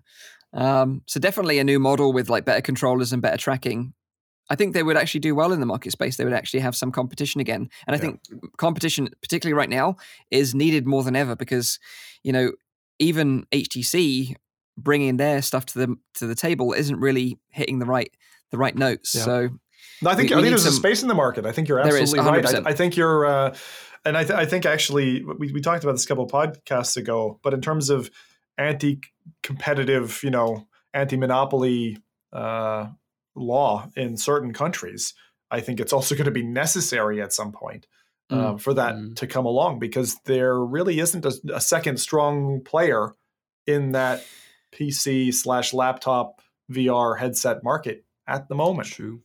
[0.53, 3.93] Um, so definitely a new model with like better controllers and better tracking.
[4.49, 6.17] I think they would actually do well in the market space.
[6.17, 7.69] They would actually have some competition again.
[7.87, 8.01] And I Yeah.
[8.01, 8.21] think
[8.57, 9.97] competition, particularly right now,
[10.31, 11.79] is needed more than ever because,
[12.23, 12.53] you know,
[12.99, 14.35] even HTC
[14.77, 18.13] bringing their stuff to the to the table isn't really hitting the right
[18.51, 19.15] the right notes.
[19.15, 19.23] Yeah.
[19.23, 19.49] So
[20.03, 21.47] No, I think We- I think there's a space in the market.
[21.47, 22.45] I think you're absolutely right.
[22.45, 22.67] 100%.
[22.67, 23.55] I, I think you're, uh,
[24.05, 26.97] and I, th- I think actually we, we talked about this a couple of podcasts
[26.97, 27.41] ago.
[27.43, 28.11] But in terms of
[28.59, 31.99] anti-competitive, you know, anti-monopoly
[32.33, 32.89] uh,
[33.35, 35.15] law in certain countries,
[35.51, 37.87] I think it's also going to be necessary at some point.
[38.31, 39.15] um, for that Mm.
[39.17, 43.15] to come along because there really isn't a, a second strong player
[43.69, 44.25] in that
[44.79, 48.89] PC slash laptop VR headset market at the moment.
[48.89, 49.23] True.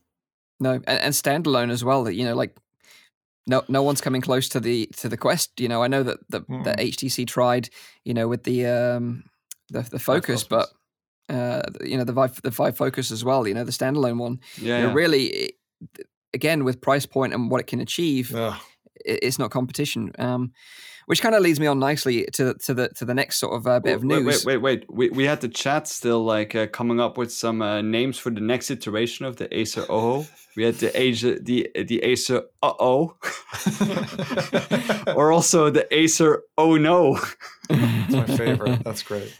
[0.60, 2.04] no, and, and standalone as well.
[2.04, 2.56] That you know, like
[3.46, 5.60] no no one's coming close to the to the Quest.
[5.60, 6.64] You know, I know that the Mm.
[6.64, 7.68] that HTC tried,
[8.04, 9.24] you know, with the um
[9.70, 10.68] the the Focus, but
[11.28, 13.46] uh you know the Vive the Vive Focus as well.
[13.48, 14.40] You know, the standalone one.
[14.60, 14.76] Yeah.
[14.78, 14.94] You know, yeah.
[14.94, 15.54] really, it-
[16.34, 18.54] again with price point and what it can achieve, it,
[19.04, 20.12] it's not competition.
[20.18, 20.52] Um,
[21.06, 23.66] which kind of leads me on nicely to to the to the next sort of
[23.66, 24.24] uh, bit of news.
[24.24, 24.88] Wait, wait, wait.
[24.88, 24.90] wait.
[24.92, 28.30] We, we had the chat still like uh, coming up with some uh, names for
[28.30, 30.26] the next iteration of the Acer OJO.
[30.56, 33.16] We had the Acer, the the Acer Uh Oh,
[35.16, 37.18] or also the Acer Oh No.
[37.68, 38.82] That's my favorite.
[38.84, 39.32] That's great.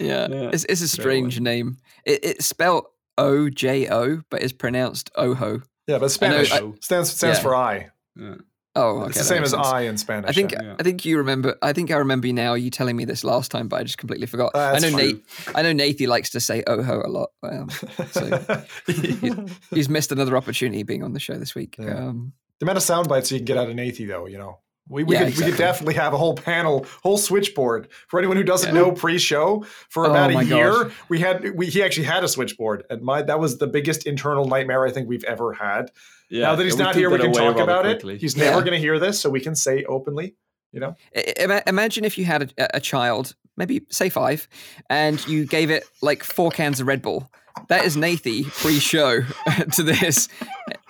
[0.00, 1.78] Yeah, Yeah, it's, it's a great strange name.
[2.04, 2.86] It, it's spelled
[3.18, 5.62] O J O, but it's pronounced Oho.
[5.86, 7.42] Yeah, but I know- Spanish I- stands stands Yeah.
[7.42, 7.90] for I.
[8.16, 8.34] Yeah.
[8.76, 9.08] Oh, okay.
[9.08, 9.66] it's the same as sense.
[9.66, 10.30] I in Spanish.
[10.30, 10.76] I think yeah.
[10.78, 11.56] I think you remember.
[11.62, 12.54] I think I remember now.
[12.54, 14.52] You telling me this last time, but I just completely forgot.
[14.54, 14.98] Uh, I know true.
[14.98, 15.24] Nate.
[15.54, 17.30] I know Nathy likes to say "oh ho" a lot.
[17.42, 18.64] Um, so
[19.70, 21.76] he's missed another opportunity being on the show this week.
[21.78, 21.94] Yeah.
[22.08, 24.60] Um, the amount of sound bites you can get out of Nathy, though, you know,
[24.88, 28.36] We, we, Yeah, could, we could definitely have a whole panel, whole switchboard for anyone
[28.38, 28.80] who doesn't Yeah.
[28.80, 29.66] know pre-show.
[29.90, 30.92] For Oh about a year, gosh.
[31.10, 34.46] we had we he actually had a switchboard, and my that was the biggest internal
[34.46, 35.90] nightmare I think we've ever had.
[36.28, 38.14] Yeah, now that he's we not here, we can talk about quickly.
[38.14, 38.20] it.
[38.20, 38.46] He's Yeah.
[38.50, 40.34] never going to hear this, so we can say openly.
[40.72, 44.48] You know, I- Imagine if you had a, a child, maybe say five,
[44.90, 47.30] and you gave it like four cans of Red Bull.
[47.68, 49.22] That is Nathy pre-show
[49.72, 50.28] to this.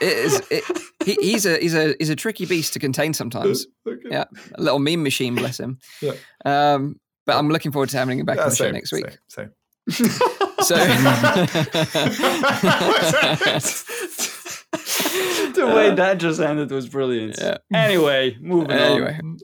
[0.01, 0.43] It is.
[0.51, 0.65] It,
[1.05, 3.67] he, he's a he's a he's a tricky beast to contain sometimes.
[3.89, 4.09] Okay.
[4.11, 4.25] Yeah,
[4.57, 5.79] a little meme machine, bless him.
[6.03, 6.15] Yeah.
[6.45, 9.17] Um, but I'm looking forward to having him back Yeah, on the show next week.
[9.29, 9.51] Same.
[9.89, 10.11] same.
[10.67, 10.75] So.
[14.73, 17.37] The way that just ended was brilliant.
[17.39, 17.59] Yeah.
[17.73, 19.19] Anyway, moving Anyway.
[19.23, 19.39] on.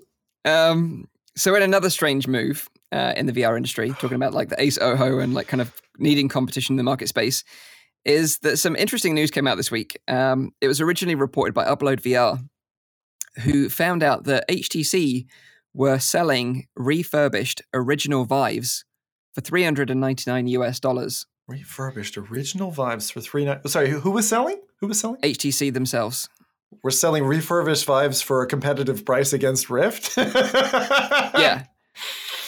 [0.44, 4.60] Um, so in another strange move uh, in the VR industry, talking about like the
[4.60, 7.44] Ace OJO and like kind of needing competition in the market space,
[8.04, 9.98] is that some interesting news came out this week.
[10.08, 12.42] Um, it was originally reported by Upload VR,
[13.42, 15.26] who found out that HTC
[15.72, 18.84] were selling refurbished original Vives
[19.34, 21.24] for 399 US dollars.
[21.48, 23.60] Refurbished original Vives for three nine.
[23.66, 24.60] Sorry, who, who was selling?
[24.82, 25.20] Who was selling?
[25.20, 26.28] HTC themselves.
[26.82, 30.16] We're selling refurbished Vives for a competitive price against Rift.
[30.16, 31.66] yeah.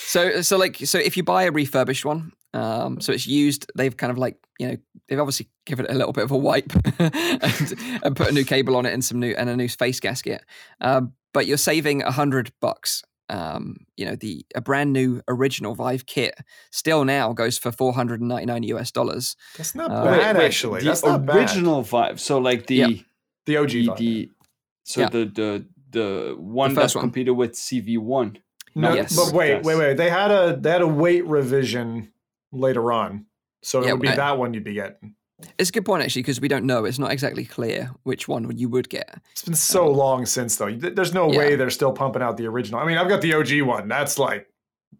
[0.06, 3.96] So so like so if you buy a refurbished one, um, so it's used, they've
[3.96, 4.76] kind of like you know
[5.06, 8.44] they've obviously given it a little bit of a wipe and, and put a new
[8.44, 10.44] cable on it and some new and a new face gasket,
[10.80, 13.04] um, but you're saving a hundred bucks.
[13.30, 16.34] Um, you know the a brand new original Vive kit
[16.70, 19.34] still now goes for four hundred and ninety nine US dollars.
[19.56, 20.80] That's not Uh, bad, Wait, wait, actually.
[20.80, 21.36] the That's not bad.
[21.36, 22.20] original Vive.
[22.20, 22.88] So like the Yeah.
[23.46, 23.96] The OG the, Vive.
[23.98, 24.30] the
[24.84, 25.08] so Yeah.
[25.08, 27.04] the the the one first that one.
[27.04, 28.38] competed with CV one.
[28.74, 29.14] No, Yes.
[29.16, 29.64] but wait, Yes.
[29.64, 29.96] wait, wait.
[29.96, 32.12] They had a they had a weight revision
[32.52, 33.26] later on,
[33.62, 35.14] so it Yeah, would be I- that one you'd be getting.
[35.58, 36.84] It's a good point actually because we don't know.
[36.84, 39.20] It's not exactly clear which one you would get.
[39.32, 40.70] It's been so um, long since though.
[40.72, 41.38] There's no Yeah.
[41.38, 42.80] way they're still pumping out the original.
[42.80, 43.88] I mean, I've got the OG one.
[43.88, 44.46] That's like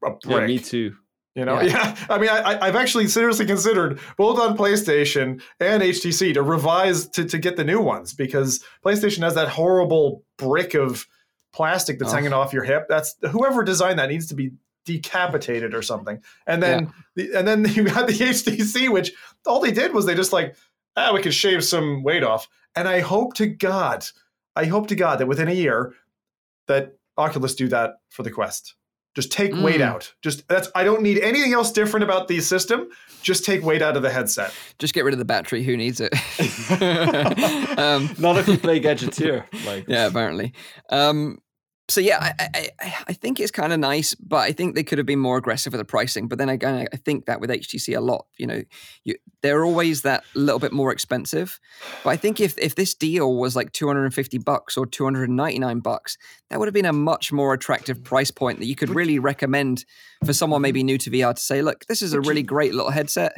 [0.04, 0.22] a brick.
[0.26, 0.96] Yeah, me too.
[1.36, 1.94] You know, Yeah.
[1.98, 2.06] yeah.
[2.10, 7.08] I mean, I, I- I've actually seriously considered both on PlayStation and HTC to revise
[7.10, 11.06] to, to get the new ones because PlayStation has that horrible brick of
[11.52, 12.16] plastic that's Oh.
[12.16, 12.86] hanging off your hip.
[12.88, 14.50] That's whoever designed that needs to be
[14.84, 16.20] decapitated or something.
[16.46, 19.12] And then the, and then you got the HTC, which
[19.46, 20.54] all they did was they just like,
[20.96, 22.48] ah, we could shave some weight off.
[22.76, 24.04] And I hope to God,
[24.56, 25.94] I hope to God that within a year
[26.66, 28.74] that Oculus do that for the Quest.
[29.14, 29.84] Just take weight Mm.
[29.84, 30.12] out.
[30.22, 32.88] Just that's I don't need anything else different about the system.
[33.22, 34.52] Just take weight out of the headset.
[34.80, 35.62] Just get rid of the battery.
[35.62, 36.12] Who needs it?
[37.78, 39.44] um, Not if you play Gadgeteer.
[39.64, 40.52] Like yeah, apparently.
[40.90, 41.38] Um,
[41.88, 44.98] so yeah, I, I, I- think it's kind of nice, but I think they could
[44.98, 46.28] have been more aggressive with the pricing.
[46.28, 48.62] But then again, I- I think that with HTC a lot, you know,
[49.04, 51.60] you, they're always that little bit more expensive.
[52.02, 54.86] But I think if if this deal was like two hundred and fifty bucks or
[54.86, 56.16] two hundred and ninety nine bucks,
[56.48, 58.04] that would have been a much more attractive mm.
[58.04, 59.84] price point that you could really recommend
[60.24, 60.62] for someone mm-hmm.
[60.62, 63.32] maybe new to VR to say, look, this is a really great little headset.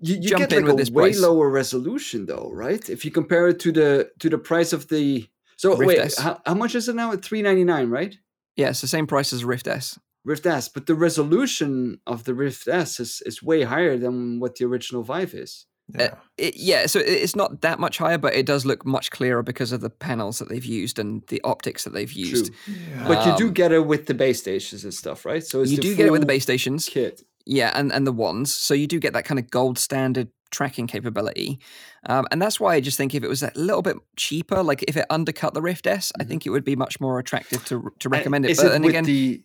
[0.00, 1.20] you, you jump get in like with a this way price.
[1.20, 2.88] lower resolution though, right?
[2.90, 5.28] If you compare it to the to the price of the
[5.62, 6.18] so Rift wait, S.
[6.18, 7.12] how, how much is it now?
[7.12, 8.16] At three ninety nine, right?
[8.56, 9.98] Yeah, it's the same price as Rift S.
[10.24, 14.56] Rift S, but the resolution of the Rift S is, is way higher than what
[14.56, 15.66] the original Vive is.
[15.98, 16.14] Yeah.
[16.38, 19.72] It, yeah, so it's not that much higher, but it does look much clearer because
[19.72, 22.52] of the panels that they've used and the optics that they've used.
[22.54, 22.74] True.
[22.90, 23.08] Yeah.
[23.08, 25.44] But you do Um, get it with the base stations and stuff, right?
[25.44, 27.22] So it's You do get it with the base stations, kit.
[27.44, 28.54] yeah, and and the wands.
[28.54, 31.58] So you do get that kind of gold standard tracking capability,
[32.06, 34.84] um, and that's why I just think if it was a little bit cheaper, like
[34.86, 36.28] if it undercut the Rift S, I Mhm.
[36.28, 38.52] think it would be much more attractive to to And recommend it.
[38.52, 39.42] Is But it then with again, the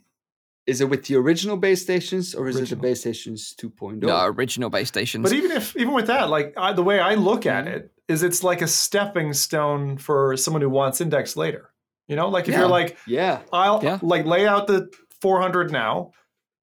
[0.67, 3.67] is it with the original base stations or is it the base stations oh?
[3.69, 4.01] 2.0?
[4.01, 5.23] no original base stations.
[5.23, 7.73] But even if even with that, like I, the way I look at Mhm.
[7.75, 11.71] it is, it's like a stepping stone for someone who wants index later.
[12.09, 12.59] You know, like if Yeah.
[12.59, 13.39] you're like, Yeah.
[13.53, 13.99] I'll Yeah.
[14.01, 14.89] like lay out the
[15.21, 16.11] 400 now,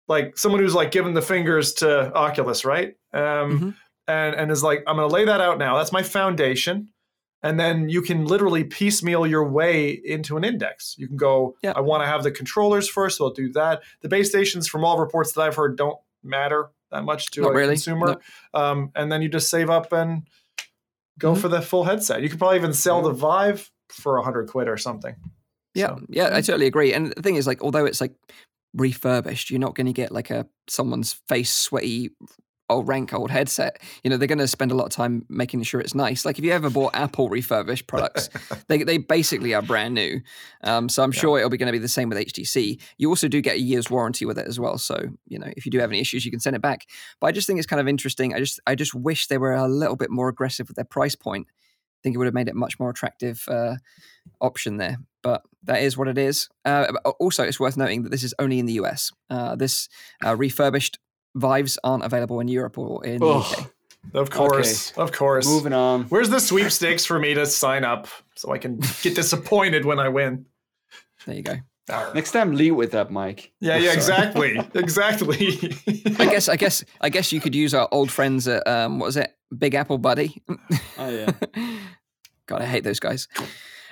[0.08, 2.94] like someone who's like giving the fingers to Oculus, right?
[3.14, 3.74] Um, Mhm.
[4.08, 5.76] And and is like, I'm going to lay that out now.
[5.76, 6.88] That's my foundation.
[7.42, 10.94] And then you can literally piecemeal your way into an index.
[10.96, 11.72] You can go, Yeah.
[11.76, 13.82] I want to have the controllers first, so I'll do that.
[14.00, 17.50] The base stations, from all reports that I've heard, don't matter that much to Not
[17.50, 18.16] a really, consumer.
[18.54, 20.22] Um, and then you just save up and
[21.18, 21.38] go Mhm.
[21.38, 22.22] for the full headset.
[22.22, 25.14] You could probably even sell the Vive for a hundred quid or something.
[25.74, 26.94] Yeah, So- yeah, I totally agree.
[26.94, 28.14] And the thing is, like, although it's like
[28.74, 32.10] refurbished, you're not going to get like a someone's face sweaty
[32.70, 33.80] old rank old headset.
[34.02, 36.24] You know, they're going to spend a lot of time making sure it's nice.
[36.24, 38.30] Like if you ever bought Apple refurbished products,
[38.68, 40.20] they they basically are brand new.
[40.62, 41.20] Um, so I'm Yeah.
[41.20, 42.80] sure it'll be going to be the same with HTC.
[42.98, 44.78] You also do get a year's warranty with it as well.
[44.78, 46.86] So you know, if you do have any issues, you can send it back.
[47.20, 48.34] But I just think it's kind of interesting.
[48.34, 51.14] I just I just wish they were a little bit more aggressive with their price
[51.14, 51.46] point.
[51.50, 53.76] I think it would have made it much more attractive uh,
[54.40, 54.98] option there.
[55.22, 56.50] But that is what it is.
[56.66, 59.10] Uh, also, it's worth noting that this is only in the US.
[59.30, 59.88] Uh, this
[60.24, 60.98] uh, refurbished
[61.34, 63.70] Vives aren't available in Europe or in the UK.
[64.12, 65.46] Of course, of course.
[65.46, 66.04] Moving on.
[66.04, 68.06] Where's the sweepstakes for me to sign up
[68.36, 70.46] so I can get disappointed when I win?
[71.26, 71.56] There you go.
[71.90, 72.14] Arr.
[72.14, 73.52] Next time, lead with that, Mike.
[73.60, 75.76] Yeah, yeah, exactly, exactly.
[76.18, 79.06] I guess, I guess, I guess you could use our old friends at um, what
[79.06, 80.42] was it, Big Apple Buddy?
[80.96, 81.32] Oh yeah.
[82.46, 83.26] God, I hate those guys.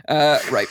[0.09, 0.69] Uh, right.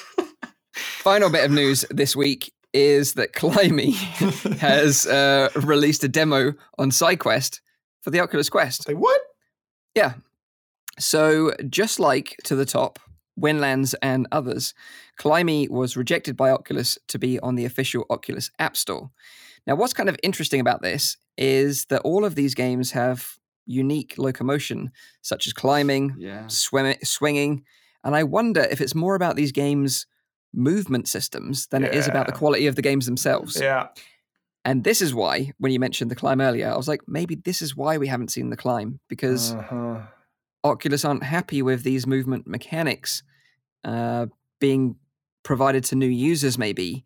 [0.73, 3.91] Final bit of news this week is that Climbey
[4.59, 7.59] has uh, released a demo on SideQuest
[8.01, 8.83] for the Oculus Quest.
[8.83, 9.21] Say what?
[9.95, 10.13] Yeah.
[10.99, 12.99] So, just like To the Top,
[13.39, 14.73] Windlands, and others,
[15.19, 19.09] Climbey was rejected by Oculus to be on the official Oculus App Store.
[19.65, 24.15] Now, what's kind of interesting about this is that all of these games have unique
[24.17, 24.91] locomotion,
[25.21, 26.47] such as climbing, Yeah.
[26.47, 27.63] swim- swinging,
[28.03, 30.07] and I wonder if it's more about these games'
[30.53, 33.59] movement systems than it is about the quality of the games themselves.
[33.59, 33.87] Yeah,
[34.65, 37.61] And this is why, when you mentioned the climb earlier, I was like, maybe this
[37.61, 40.01] is why we haven't seen the climb because uh-huh.
[40.63, 43.23] Oculus aren't happy with these movement mechanics
[43.83, 44.27] uh,
[44.59, 44.95] being
[45.43, 47.03] provided to new users, maybe.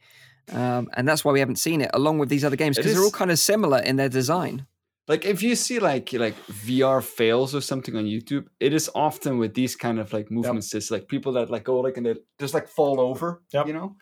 [0.52, 3.04] Um, and that's why we haven't seen it along with these other games because they're
[3.04, 4.68] all kind of similar in their design.
[5.08, 9.38] Like if you see like like VR fails or something on YouTube, it is often
[9.38, 12.16] with these kind of like movement systems, like people that like go like and they
[12.40, 13.42] just like fall over.
[13.54, 13.68] Yep.
[13.68, 13.96] You know.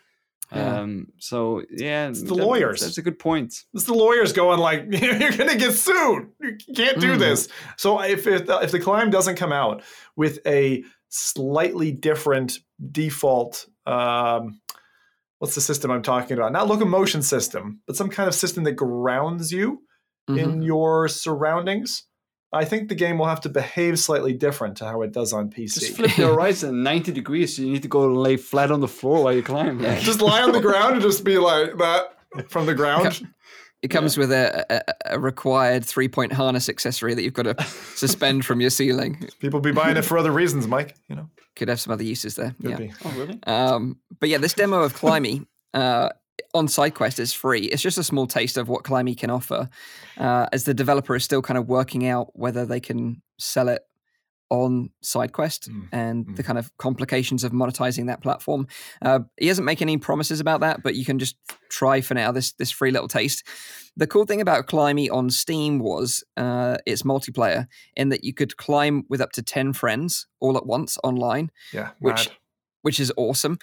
[0.52, 0.82] Yeah.
[0.82, 1.08] Um.
[1.20, 2.82] So yeah, It's the that- lawyers.
[2.82, 3.54] That's a good point.
[3.74, 6.30] It's the lawyers going like, "You're gonna get sued.
[6.40, 7.20] You can't do Mm.
[7.20, 7.48] this."
[7.78, 9.84] So if if the, if the climb doesn't come out
[10.16, 12.60] with a slightly different
[12.92, 14.62] default, um,
[15.40, 16.52] what's the system I'm talking about?
[16.52, 19.82] Not locomotion system, but some kind of system that grounds you
[20.30, 20.38] Mhm.
[20.38, 22.04] in your surroundings.
[22.52, 25.50] I think the game will have to behave slightly different to how it does on
[25.50, 25.80] PC.
[25.80, 27.56] Just flip the horizon 90 degrees.
[27.56, 29.80] So you need to go and lay flat on the floor while you climb.
[29.82, 30.00] Yeah.
[30.00, 32.16] Just lie on the ground and just be like that
[32.52, 33.28] from the ground.
[33.82, 37.64] It comes with a, a, a required three point harness accessory that you've got to
[37.96, 39.28] suspend from your ceiling.
[39.40, 40.96] People be buying it for other reasons, Mike.
[41.10, 42.56] You know, Could have some other uses there.
[42.62, 42.78] could yeah.
[42.78, 42.94] be.
[43.04, 43.40] oh really?
[43.48, 46.10] Um, but yeah, this demo of Climbey uh,
[46.54, 47.62] on SideQuest is free.
[47.62, 49.70] It's just a small taste of what Climbey can offer,
[50.18, 53.82] uh, as the developer is still kind of working out whether they can sell it
[54.50, 58.68] on SideQuest Mm, and the kind of complications of monetizing that platform.
[59.02, 61.38] Uh, he doesn't make any promises about that, but you can just
[61.70, 63.44] try for now this this free little taste.
[63.98, 68.56] The cool thing about Climbey on Steam was uh, it's multiplayer in that you could
[68.58, 72.38] climb with up to ten friends all at once online Yeah, Which- mad.
[72.84, 73.58] which is awesome.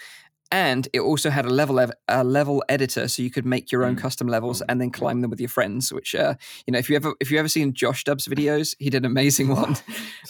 [0.53, 3.84] And it also had a level ev- a level editor, so you could make your
[3.84, 4.01] own Mm.
[4.01, 5.92] custom levels and then climb them with your friends.
[5.92, 6.34] Which, uh,
[6.66, 9.11] you know, if you ever if you ever seen Josh Dub's videos, he did an
[9.11, 9.76] amazing one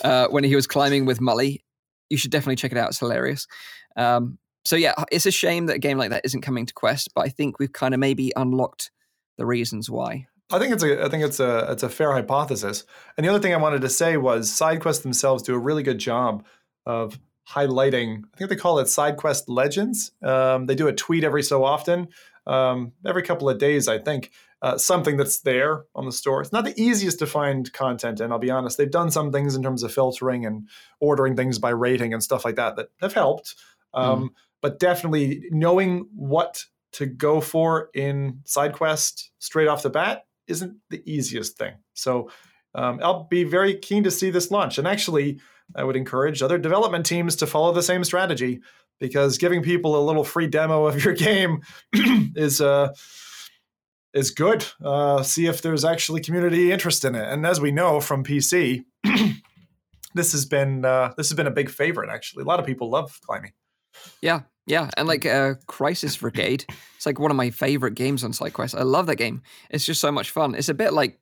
[0.05, 1.61] uh, when he was climbing with Mully.
[2.11, 3.47] You should definitely check it out; it's hilarious.
[3.97, 7.11] Um, so yeah, it's a shame that a game like that isn't coming to Quest,
[7.15, 8.91] but I think we've kind of maybe unlocked
[9.39, 10.27] the reasons why.
[10.53, 12.85] I think it's a I think it's a it's a fair hypothesis.
[13.17, 15.83] And the other thing I wanted to say was side quests themselves do a really
[15.83, 16.45] good job
[16.85, 17.19] of
[17.49, 18.23] highlighting.
[18.33, 20.13] I think they call it SideQuest Legends.
[20.23, 22.09] Um, they do a tweet every so often,
[22.47, 24.31] um, every couple of days, I think.
[24.63, 26.43] Uh, something that's there on the store.
[26.43, 29.57] It's not the easiest to find content, and I'll be honest, they've done some things
[29.57, 30.69] in terms of filtering and
[31.01, 33.55] ordering things by rating and stuff like that that have helped.
[33.95, 40.77] Um, But definitely knowing what to go for in SideQuest straight off the bat isn't
[40.91, 41.77] the easiest thing.
[41.95, 42.31] So
[42.75, 44.77] um, I'll be very keen to see this launch.
[44.77, 45.41] And actually,
[45.75, 48.61] I would encourage other development teams to follow the same strategy
[48.99, 51.63] because giving people a little free demo of your game
[51.93, 52.93] is uh,
[54.13, 54.65] is good.
[54.85, 57.27] Uh, see if there's actually community interest in it.
[57.27, 58.85] And as we know from PC,
[60.15, 62.11] this has been uh, this has been a big favorite.
[62.11, 63.53] Actually, a lot of people love climbing.
[64.21, 66.65] Yeah, yeah, and like uh, Crisis VRigade,
[66.97, 68.79] it's like one of my favorite games on SideQuest.
[68.79, 69.43] I love that game.
[69.71, 70.55] It's just so much fun.
[70.55, 71.19] It's a bit like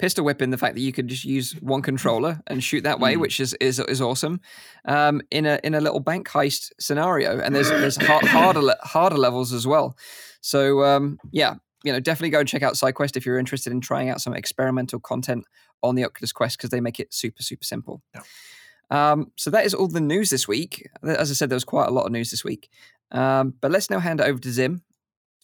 [0.00, 2.98] Pistol Whip in the fact that you could just use one controller and shoot that
[3.00, 3.20] way, Mm.
[3.20, 4.40] which is is is awesome.
[4.84, 9.18] Um, in a in a little bank heist scenario, and there's there's har- harder harder
[9.18, 9.96] levels as well.
[10.40, 13.80] So um, yeah, you know, definitely go and check out SideQuest if you're interested in
[13.80, 15.44] trying out some experimental content
[15.82, 18.02] on the Oculus Quest because they make it super super simple.
[18.14, 18.22] Yeah.
[18.92, 20.88] Um, so that is all the news this week.
[21.04, 22.68] As I said, there was quite a lot of news this week.
[23.12, 24.82] Um, but let's now hand it over to Zim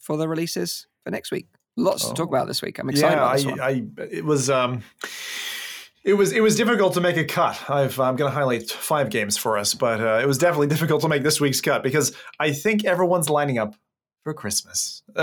[0.01, 1.47] for the releases for next week.
[1.77, 2.35] Lots to talk Oh.
[2.35, 2.79] about this week.
[2.79, 3.61] I'm excited yeah, about this one.
[3.61, 4.83] I, I, it was, um,
[6.05, 7.69] it was, it was difficult to make a cut.
[7.69, 11.03] I've, I'm going to highlight five games for us, but uh, it was definitely difficult
[11.03, 13.75] to make this week's cut because I think everyone's lining up
[14.23, 15.03] for Christmas.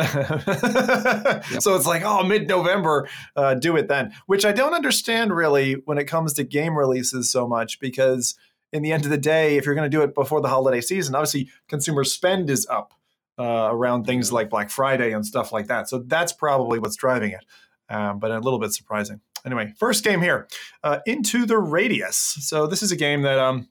[1.59, 4.13] So it's like, oh, mid-November, uh, do it then.
[4.25, 8.35] Which I don't understand really when it comes to game releases so much because
[8.71, 10.81] in the end of the day, if you're going to do it before the holiday
[10.81, 12.93] season, obviously consumer spend is up
[13.39, 15.89] uh, around things like Black Friday and stuff like that.
[15.89, 17.45] So that's probably what's driving it,
[17.89, 19.21] um, but a little bit surprising.
[19.45, 20.47] Anyway, first game here,
[20.83, 22.17] uh, Into the Radius.
[22.17, 23.67] So this is a game that um,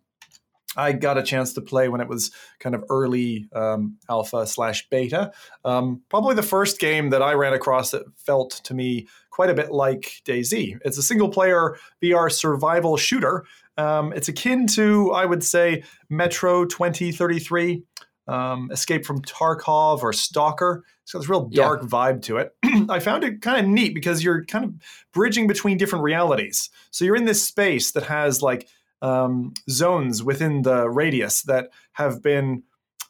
[0.77, 4.89] I got a chance to play when it was kind of early um, alpha slash
[4.89, 5.33] beta.
[5.65, 9.55] Um, probably the first game that I ran across that felt to me quite a
[9.55, 10.79] bit like DayZ.
[10.85, 13.45] It's a single player VR survival shooter.
[13.77, 17.83] Um, it's akin to, I would say, Metro 2033,
[18.29, 20.85] um, Escape from Tarkov, or Stalker.
[21.03, 21.89] It's got this real dark yeah.
[21.89, 22.55] vibe to it.
[22.89, 24.75] I found it kind of neat because you're kind of
[25.13, 26.71] bridging between different realities.
[26.91, 28.69] So you're in this space that has like
[29.01, 32.63] um, zones within the radius that have been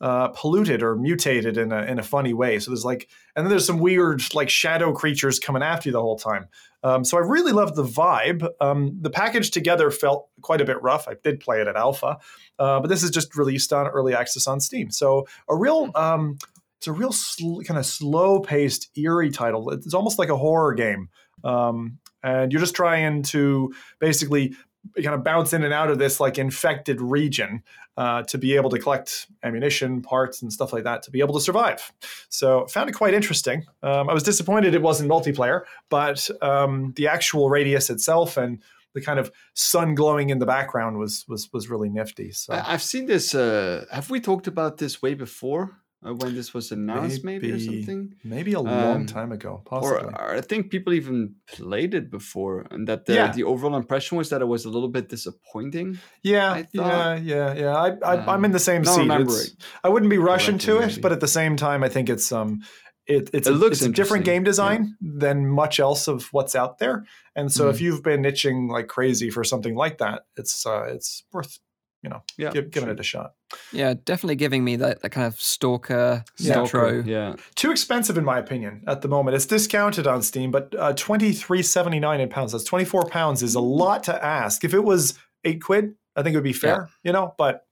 [0.03, 2.59] uh, polluted or mutated in a in a funny way.
[2.59, 6.01] So there's like, and then there's some weird like shadow creatures coming after you the
[6.01, 6.49] whole time.
[6.83, 8.47] Um, so I really loved the vibe.
[8.61, 11.07] Um, the package together felt quite a bit rough.
[11.07, 12.19] I did play it at alpha,
[12.59, 14.91] uh, but this is just released on early access on Steam.
[14.91, 16.37] So a real, um,
[16.79, 19.71] it's a real sl- kind of slow paced, eerie title.
[19.71, 21.09] It's almost like a horror game.
[21.45, 24.57] Um, and you're just trying to basically
[25.03, 27.63] kind of bounce in and out of this like infected region
[27.97, 31.35] uh, to be able to collect ammunition, parts, and stuff like that to be able
[31.35, 31.93] to survive.
[32.29, 33.65] So found it quite interesting.
[33.83, 38.63] Um, I was disappointed it wasn't multiplayer, but um, the actual radius itself and
[38.95, 42.31] the kind of sun glowing in the background was was was really nifty.
[42.33, 43.35] So I've seen this.
[43.35, 45.82] Uh, have we talked about this way before?
[46.05, 48.15] Uh, when this was announced, maybe, maybe, or something.
[48.25, 50.13] Maybe a long um, time ago, possibly.
[50.13, 53.33] Or, or, I think people even played it before, and that the, yeah.
[53.33, 55.99] the overall impression was that it was a little bit disappointing.
[56.23, 57.77] Yeah, yeah, yeah, yeah.
[57.77, 59.57] I, I am in the same um, seat.
[59.85, 61.01] I wouldn't be rushing to it, maybe.
[61.01, 62.63] but at the same time, I think it's um,
[63.07, 65.11] it, it's, it a, looks it's a different game design yeah.
[65.15, 67.05] than much else of what's out there.
[67.37, 67.71] And so, mm.
[67.71, 71.59] if you've been itching like crazy for something like that, it's uh, it's worth
[72.03, 73.35] you know, yeah, give, giving it a shot.
[73.73, 77.03] Yeah, definitely giving me that, that kind of stalker, stalker.
[77.07, 79.35] Yeah, too expensive in my opinion at the moment.
[79.35, 82.53] It's discounted on Steam, but uh, twenty three seventy nine in pounds.
[82.53, 84.65] That's twenty four pounds is a lot to ask.
[84.65, 86.89] If it was eight quid, I think it would be fair.
[87.05, 87.11] Yeah.
[87.11, 87.67] You know, but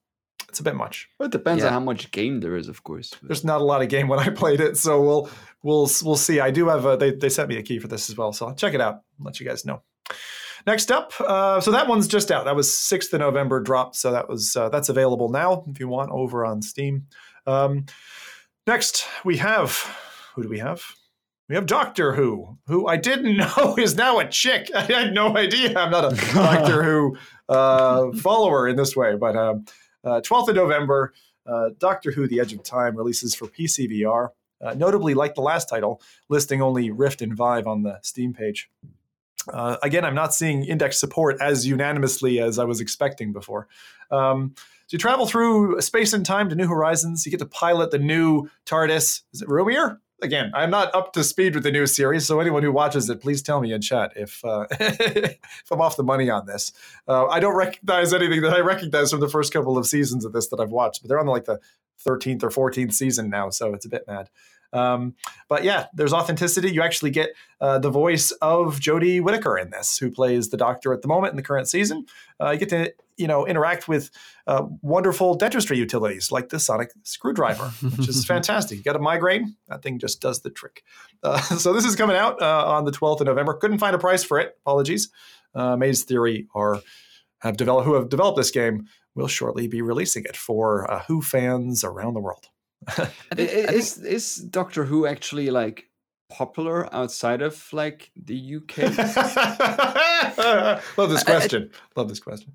[0.49, 1.09] it's a bit much.
[1.19, 1.69] Well, it depends yeah.
[1.69, 3.15] on how much game there is, of course.
[3.23, 5.31] There's not a lot of game when I played it, so we'll
[5.63, 6.41] we'll we'll see.
[6.41, 8.47] I do have a they they sent me a key for this as well, so
[8.47, 9.03] I'll check it out.
[9.19, 9.83] let you guys know.
[10.67, 12.45] Next up, uh, so that one's just out.
[12.45, 15.89] That was 6th of November drop, so that was uh, that's available now if you
[15.89, 17.07] want over on Steam.
[17.47, 17.87] Um,
[18.67, 19.73] next, we have
[20.35, 20.83] who do we have?
[21.49, 24.71] We have Doctor Who, who I didn't know is now a chick.
[24.75, 25.79] I had no idea.
[25.79, 27.17] I'm not a Doctor Who
[27.49, 29.65] uh, follower in this way, but um,
[30.05, 31.13] 12th uh, of November,
[31.47, 34.29] uh, Doctor Who: The Edge of Time releases for PC VR.
[34.63, 38.71] Uh, notably, like the last title, listing only Rift and Vive on the Steam page.
[39.49, 43.69] Uh, again, I'm not seeing index support as unanimously as I was expecting before.
[44.11, 47.25] Um, so you travel through space and time to new horizons.
[47.25, 49.23] You get to pilot the new TARDIS.
[49.33, 49.99] Is it Rumir?
[50.23, 53.23] Again, I'm not up to speed with the new series, so anyone who watches it,
[53.23, 56.73] please tell me in chat if uh, if I'm off the money on this.
[57.09, 60.33] Uh, I don't recognize anything that I recognize from the first couple of seasons of
[60.33, 61.59] this that I've watched, but they're on like the
[62.07, 64.29] 13th or 14th season now, so it's a bit mad.
[64.73, 65.15] Um,
[65.49, 66.71] but yeah, there's authenticity.
[66.71, 70.93] You actually get uh, the voice of Jodie Whittaker in this, who plays the Doctor
[70.93, 72.07] at the moment in the current season.
[72.41, 74.11] Uh, you get to you know interact with
[74.47, 78.79] uh, wonderful dentistry utilities like the sonic screwdriver, which is fantastic.
[78.79, 80.83] You got a migraine, that thing just does the trick.
[81.23, 83.55] Uh, so this is coming out uh, on the 12th of November.
[83.55, 84.57] Couldn't find a price for it.
[84.65, 85.11] Apologies.
[85.55, 86.81] Uh, Maze Theory are
[87.41, 91.21] have developed who have developed this game will shortly be releasing it for uh, Who
[91.21, 92.49] fans around the world.
[93.37, 95.91] is is Doctor Who actually like
[96.31, 98.79] popular outside of like the UK?
[100.97, 101.71] Love this question.
[101.73, 102.53] I, I, Love this question.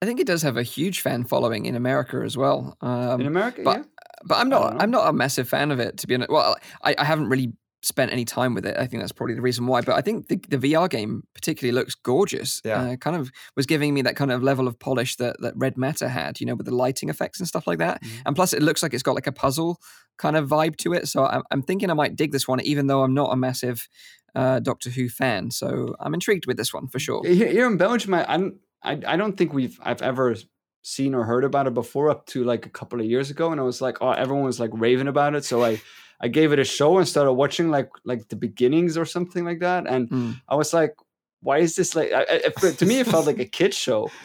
[0.00, 2.76] I think it does have a huge fan following in America as well.
[2.80, 3.84] Um, in America, but, yeah.
[4.24, 4.80] But I'm not.
[4.80, 6.30] I'm not a massive fan of it to be honest.
[6.30, 7.52] Well, I, I haven't really
[7.82, 8.76] spent any time with it.
[8.76, 9.80] I think that's probably the reason why.
[9.82, 12.60] But I think the, the VR game particularly looks gorgeous.
[12.64, 12.82] Yeah.
[12.82, 15.76] Uh, kind of was giving me that kind of level of polish that, that Red
[15.76, 18.02] Matter had, you know, with the lighting effects and stuff like that.
[18.02, 18.22] Mm-hmm.
[18.26, 19.78] And plus, it looks like it's got like a puzzle
[20.18, 21.08] kind of vibe to it.
[21.08, 23.88] So I'm, I'm thinking I might dig this one, even though I'm not a massive
[24.34, 25.50] uh, Doctor Who fan.
[25.50, 27.24] So I'm intrigued with this one for sure.
[27.24, 30.34] Here in Belgium, I, I'm, I, I don't think we've I've ever
[30.82, 33.60] seen or heard about it before up to like a couple of years ago and
[33.60, 35.80] I was like oh everyone was like raving about it so I
[36.20, 39.60] I gave it a show and started watching like like the beginnings or something like
[39.60, 40.40] that, and mm.
[40.48, 40.94] I was like,
[41.40, 42.12] why is this like?
[42.12, 44.10] I, I, to me, it felt like a kid show.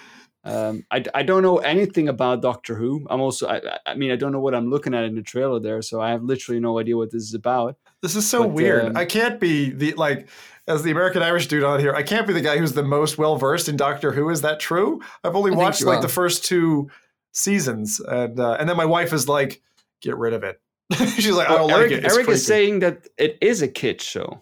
[0.45, 3.07] Um, I, I don't know anything about Doctor Who.
[3.09, 5.59] I'm also I, I mean I don't know what I'm looking at in the trailer
[5.59, 7.77] there, so I have literally no idea what this is about.
[8.01, 8.85] This is so But, weird.
[8.87, 10.27] um, I can't be the like
[10.67, 11.95] as the American Irish dude on here.
[11.95, 14.29] I can't be the guy who's the most well versed in Doctor Who.
[14.29, 15.01] Is that true?
[15.23, 16.01] I've only I watched like are.
[16.01, 16.89] the first two
[17.31, 19.61] seasons, and uh, and then my wife is like,
[20.01, 20.59] "Get rid of it."
[21.15, 23.61] She's like, "I Well, don't Eric, like it." It's Eric is saying that it is
[23.61, 24.41] a kid show.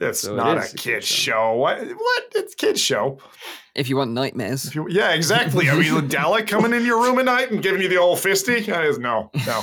[0.00, 1.32] it's so not is a a kid kid show.
[1.32, 1.54] show.
[1.54, 1.78] What?
[1.80, 2.24] What?
[2.34, 3.18] It's kids show.
[3.74, 4.74] If you want nightmares.
[4.74, 5.70] You- Yeah, exactly.
[5.70, 8.18] I mean, the Dalek coming in your room at night and giving you the old
[8.18, 8.60] fisty.
[8.66, 9.62] That is no, no.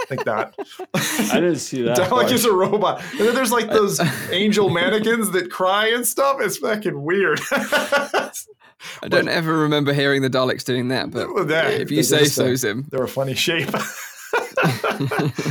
[0.00, 0.54] I think not.
[0.94, 1.96] I didn't see that.
[1.96, 2.32] Dalek part.
[2.32, 3.02] is a robot.
[3.12, 4.00] And then there's like those
[4.30, 6.38] angel mannequins that cry and stuff.
[6.40, 7.40] It's fucking weird.
[7.52, 12.46] I don't ever remember hearing the Daleks doing that, but that- if you say so,
[12.46, 12.86] a- Zim.
[12.90, 13.68] They're a funny shape.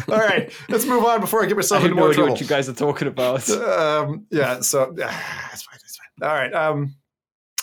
[0.10, 2.32] All right, let's move on before I get myself have into more trouble.
[2.32, 3.50] what you guys are talking about.
[3.50, 6.30] um, yeah, so it's fine, it's fine.
[6.30, 6.54] All right.
[6.54, 6.96] Um,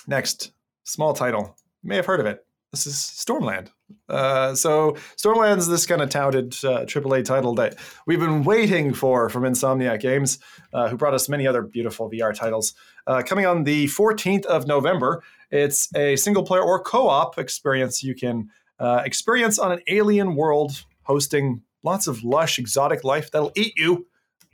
[0.07, 0.53] next,
[0.85, 1.57] small title.
[1.83, 2.45] You may have heard of it.
[2.73, 3.69] This is Stormland.
[4.11, 9.31] Uh, so Stormland's this kind of touted uh, AAA title that we've been waiting for
[9.31, 10.39] from Insomniac Games,
[10.75, 12.75] uh, who brought us many other beautiful VR titles.
[13.07, 18.15] Uh, coming on the 14th of November, it's a single player or co-op experience you
[18.15, 23.73] can uh, experience on an alien world hosting lots of lush exotic life that'll eat
[23.77, 24.07] you.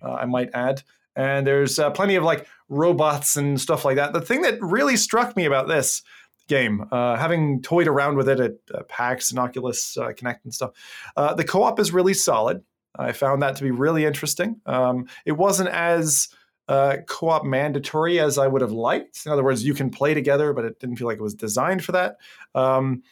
[0.03, 0.83] Uh, I might add
[1.17, 4.13] and there's uh, plenty of like robots and stuff like that.
[4.13, 6.03] The thing that really struck me about this
[6.49, 10.53] game, uh, having toyed around with it at uh, PAX and Oculus uh, Connect and
[10.53, 10.73] stuff,
[11.17, 12.63] uh, the co-op is really solid.
[12.97, 14.61] I found that to be really interesting.
[14.67, 16.29] Um, it wasn't as
[16.69, 19.27] uh, co-op mandatory as I would have liked.
[19.27, 21.85] In other words, you can play together, but it didn't feel like it was designed
[21.85, 22.17] for that.
[22.55, 23.03] Um,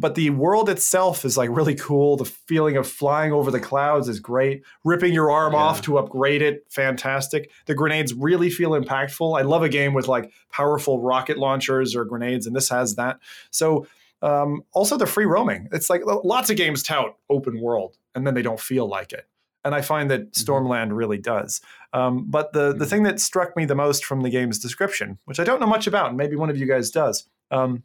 [0.00, 2.16] but the world itself is like really cool.
[2.16, 4.62] The feeling of flying over the clouds is great.
[4.84, 5.58] Ripping your arm Yeah.
[5.58, 7.50] off to upgrade it, fantastic.
[7.66, 9.38] The grenades really feel impactful.
[9.38, 13.18] I love a game with like powerful rocket launchers or grenades, and this has that.
[13.50, 13.86] So
[14.22, 15.68] um, also the free roaming.
[15.72, 19.26] It's like lots of games tout open world, and then they don't feel like it.
[19.64, 21.60] And I find that Stormland really does.
[21.92, 22.88] Um, but the the Mhm.
[22.90, 25.86] thing that struck me the most from the game's description, which I don't know much
[25.86, 27.82] about, and maybe one of you guys does, um,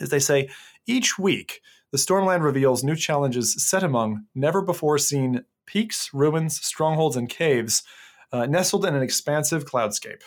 [0.00, 0.48] is they say
[0.88, 1.60] each week
[1.92, 7.82] the Stormland reveals new challenges set among never before seen peaks, ruins, strongholds, and caves
[8.32, 10.22] uh, nestled in an expansive cloudscape.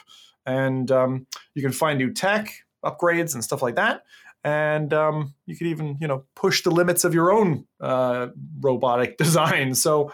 [0.46, 2.52] And um, you can find new tech,
[2.84, 4.04] upgrades, and stuff like that.
[4.44, 9.18] And um, you could even, you know, push the limits of your own uh, robotic
[9.20, 9.76] design.
[9.76, 10.12] So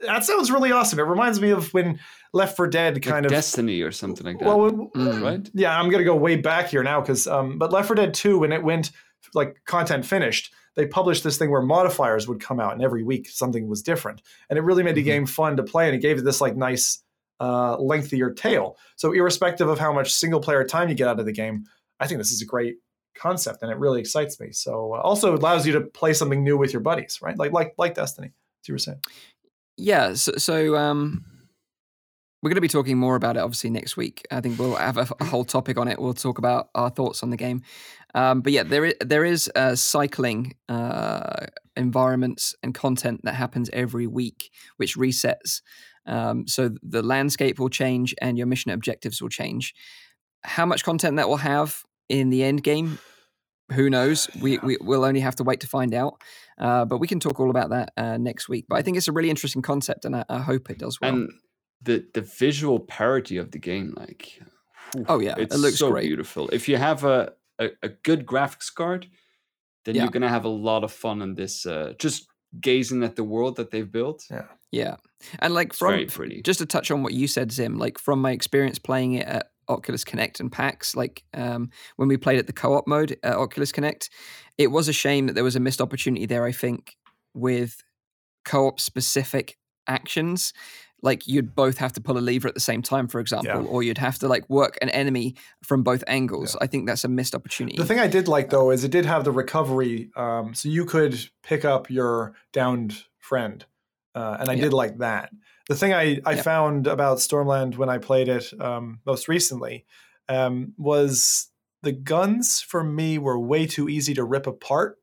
[0.00, 0.98] that sounds really awesome.
[0.98, 2.00] It reminds me of when
[2.32, 4.46] Left for Dead Like kind of Destiny or something like that.
[4.48, 5.22] well, Mm.
[5.22, 5.50] right?
[5.54, 8.40] yeah, I'm gonna go way back here now because, um, but Left for Dead 2,
[8.40, 8.90] when it went
[9.34, 13.28] like content finished, they published this thing where modifiers would come out, and every week
[13.28, 15.06] something was different, and it really made the Mhm.
[15.06, 17.02] game fun to play, and it gave it this like nice,
[17.40, 18.76] uh, lengthier tail.
[18.96, 21.64] So, irrespective of how much single player time you get out of the game,
[22.00, 22.76] I think this is a great
[23.14, 24.52] concept, and it really excites me.
[24.52, 27.36] So, uh, also it allows you to play something new with your buddies, right?
[27.36, 28.28] Like like like Destiny,
[28.62, 29.00] as you were saying.
[29.76, 31.24] Yeah, so, so um,
[32.42, 34.26] we're going to be talking more about it obviously next week.
[34.30, 36.00] I think we'll have a, a whole topic on it.
[36.00, 37.62] We'll talk about our thoughts on the game.
[38.14, 41.46] Um, but yeah, there is, there is uh, cycling uh,
[41.76, 45.60] environments and content that happens every week, which resets.
[46.06, 49.74] Um, so the landscape will change and your mission objectives will change.
[50.42, 52.98] How much content that will have in the end game,
[53.72, 54.28] who knows?
[54.40, 56.22] We, we will only have to wait to find out.
[56.58, 58.64] Uh, but we can talk all about that uh, next week.
[58.68, 61.12] But I think it's a really interesting concept, and I, I hope it does well.
[61.14, 61.30] And
[61.82, 64.40] the the visual parity of the game, like,
[64.92, 66.06] whew, Oh, yeah, it looks so great.
[66.06, 66.48] beautiful.
[66.48, 69.06] If you have a, a, a good graphics card,
[69.84, 70.02] then Yeah.
[70.02, 71.64] you're gonna have a lot of fun in this.
[71.66, 72.26] Uh, just
[72.60, 74.24] gazing at the world that they've built.
[74.30, 74.46] Yeah.
[74.72, 74.96] yeah,
[75.40, 76.40] and like It's from very pretty.
[76.42, 79.50] just to touch on what you said, Zim, like from my experience playing it at
[79.68, 83.70] Oculus Connect and PAX, like um, when we played at the co-op mode at Oculus
[83.70, 84.08] Connect,
[84.56, 86.46] it was a shame that there was a missed opportunity there.
[86.46, 86.96] I think
[87.34, 87.82] with
[88.46, 90.52] co-op specific actions.
[91.02, 93.82] Like you'd both have to pull a lever at the same time, for example, or
[93.82, 96.56] you'd have to like work an enemy from both angles.
[96.60, 97.76] I think that's a missed opportunity.
[97.76, 100.84] The thing I did like though is it did have the recovery, um, so you
[100.84, 103.64] could pick up your downed friend,
[104.14, 104.62] uh, and I Yeah.
[104.64, 105.30] did like that.
[105.68, 106.42] The thing I, I Yeah.
[106.42, 109.84] found about Stormland when I played it um, most recently
[110.28, 111.48] um, was
[111.82, 114.98] the guns for me were way too easy to rip apart.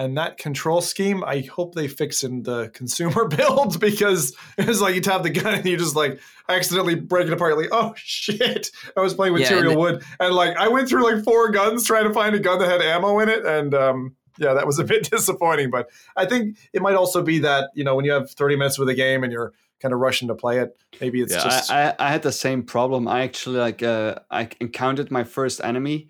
[0.00, 4.80] And that control scheme, I hope they fix in the consumer build because it was
[4.80, 7.58] like you tap the gun and you just like accidentally break it apart.
[7.58, 8.70] Like, oh shit!
[8.96, 11.50] I was playing with Yeah, material the- wood, and like I went through like four
[11.50, 14.66] guns trying to find a gun that had ammo in it, and um, yeah, that
[14.66, 15.70] was a bit disappointing.
[15.70, 18.78] But I think it might also be that you know when you have 30 minutes
[18.78, 21.70] with a game and you're kind of rushing to play it, maybe it's yeah, just
[21.72, 23.08] I, I, I had the same problem.
[23.08, 26.06] I actually like uh, I encountered my first enemy,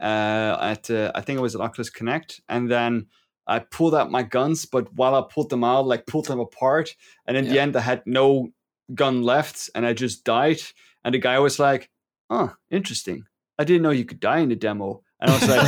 [0.00, 3.06] uh, at uh, I think it was at Oculus Connect, and then
[3.46, 4.66] I pulled out my guns.
[4.66, 6.94] But while I pulled them out, like pulled them apart,
[7.26, 8.52] and in the end, I had no
[8.94, 10.60] gun left, and I just died.
[11.04, 11.90] And the guy was like,
[12.30, 13.24] "Oh, interesting.
[13.58, 15.62] I didn't know you could die in the demo." And I was like,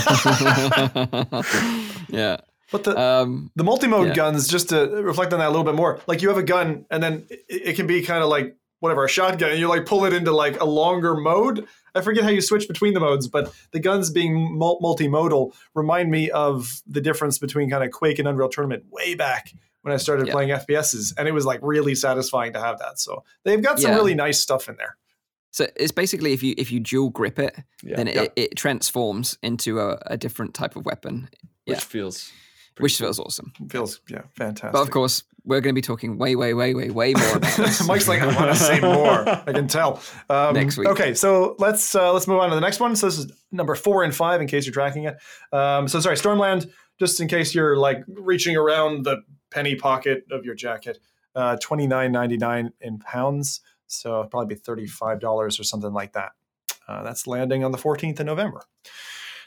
[2.08, 2.36] yeah.
[2.72, 4.14] But the Um, the multi-mode yeah.
[4.14, 6.86] guns, just to reflect on that a little bit more, like you have a gun
[6.90, 9.86] and then it, it can be kind of like whatever a shotgun, and you like
[9.86, 11.66] pull it into like a longer mode.
[11.94, 16.10] I forget how you switch between the modes, but the guns being mul- multimodal remind
[16.10, 19.52] me of the difference between kind of Quake and Unreal Tournament way back
[19.82, 20.32] when I started Yeah.
[20.32, 22.98] playing FPSs, and it was like really satisfying to have that.
[22.98, 23.96] So they've got some Yeah.
[23.96, 24.96] really nice stuff in there.
[25.52, 28.26] so it's basically if you if you dual grip it, yeah, then it, Yeah.
[28.34, 31.28] it transforms into a, a different type of weapon,
[31.66, 32.32] which feels
[32.78, 33.52] which feels awesome.
[33.68, 34.72] Feels yeah, fantastic.
[34.72, 37.56] But of course, we're going to be talking way, way, way, way, way more about
[37.56, 37.86] this.
[37.86, 39.28] Mike's like, I want to say more.
[39.28, 40.00] I can tell.
[40.30, 40.88] Um, Next week.
[40.88, 42.96] Okay, so let's uh, let's move on to the next one.
[42.96, 45.16] So this is number four and five, in case you're tracking it.
[45.52, 46.70] Um, so sorry, Stormland.
[46.98, 50.98] Just in case you're like reaching around the penny pocket of your jacket,
[51.34, 53.60] uh, twenty nine ninety nine in pounds.
[53.86, 56.32] So probably be thirty five dollars or something like that.
[56.88, 58.62] Uh, that's landing on the fourteenth of November.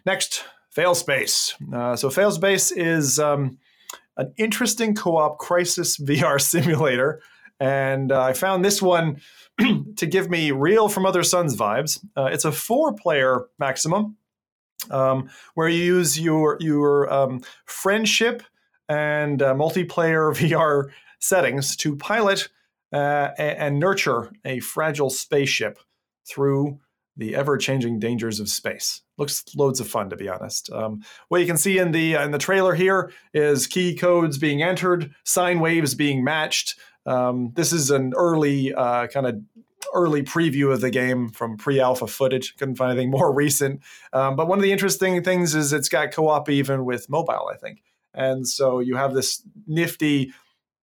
[0.05, 0.43] Next,
[0.77, 1.53] Failspace.
[1.73, 3.57] Uh, so Failspace is um,
[4.15, 7.21] an interesting co-op crisis VR simulator,
[7.59, 9.19] and uh, I found this one
[9.95, 12.03] to give me real From Other Suns vibes.
[12.15, 14.17] Uh, it's a four-player maximum,
[14.91, 18.43] um, where you use your your um, friendship
[18.87, 20.89] and uh, multiplayer VR
[21.19, 22.49] settings to pilot
[22.93, 25.79] uh, and nurture a fragile spaceship
[26.29, 26.79] through
[27.17, 29.01] the ever-changing dangers of space.
[29.17, 30.71] Looks loads of fun, to be honest.
[30.71, 34.61] Um, what you can see in the in the trailer here is key codes being
[34.61, 36.75] entered, sine waves being matched.
[37.05, 39.41] Um, this is an early uh, kind of
[39.93, 42.55] early preview of the game from pre-alpha footage.
[42.57, 43.81] Couldn't find anything more recent.
[44.13, 47.57] Um, but one of the interesting things is it's got co-op even with mobile, I
[47.57, 47.81] think.
[48.13, 50.33] And so you have this nifty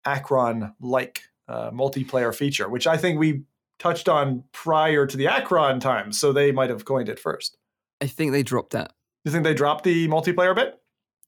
[0.06, 3.44] Acron-like uh, multiplayer feature, which I think we
[3.80, 6.20] touched on prior to the Acron times.
[6.20, 7.58] So they might have coined it first.
[8.02, 8.94] I think they dropped that.
[9.26, 10.76] You think they dropped the multiplayer bit?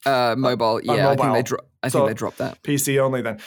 [0.05, 1.33] Uh, mobile, yeah, I think mobile.
[1.33, 2.61] they dro- I So- think they dropped that.
[2.63, 3.39] PC only then.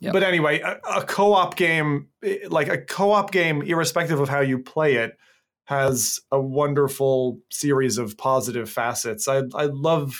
[0.00, 0.12] Yep.
[0.12, 2.08] But anyway, a, a co-op game,
[2.48, 5.16] like a co-op game, irrespective of how you play it,
[5.66, 9.26] has a wonderful series of positive facets.
[9.28, 10.14] I I love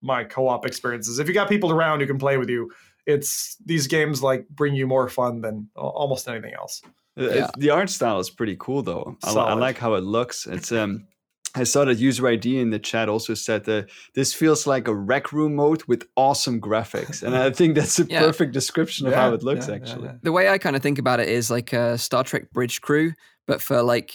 [0.00, 1.18] my co-op experiences.
[1.20, 2.72] If you got people around who can play with you,
[3.06, 6.82] it's these games like bring you more fun than almost anything else.
[7.16, 7.48] Yeah.
[7.58, 9.16] The art style is pretty cool, though.
[9.24, 10.46] I, I like how it looks.
[10.46, 11.06] It's um,
[11.54, 14.94] I saw that user ID in the chat also said that this feels like a
[14.94, 18.20] rec room mode with awesome graphics, and I think that's a Yeah.
[18.20, 19.68] perfect description of how it looks.
[19.68, 20.10] actually.
[20.22, 23.12] The way I kind of think about it is like a Star Trek bridge crew,
[23.46, 24.14] but for like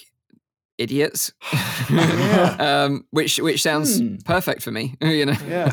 [0.80, 1.32] idiots.
[2.60, 4.15] Um, which which sounds Hmm.
[4.26, 4.95] perfect for me.
[5.02, 5.36] You know.
[5.48, 5.72] Yeah.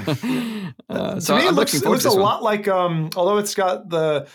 [0.88, 2.20] uh, to me, I'm it looks, it looks a one.
[2.20, 4.26] lot like, um, although it's got the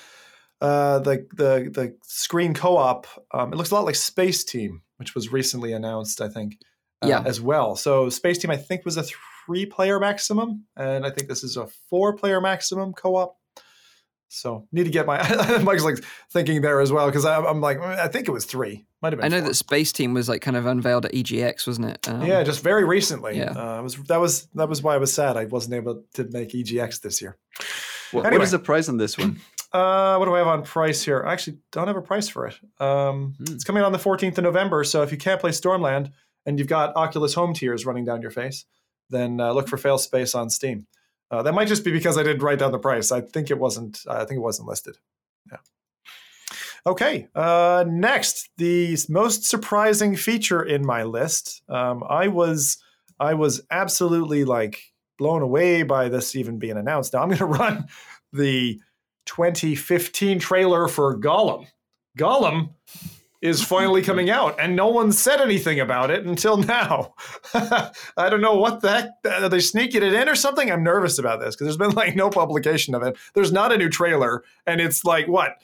[0.62, 5.16] uh, the the the screen co-op, um, it looks a lot like Space Team, which
[5.16, 6.58] was recently announced, I think,
[7.02, 7.24] uh, Yeah.
[7.26, 7.76] as well.
[7.76, 9.04] So Space Team, I think, was a
[9.46, 13.36] three-player maximum, and I think this is a four-player maximum co-op.
[14.32, 15.18] So need to get my
[15.64, 18.86] Mike's like thinking there as well because I'm, I'm like I think it was three,
[19.02, 19.26] might have been.
[19.26, 19.48] I know four.
[19.50, 22.08] that Space Team was like kind of unveiled at EGX, wasn't it?
[22.08, 23.38] Um, yeah, just very recently.
[23.38, 23.54] yeah.
[23.54, 26.26] uh, it was that was that was why I was sad I wasn't able to
[26.26, 27.38] make EGX this year.
[28.12, 28.38] what, Anyway.
[28.38, 29.40] what is the price on this one?
[29.72, 31.24] Uh, what do I have on price here?
[31.26, 32.60] I actually don't have a price for it.
[32.80, 33.54] Um, Hmm.
[33.54, 34.84] It's coming on the 14th of November.
[34.84, 36.12] So if you can't play Stormland
[36.46, 38.66] and you've got Oculus Home tears running down your face,
[39.10, 40.88] then uh, look for Fail Space on Steam.
[41.32, 43.12] Uh, that might just be because I didn't write down the price.
[43.12, 44.04] I think it wasn't.
[44.10, 44.98] I think it wasn't listed.
[45.52, 45.58] Yeah.
[46.86, 47.28] Okay.
[47.36, 51.62] Uh, next, the most surprising feature in my list.
[51.70, 52.78] Um, I was,
[53.20, 54.82] I was absolutely like
[55.20, 57.14] blown away by this even being announced.
[57.14, 57.88] Now I'm going to run
[58.34, 58.80] the
[59.30, 61.68] 2015 trailer for Golem.
[62.18, 62.72] Golem
[63.42, 67.14] is finally coming out, and no one said anything about it until now.
[67.54, 69.10] I don't know what the heck.
[69.44, 70.72] Are they sneaking it in or something?
[70.72, 73.18] I'm nervous about this because there's been like no publication of it.
[73.36, 75.58] There's not a new trailer, and it's like what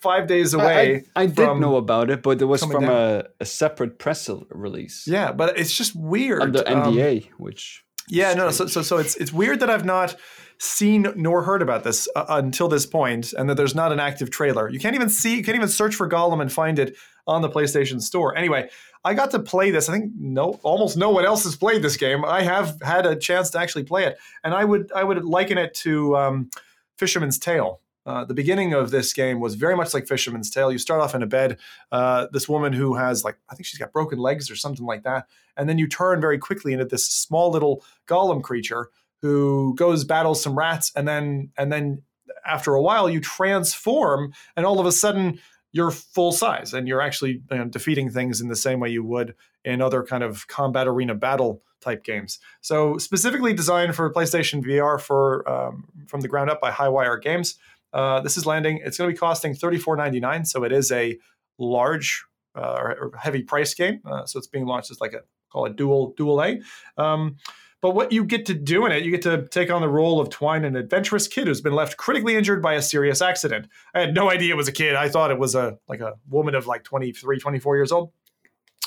[0.00, 1.04] five days away.
[1.14, 4.28] I, I did from know about it, but it was from a, a separate press
[4.50, 6.42] release Yeah, but it's just weird.
[6.42, 8.50] under Um, NDA, which Yeah, no.
[8.50, 10.16] So, so, so it's it's weird that I've not
[10.58, 14.30] seen nor heard about this uh, until this point, and that there's not an active
[14.30, 14.68] trailer.
[14.68, 17.48] You can't even see, you can't even search for Golem and find it on the
[17.48, 18.36] PlayStation Store.
[18.36, 18.68] Anyway,
[19.04, 19.88] I got to play this.
[19.88, 22.24] I think no, almost no one else has played this game.
[22.24, 25.58] I have had a chance to actually play it, and I would I would liken
[25.58, 26.50] it to um,
[26.96, 27.80] Fisherman's Tale.
[28.06, 30.70] Uh, the beginning of this game was very much like Fisherman's Tale.
[30.70, 31.58] You start off in a bed.
[31.90, 35.02] Uh, this woman who has like I think she's got broken legs or something like
[35.04, 35.26] that,
[35.56, 38.88] and then you turn very quickly into this small little golem creature
[39.24, 42.02] who goes battles some rats, and then and then
[42.44, 45.40] after a while you transform, and all of a sudden
[45.72, 49.02] you're full size and you're actually you know, defeating things in the same way you
[49.02, 49.34] would
[49.64, 52.38] in other kind of combat arena battle type games.
[52.60, 57.56] So specifically designed for PlayStation VR for um, from the ground up by Highwire Games.
[57.94, 58.82] Uh, this is landing.
[58.84, 61.18] It's going to be costing $34.99, so it is a
[61.58, 62.24] large
[62.54, 64.00] uh, or heavy price game.
[64.04, 65.20] Uh, so it's being launched as like a
[65.50, 66.60] call it dual dual A.
[66.98, 67.36] Um,
[67.84, 70.18] but what you get to do in it, you get to take on the role
[70.18, 73.68] of Twine, an adventurous kid who's been left critically injured by a serious accident.
[73.94, 74.94] I had no idea it was a kid.
[74.94, 78.10] I thought it was a like a woman of like 23, 24 years old.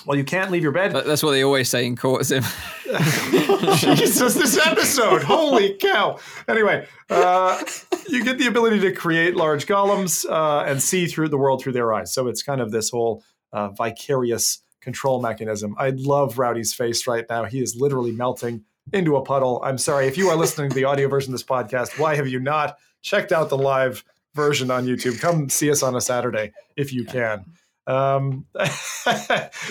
[0.07, 0.93] Well, you can't leave your bed.
[0.93, 2.29] That's what they always say in courts.
[3.75, 5.21] Jesus, this episode.
[5.21, 6.17] Holy cow.
[6.47, 7.63] Anyway, uh,
[8.07, 11.73] you get the ability to create large golems uh, and see through the world through
[11.73, 12.11] their eyes.
[12.11, 15.75] So it's kind of this whole uh, vicarious control mechanism.
[15.77, 17.43] I love Rowdy's face right now.
[17.45, 18.63] He is literally melting
[18.93, 19.61] into a puddle.
[19.63, 20.07] I'm sorry.
[20.07, 22.77] If you are listening to the audio version of this podcast, why have you not
[23.01, 24.03] checked out the live
[24.33, 25.19] version on YouTube?
[25.19, 27.45] Come see us on a Saturday if you can.
[27.87, 28.45] Um,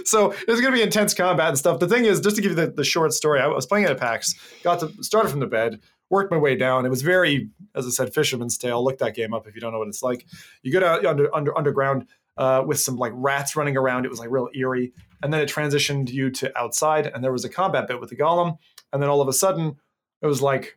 [0.05, 1.79] so there's going to be intense combat and stuff.
[1.79, 3.93] The thing is, just to give you the, the short story, I was playing at
[3.93, 6.87] a PAX, got to started from the bed, worked my way down.
[6.87, 8.83] It was very, as I said, Fisherman's Tale.
[8.83, 10.27] Look that game up if you don't know what it's like.
[10.63, 12.07] You go out under, under underground
[12.37, 14.05] uh, with some like rats running around.
[14.05, 17.45] It was like real eerie, and then it transitioned you to outside, and there was
[17.45, 18.59] a combat bit with the golem,
[18.93, 19.77] and then all of a sudden
[20.23, 20.77] it was like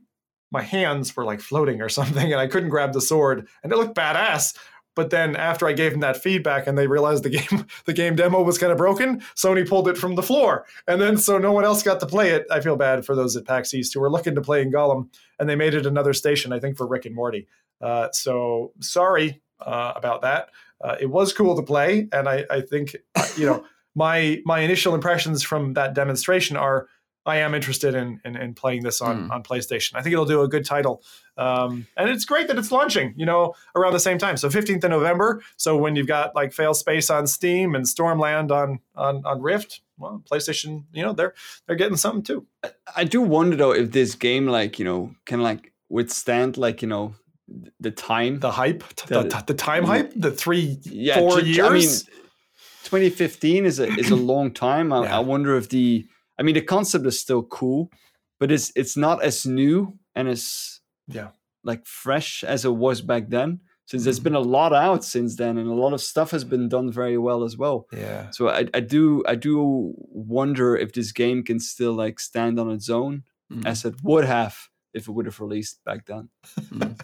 [0.52, 3.77] my hands were like floating or something, and I couldn't grab the sword, and it
[3.77, 4.57] looked badass.
[4.95, 8.15] But then after I gave them that feedback and they realized the game the game
[8.15, 10.65] demo was kind of broken, Sony pulled it from the floor.
[10.88, 12.45] And then so no one else got to play it.
[12.52, 15.07] I feel bad for those at PAX East who were looking to play in Golem
[15.40, 17.48] and they made it another station, I think, for Rick and Morty.
[17.81, 20.49] Uh, so sorry uh, about that.
[20.84, 23.65] Uh, it was cool to play, and I, I think uh, you know
[23.95, 26.88] my my initial impressions from that demonstration are
[27.30, 29.31] I am interested in in, in playing this on mm.
[29.31, 29.93] on PlayStation.
[29.95, 31.03] I think it'll do a good title,
[31.38, 33.14] um, and it's great that it's launching.
[33.15, 34.38] You know, around the same time.
[34.38, 35.41] So 15th of November.
[35.57, 39.81] So when you've got like Fail Space on Steam and Stormland on on on Rift,
[39.97, 41.34] well, PlayStation, you know, they're
[41.68, 42.45] they're getting something too.
[42.95, 46.88] I do wonder though if this game like you know can like withstand like you
[46.88, 47.15] know
[47.80, 51.60] the time, the hype, the, the, the time hype, the three yeah, four years.
[51.60, 51.89] I mean,
[52.84, 54.91] 2015 is a is a long time.
[54.93, 55.18] I, yeah.
[55.18, 56.07] I wonder if the
[56.40, 57.91] I mean, the concept is still cool,
[58.40, 61.30] but it's it's not as new and as yeah
[61.64, 63.60] like fresh as it was back then.
[63.86, 66.70] Since there's been a lot out since then, and a lot of stuff has been
[66.70, 67.88] done very well as well.
[67.91, 68.30] Yeah.
[68.30, 72.70] So I, I do I do wonder if this game can still like stand on
[72.70, 73.66] its own mm.
[73.66, 74.56] as it would have
[74.94, 76.30] if it would have released back then.
[76.57, 76.99] Mm.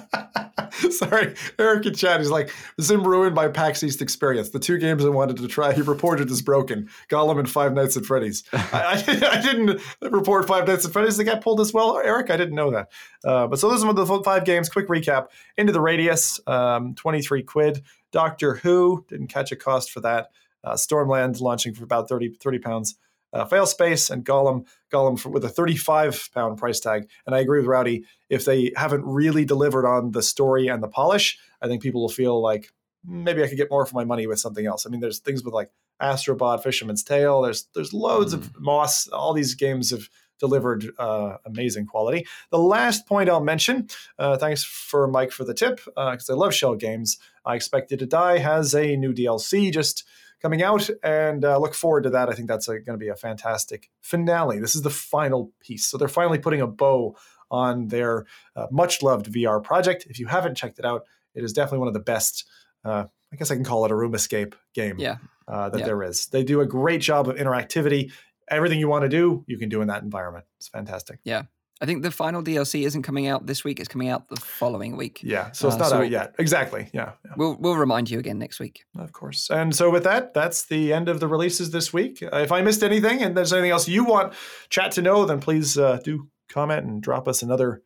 [0.90, 4.50] Sorry, Eric in chat is like, Zim ruined my PAX East experience.
[4.50, 6.88] The two games I wanted to try, he reported as broken.
[7.08, 8.44] Golem and Five Nights at Freddy's.
[8.52, 11.16] I, I, I, didn't report Five Nights at Freddy's.
[11.16, 12.30] They got pulled as well, Eric.
[12.30, 12.90] I didn't know that.
[13.24, 14.68] Uh, but so those are the five games.
[14.68, 17.82] Quick recap: Into the Radius, um, twenty three quid.
[18.10, 20.30] Doctor Who didn't catch a cost for that.
[20.64, 22.94] Uh, Stormland launching for about 30, 30 pounds
[23.32, 27.08] uh, Failspace and Golem, Golem for, with a 35 pound price tag.
[27.26, 28.04] And I agree with Rowdy.
[28.28, 32.08] If they haven't really delivered on the story and the polish, I think people will
[32.08, 32.70] feel like
[33.04, 34.86] maybe I could get more for my money with something else.
[34.86, 37.42] I mean, there's things with like Astrobot, Fisherman's Tale.
[37.42, 38.38] There's there's loads mm.
[38.38, 39.08] of Moss.
[39.08, 42.26] All these games have delivered uh, amazing quality.
[42.50, 43.88] The last point I'll mention,
[44.18, 47.18] uh, thanks for Mike for the tip, because uh, I love Schell Games.
[47.46, 50.04] I Expect You To Die has a new DLC just
[50.42, 52.28] coming out, and uh, look forward to that.
[52.28, 54.58] I think that's going to be a fantastic finale.
[54.58, 57.16] This is the final piece, so they're finally putting a bow
[57.50, 60.06] on their uh, much loved VR project.
[60.10, 61.04] If you haven't checked it out,
[61.34, 62.44] it is definitely one of the best.
[62.84, 64.98] Uh, I guess I can call it a room escape game.
[64.98, 65.16] Yeah.
[65.46, 65.86] Uh, that yeah.
[65.86, 66.26] there is.
[66.26, 68.12] They do a great job of interactivity.
[68.48, 70.44] Everything you want to do, you can do in that environment.
[70.58, 71.18] It's fantastic.
[71.24, 71.42] Yeah.
[71.82, 73.80] I think the final DLC isn't coming out this week.
[73.80, 75.20] It's coming out the following week.
[75.24, 76.34] Yeah, so it's uh, not so out yet.
[76.38, 76.88] Exactly.
[76.92, 78.84] Yeah, yeah, We'll we'll remind you again next week.
[78.96, 79.50] Of course.
[79.50, 82.22] And so with that, that's the end of the releases this week.
[82.22, 84.32] Uh, if I missed anything and there's anything else you want
[84.70, 87.82] chat to know, then please uh, do comment and drop us another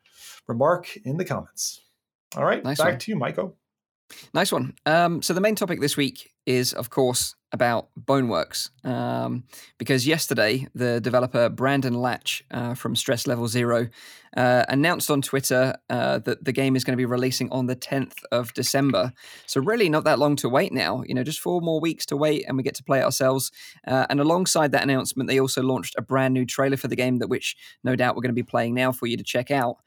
[0.47, 1.81] remark in the comments.
[2.37, 2.99] All right, nice back one.
[2.99, 3.57] to you, Michael.
[4.35, 4.75] Nice one.
[4.85, 9.45] Um, so the main topic this week is, of course, about Boneworks um,
[9.79, 13.89] because yesterday the developer Brandon Laatsch uh, from Stress Level Zero
[14.37, 17.75] uh, announced on Twitter uh, that the game is going to be releasing on the
[17.75, 19.13] 10th of December.
[19.47, 21.03] So really, not that long to wait now.
[21.07, 23.51] You know, just four more weeks to wait, and we get to play it ourselves.
[23.87, 27.19] Uh, and alongside that announcement, they also launched a brand new trailer for the game
[27.19, 29.79] that, which no doubt we're going to be playing now for you to check out.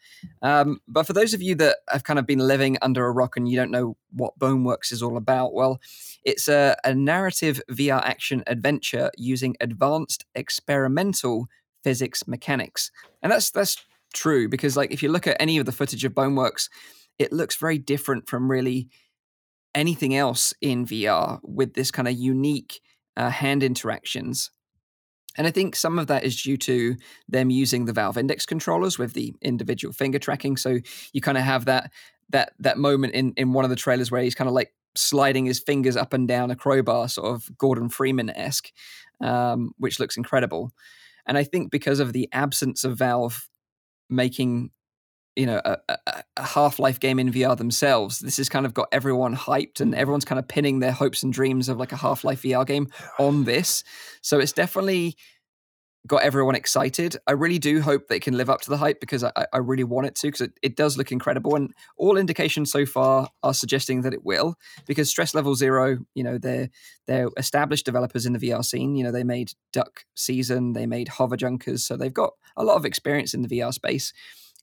[0.42, 3.38] Um, but for those of you that have kind of been living under a rock
[3.38, 5.80] and you don't know what Boneworks is all about, well.
[6.26, 11.48] It's a, a narrative VR action adventure using advanced experimental
[11.84, 12.92] physics mechanics.
[13.22, 13.78] And that's that's
[14.14, 16.70] true because like if you look at any of the footage of Boneworks,
[17.18, 18.90] it looks very different from really
[19.76, 22.82] anything else in VR with this kind of unique
[23.18, 24.50] uh, hand interactions.
[25.38, 26.96] And I think some of that is due to
[27.28, 30.58] them using the Valve Index controllers with the individual finger tracking.
[30.58, 30.80] So
[31.14, 31.92] you kind of have that
[32.30, 35.46] that that moment in in one of the trailers where he's kind of like sliding
[35.46, 38.72] his fingers up and down a crowbar, sort of Gordon Freeman esque,
[39.22, 40.72] um, which looks incredible.
[41.26, 43.48] And I think because of the absence of Valve
[44.10, 44.72] making,
[45.36, 48.74] you know, a, a, a Half Life game in VR themselves, this has kind of
[48.74, 51.98] got everyone hyped, and everyone's kind of pinning their hopes and dreams of like a
[51.98, 52.88] Half Life VR game
[53.20, 53.84] on this.
[54.22, 55.16] So it's definitely
[56.08, 57.18] got everyone excited.
[57.28, 59.84] I really do hope they can live up to the hype because I, I really
[59.84, 61.56] want it to because it, it does look incredible.
[61.56, 64.56] And all indications so far are suggesting that it will
[64.88, 66.70] because Stress Level Zero, you know, they're
[67.08, 68.96] they're established developers in the VR scene.
[68.96, 72.78] You know, they made Duck Season, they made Hover Junkers, so they've got a lot
[72.78, 74.14] of experience in the VR space.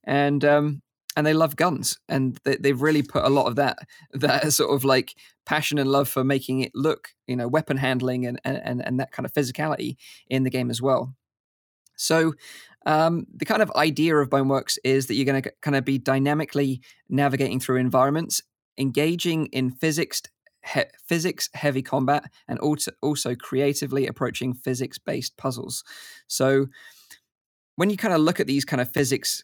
[0.05, 0.83] And um,
[1.17, 3.79] and they love guns and they, have really put a lot of that
[4.13, 5.15] that sort of like
[5.45, 9.13] passion and love for making it look you know weapon handling and and and that
[9.13, 9.97] kind of physicality
[10.29, 11.15] in the game as well
[11.97, 12.35] so,
[12.87, 15.99] um, the kind of idea of Boneworks is that you're going to kind of be
[15.99, 18.43] dynamically navigating through environments,
[18.79, 20.23] engaging in physics
[20.65, 25.83] he- physics heavy combat, and also also creatively approaching physics based puzzles.
[26.29, 26.69] So,
[27.77, 29.43] when you kind of look at these kind of physics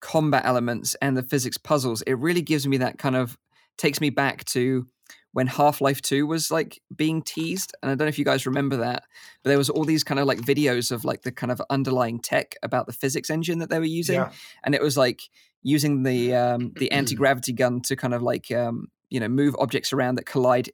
[0.00, 3.38] combat elements and the physics puzzles, it really gives me that kind of
[3.78, 4.86] takes me back to
[5.32, 7.74] when Half Life 2 was like being teased.
[7.82, 9.04] And I don't know if you guys remember that,
[9.42, 12.20] but there was all these kind of like videos of like the kind of underlying
[12.20, 14.16] tech about the physics engine that they were using.
[14.16, 14.30] Yeah.
[14.62, 15.22] And it was like
[15.62, 19.92] using the um, the anti-gravity gun to kind of like um, you know move objects
[19.92, 20.70] around that collide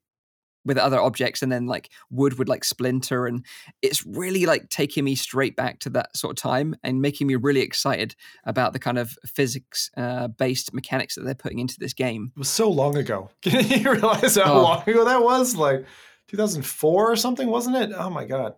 [0.64, 3.44] with other objects and then like wood would like splinter and
[3.82, 7.34] it's really like taking me straight back to that sort of time and making me
[7.36, 8.14] really excited
[8.44, 12.38] about the kind of physics uh, based mechanics that they're putting into this game it
[12.38, 14.62] was so long ago can you realize how oh.
[14.62, 15.84] long ago that was like
[16.28, 18.54] 2004 or something wasn't it oh my god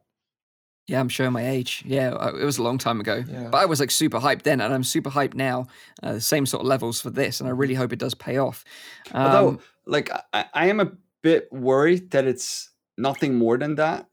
[0.90, 1.85] yeah, I'm showing my age.
[1.86, 3.22] Yeah, uh, it was a long time ago.
[3.28, 3.47] Yeah.
[3.48, 5.68] But I was like super hyped then, and I'm super hyped now.
[6.02, 8.39] Uh, the same sort of levels for this, and I really hope it does pay
[8.39, 8.64] off.
[9.12, 10.90] Um, Although, like, I, I am a
[11.23, 14.07] bit worried that it's nothing more than that.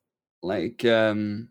[0.44, 1.50] Like, um,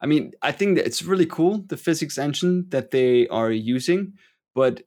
[0.00, 4.14] I mean, I think that it's really cool the physics engine that they are using,
[4.54, 4.82] but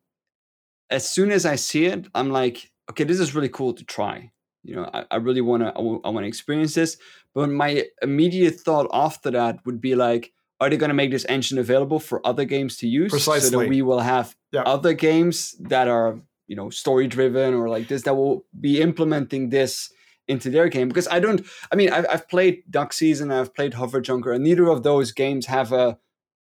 [0.89, 4.31] as soon as I see it, I'm like, okay, this is really cool to try.
[4.63, 6.97] You know, I, I really want to, I, w- I want to experience this.
[7.33, 11.25] But my immediate thought after that would be like, are they going to make this
[11.25, 13.11] engine available for other games to use?
[13.11, 13.49] Precisely.
[13.49, 14.61] So that we will have yeah.
[14.61, 19.49] other games that are you know story driven or like this that will be implementing
[19.49, 19.91] this
[20.27, 21.45] into their game because I don't.
[21.71, 25.11] I mean, I've, I've played Duck Season, I've played Hover Junker, and neither of those
[25.11, 25.97] games have a.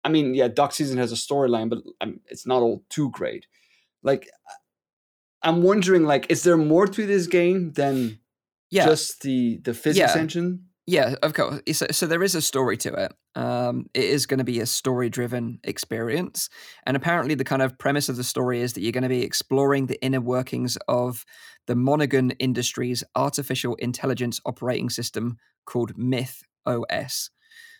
[0.04, 3.46] I mean, yeah, Duck Season has a storyline, but um, it's not all too great.
[4.02, 4.28] Like,
[5.42, 8.18] I'm wondering, like, is there more to this game than
[8.70, 8.84] yeah.
[8.84, 10.20] just the the physics yeah.
[10.20, 10.66] engine?
[10.86, 11.60] Yeah, of course.
[11.72, 13.12] So, so there is a story to it.
[13.40, 16.50] Um, it is going to be a story driven experience.
[16.86, 19.22] And apparently, the kind of premise of the story is that you're going to be
[19.22, 21.24] exploring the inner workings of
[21.66, 27.30] the Monogon Industries artificial intelligence operating system called Myth OS.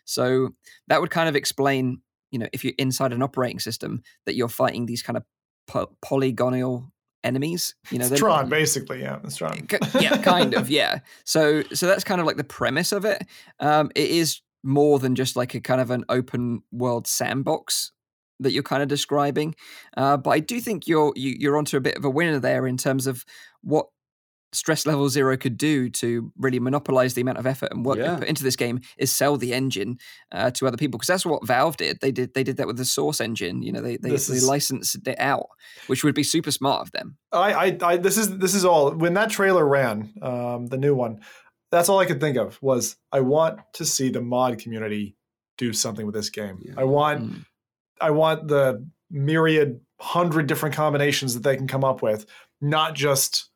[0.06, 0.50] So
[0.88, 2.00] that would kind of explain,
[2.30, 5.24] you know, if you're inside an operating system, that you're fighting these kind of
[5.66, 6.92] po- polygonal
[7.24, 7.74] enemies.
[7.90, 9.00] You know, it's Tron, basically.
[9.02, 9.66] Yeah, it's Tron.
[10.00, 10.70] yeah, kind of.
[10.70, 11.00] Yeah.
[11.26, 13.26] So, so that's kind of like the premise of it.
[13.58, 17.92] Um, it is more than just like a kind of an open world sandbox
[18.40, 19.54] that you're kind of describing.
[19.96, 22.10] Uh, but I do think you're you, are you are onto a bit of a
[22.10, 23.24] winner there in terms of
[23.62, 23.86] what
[24.54, 28.14] stress level zero could do to really monopolize the amount of effort and work yeah.
[28.14, 29.98] they put into this game is sell the engine
[30.32, 32.00] uh, to other people because that's what Valve did.
[32.00, 33.62] They did they did that with the Source engine.
[33.62, 35.48] You know, they they, they licensed it out,
[35.86, 37.16] which would be super smart of them.
[37.32, 40.94] I, I, I this is this is all when that trailer ran, um, the new
[40.94, 41.20] one.
[41.70, 45.16] That's all I could think of was I want to see the mod community
[45.58, 46.58] do something with this game.
[46.62, 46.74] Yeah.
[46.76, 47.44] I want mm.
[48.00, 52.26] I want the myriad hundred different combinations that they can come up with,
[52.60, 53.50] not just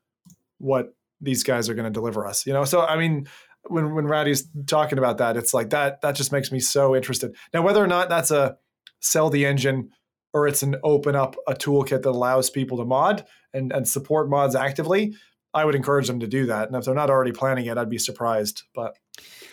[0.58, 2.46] what these guys are going to deliver us.
[2.46, 3.28] You know, so I mean,
[3.66, 7.34] when when Ratty's talking about that, it's like that that just makes me so interested.
[7.52, 8.56] Now, whether or not that's a
[9.00, 9.90] sell the engine
[10.34, 13.24] or it's an open up a toolkit that allows people to mod
[13.54, 15.14] and, and support mods actively,
[15.54, 16.68] I would encourage them to do that.
[16.68, 18.62] And if they're not already planning it, I'd be surprised.
[18.74, 18.96] But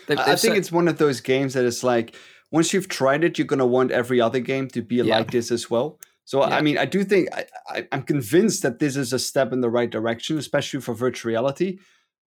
[0.08, 2.16] they've, they've I think it's one of those games that is like
[2.52, 5.18] once you've tried it, you're gonna want every other game to be yeah.
[5.18, 6.00] like this as well.
[6.26, 6.56] So yeah.
[6.56, 9.62] I mean, I do think I, I, I'm convinced that this is a step in
[9.62, 11.78] the right direction, especially for virtual reality.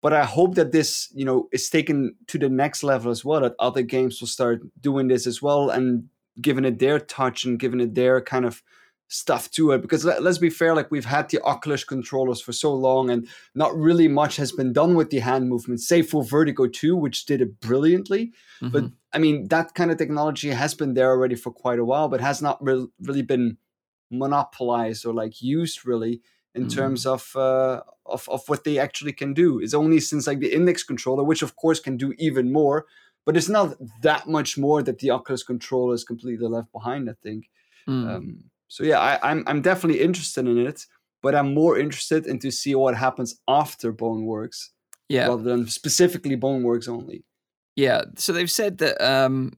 [0.03, 3.41] But I hope that this, you know, is taken to the next level as well.
[3.41, 6.09] That other games will start doing this as well and
[6.41, 8.63] giving it their touch and giving it their kind of
[9.09, 12.53] stuff to it because let, us be fair like we've had the oculus controllers for
[12.53, 16.25] so long and not really much has been done with the hand movement save for
[16.25, 18.71] vertigo 2 which did it brilliantly mm-hmm.
[18.71, 22.09] but i mean that kind of technology has been there already for quite a while
[22.09, 23.59] but has not re- really been
[24.19, 26.21] monopolized or like used really
[26.55, 26.79] in mm-hmm.
[26.79, 30.55] terms of, uh, of of what they actually can do it's only since like the
[30.55, 32.87] index controller which of course can do even more
[33.27, 37.15] but it's not that much more that the oculus controller is completely left behind i
[37.23, 37.49] think
[37.89, 38.09] mm.
[38.09, 40.87] um, so yeah, I, I'm I'm definitely interested in it,
[41.23, 44.71] but I'm more interested in to see what happens after Boneworks,
[45.09, 47.25] yeah, rather than specifically Boneworks only.
[47.77, 49.53] Yeah, so they've said that um,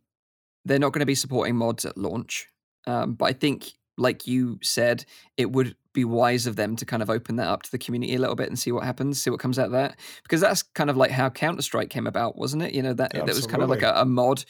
[0.66, 2.48] they're not going to be supporting mods at launch,
[2.86, 5.04] um, but I think, like you said,
[5.36, 8.14] it would be wise of them to kind of open that up to the community
[8.14, 9.98] a little bit and see what happens, see what comes out of that.
[10.22, 12.74] Because that's kind of like how Counter Strike came about, wasn't it?
[12.74, 14.44] You know that that was kind of like a, a mod,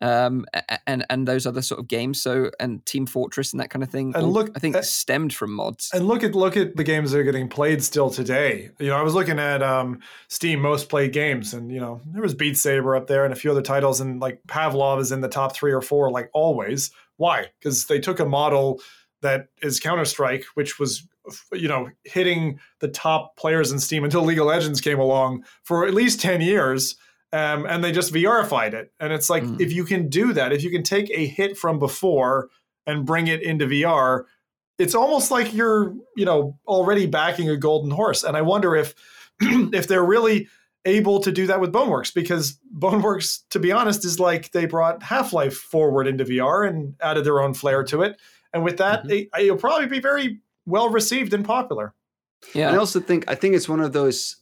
[0.00, 0.46] um,
[0.86, 2.22] and and those other sort of games.
[2.22, 4.12] So and Team Fortress and that kind of thing.
[4.14, 5.90] And look, I think stemmed from mods.
[5.92, 8.70] And look at look at the games that are getting played still today.
[8.78, 12.22] You know, I was looking at um, Steam most played games, and you know there
[12.22, 15.20] was Beat Saber up there and a few other titles, and like Pavlov is in
[15.20, 16.92] the top three or four, like always.
[17.22, 17.46] Why?
[17.60, 18.80] Because they took a model
[19.20, 21.06] that is Counter Strike, which was
[21.52, 25.86] you know hitting the top players in Steam until League of Legends came along for
[25.86, 26.96] at least ten years,
[27.32, 28.92] um, and they just VRified it.
[28.98, 29.60] And it's like mm.
[29.60, 32.48] if you can do that, if you can take a hit from before
[32.88, 34.24] and bring it into VR,
[34.80, 38.24] it's almost like you're you know already backing a golden horse.
[38.24, 38.96] And I wonder if
[39.40, 40.48] if they're really
[40.84, 45.02] able to do that with Boneworks because Boneworks, to be honest, is like they brought
[45.02, 48.20] Half Life forward into VR and added their own flair to it.
[48.52, 49.40] And with that, mm-hmm.
[49.40, 51.94] it, will probably be very well received and popular.
[52.54, 54.36] Yeah, I also think I think it's one of those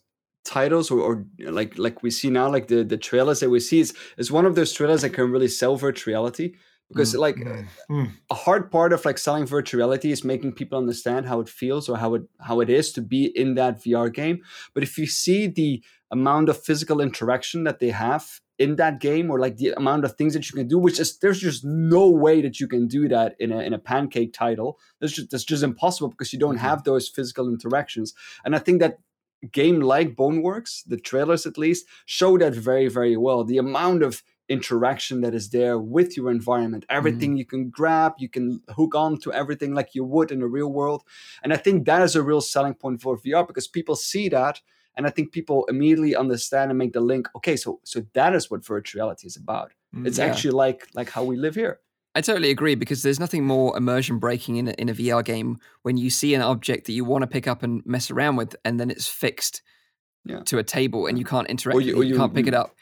[0.44, 3.80] titles or, or, like like we see now like the the trailers that we see
[3.80, 6.54] is is one of those trailers that can really sell virtual reality
[6.88, 7.18] because mm.
[7.18, 8.10] like mm.
[8.30, 11.90] a hard part of like selling virtual reality is making people understand how it feels
[11.90, 14.40] or how it how it is to be in that VR game
[14.72, 19.30] but if you see the amount of physical interaction that they have in that game
[19.30, 22.08] or like the amount of things that you can do which is there's just no
[22.08, 25.44] way that you can do that in a, in a pancake title that's just that's
[25.44, 26.66] just impossible because you don't mm-hmm.
[26.66, 28.12] have those physical interactions
[28.44, 28.98] and i think that
[29.52, 34.22] game like boneworks the trailers at least show that very very well the amount of
[34.50, 37.38] interaction that is there with your environment everything mm-hmm.
[37.38, 40.70] you can grab you can hook on to everything like you would in the real
[40.70, 41.02] world
[41.42, 44.60] and i think that is a real selling point for vr because people see that
[44.96, 47.28] and I think people immediately understand and make the link.
[47.36, 49.72] Okay, so so that is what virtual reality is about.
[49.94, 50.26] Mm, it's yeah.
[50.26, 51.80] actually like like how we live here.
[52.14, 55.58] I totally agree because there's nothing more immersion breaking in a, in a VR game
[55.82, 58.56] when you see an object that you want to pick up and mess around with,
[58.64, 59.62] and then it's fixed
[60.24, 60.40] yeah.
[60.40, 61.76] to a table and you can't interact.
[61.76, 62.74] Or you, or you, you can't pick it up.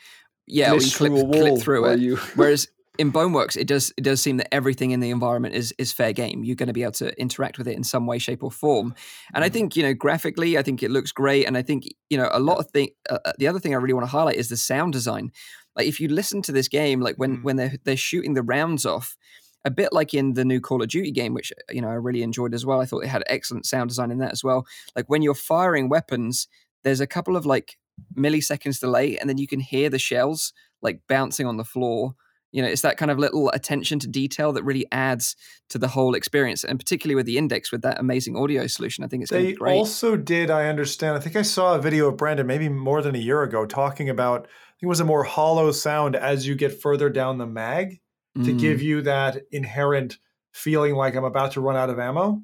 [0.47, 2.01] Yeah, or you clip, clip through it.
[2.01, 2.17] You...
[2.35, 2.69] Whereas
[2.99, 6.13] in Boneworks, it does it does seem that everything in the environment is is fair
[6.13, 6.43] game.
[6.43, 8.95] You're going to be able to interact with it in some way, shape, or form.
[9.33, 9.53] And I mm.
[9.53, 11.47] think you know graphically, I think it looks great.
[11.47, 12.91] And I think you know a lot of thing.
[13.09, 15.31] Uh, uh, the other thing I really want to highlight is the sound design.
[15.77, 17.43] Like if you listen to this game, like when mm.
[17.45, 19.17] when they're they're shooting the rounds off,
[19.65, 22.23] a bit like in the new Call of Duty game, which you know I really
[22.23, 22.81] enjoyed as well.
[22.81, 24.67] I thought it had excellent sound design in that as well.
[24.97, 26.49] Like when you're firing weapons,
[26.83, 27.79] there's a couple of like
[28.17, 30.53] milliseconds delay, and then you can hear the shells
[30.83, 32.15] like bouncing on the floor
[32.53, 35.37] you know it's that kind of little attention to detail that really adds
[35.69, 39.07] to the whole experience and particularly with the index with that amazing audio solution i
[39.07, 39.75] think it's they great.
[39.75, 43.15] also did i understand i think i saw a video of brandon maybe more than
[43.15, 46.55] a year ago talking about i think it was a more hollow sound as you
[46.55, 48.01] get further down the mag
[48.37, 48.45] mm.
[48.45, 50.19] to give you that inherent
[50.53, 52.41] feeling like i'm about to run out of ammo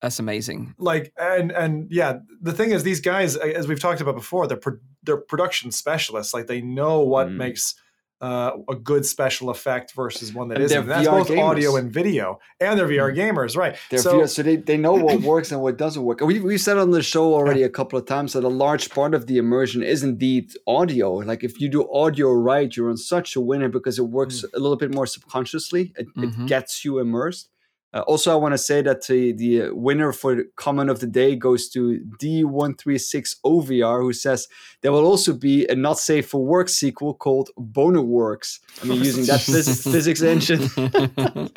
[0.00, 4.16] that's amazing like and and yeah the thing is these guys as we've talked about
[4.16, 7.36] before they're pro- they're production specialists like they know what mm.
[7.36, 7.76] makes
[8.22, 10.86] uh, a good special effect versus one that and isn't.
[10.86, 11.42] That's VR both gamers.
[11.42, 13.18] audio and video, and they're VR hmm.
[13.18, 13.76] gamers, right?
[13.90, 16.20] They're so, VR, so they, they know what works and what doesn't work.
[16.20, 19.14] We we said on the show already a couple of times that a large part
[19.14, 21.14] of the immersion is indeed audio.
[21.14, 24.54] Like if you do audio right, you're on such a winner because it works mm.
[24.54, 25.92] a little bit more subconsciously.
[25.96, 26.44] It, mm-hmm.
[26.44, 27.48] it gets you immersed.
[27.94, 31.06] Uh, also, I want to say that the, the winner for the comment of the
[31.06, 34.48] day goes to D136OVR, who says
[34.80, 38.60] there will also be a not safe for work sequel called Boner Works.
[38.82, 40.70] I mean, using that phys- physics engine.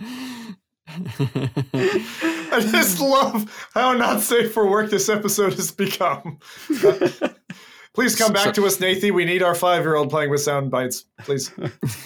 [0.88, 6.40] I just love how not safe for work this episode has become.
[7.94, 9.14] Please come back to us, Nathan.
[9.14, 11.06] We need our five year old playing with sound bites.
[11.20, 11.50] Please.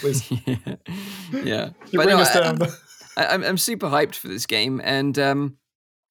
[0.01, 0.31] Please.
[0.45, 0.55] yeah.
[1.31, 1.69] yeah.
[1.89, 2.59] You But bring no, us I- down.
[3.17, 5.57] I, I'm, I'm super hyped for this game, and um,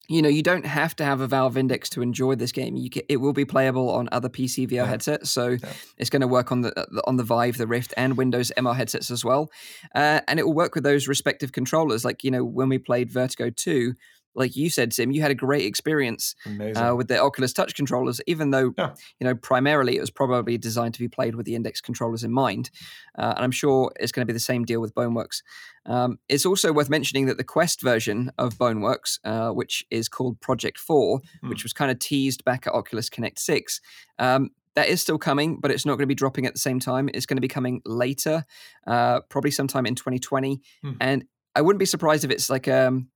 [0.09, 2.77] you know, you don't have to have a Valve Index to enjoy this game.
[2.77, 4.87] You can, it will be playable on other PC VR Yeah.
[4.87, 5.73] headsets, so Yeah.
[5.99, 8.75] it's going to work on the, the on the Vive, the Rift, and Windows MR
[8.75, 9.51] headsets as well,
[9.95, 12.05] uh, and it will work with those respective controllers.
[12.05, 13.95] Like you know, when we played Vertigo Two.
[14.39, 16.35] Like you said, Zim, you had a great experience
[16.77, 18.95] uh, with the Oculus Touch controllers, even though Yeah.
[19.21, 22.33] you know primarily it was probably designed to be played with the index controllers in
[22.33, 22.71] mind.
[23.19, 25.43] Uh, and I'm sure it's going to be the same deal with Boneworks.
[25.87, 30.41] Um, it's also worth mentioning that the Quest version of Boneworks, uh, which is called
[30.41, 31.49] Project Four, Hmm.
[31.51, 33.81] which was kind of teased back at Oculus Connect Six.
[34.19, 36.79] Um, that is still coming, but it's not going to be dropping at the same
[36.79, 37.11] time.
[37.13, 38.45] It's going to be coming later,
[38.87, 40.61] uh, probably sometime in 2020.
[40.83, 40.93] Hmm.
[41.01, 41.25] And
[41.57, 43.09] I wouldn't be surprised if it's like um,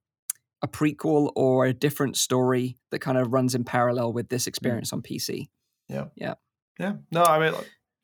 [0.63, 4.93] a prequel or a different story that kind of runs in parallel with this experience
[4.93, 5.49] on PC.
[5.89, 6.07] yeah.
[6.17, 6.35] Yeah.
[6.79, 6.95] Yeah.
[7.11, 7.55] No, I mean,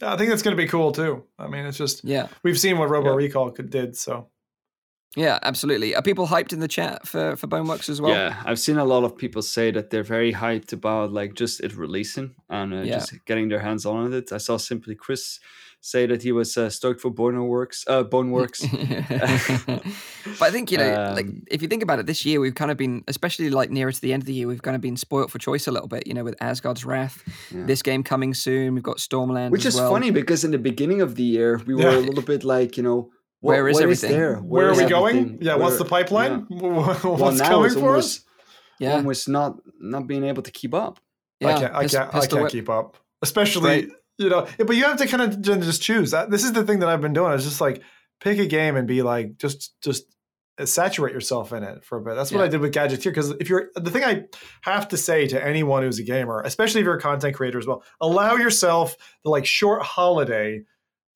[0.03, 1.25] I think that's going to be cool too.
[1.39, 3.17] I mean, it's just, Yeah, we've seen what Robo Yeah.
[3.17, 3.97] Recall could, did.
[3.97, 4.29] So,
[5.17, 5.95] yeah, absolutely.
[5.97, 8.13] Are people hyped in the chat for for Boneworks as well?
[8.15, 11.61] yeah, I've seen a lot of people say that they're very hyped about like just
[11.61, 12.99] it releasing and uh, Yeah.
[12.99, 14.33] just getting their hands on it.
[14.33, 15.41] I saw simply Chris
[15.81, 18.63] say that he was uh, stoked for Boner Works, uh, Bone Works.
[18.67, 22.55] but I think you know, like Um, if you think about it, this year we've
[22.55, 24.81] kind of been, especially like nearer to the end of the year, we've kind of
[24.81, 26.07] been spoilt for choice a little bit.
[26.07, 27.23] You know, with Asgard's Wrath,
[27.55, 27.65] Yeah.
[27.67, 28.75] this game coming soon.
[28.75, 29.91] We've got Stormland, Which as is well.
[29.91, 31.99] funny because in the beginning of the year we were Yeah.
[31.99, 33.11] a little bit like, you know,
[33.41, 34.11] what, Where is what everything?
[34.11, 34.37] there?
[34.39, 35.17] where, are is we going?
[35.19, 35.39] everything?
[35.43, 35.57] Yeah.
[35.57, 36.47] What's the pipeline?
[36.51, 36.59] yeah.
[36.61, 38.25] What's Well, now coming it's for almost, us?
[38.81, 41.01] Yeah, almost not not being able to keep up.
[41.41, 41.49] yeah.
[41.49, 42.53] I can't, I can't, I can't Whip.
[42.53, 42.97] keep up.
[43.23, 43.89] Especially, Right.
[44.19, 46.11] You know, but you have to kind of just choose.
[46.29, 47.33] This is the thing that I've been doing.
[47.33, 47.83] Is just like
[48.21, 50.05] pick a game and be like, just, just
[50.59, 52.17] uh, saturate yourself in it for a bit.
[52.17, 52.47] That's what Yeah.
[52.47, 53.05] I did with Gadgeteer.
[53.05, 54.25] Because if you're, the thing I
[54.63, 57.67] have to say to anyone who's a gamer, especially if you're a content creator as
[57.67, 60.63] well, allow yourself the like short holiday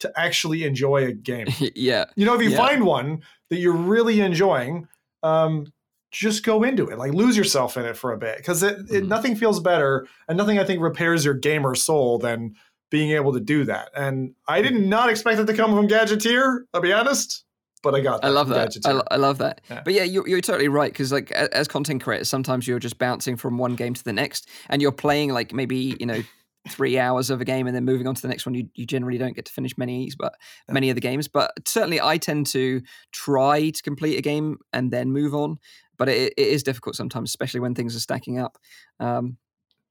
[0.00, 1.48] to actually enjoy a game.
[1.74, 2.56] yeah, You know, if you Yeah.
[2.58, 4.86] find one that you're really enjoying,
[5.24, 5.72] um,
[6.12, 6.98] just go into it.
[6.98, 9.08] Like lose yourself in it for a bit because it, it Mhm.
[9.08, 12.54] nothing feels better and nothing I think repairs your gamer soul than
[12.92, 13.90] being able to do that.
[13.96, 16.60] And I did not expect it to come from Gadgeteer.
[16.72, 17.42] I'll be honest,
[17.82, 18.20] but I got.
[18.20, 18.76] That I love that.
[18.84, 19.62] I, lo- I love that.
[19.68, 19.80] Yeah.
[19.82, 23.36] But yeah, you're, you're totally right because like as content creators, sometimes you're just bouncing
[23.36, 26.22] from one game to the next, and you're playing like maybe you know
[26.68, 28.54] three hours of a game and then moving on to the next one.
[28.54, 30.34] You, you generally don't get to finish many, but
[30.68, 31.26] many of the games.
[31.26, 35.58] But certainly, I tend to try to complete a game and then move on.
[35.96, 38.58] But it, it is difficult sometimes, especially when things are stacking up.
[39.00, 39.38] Um,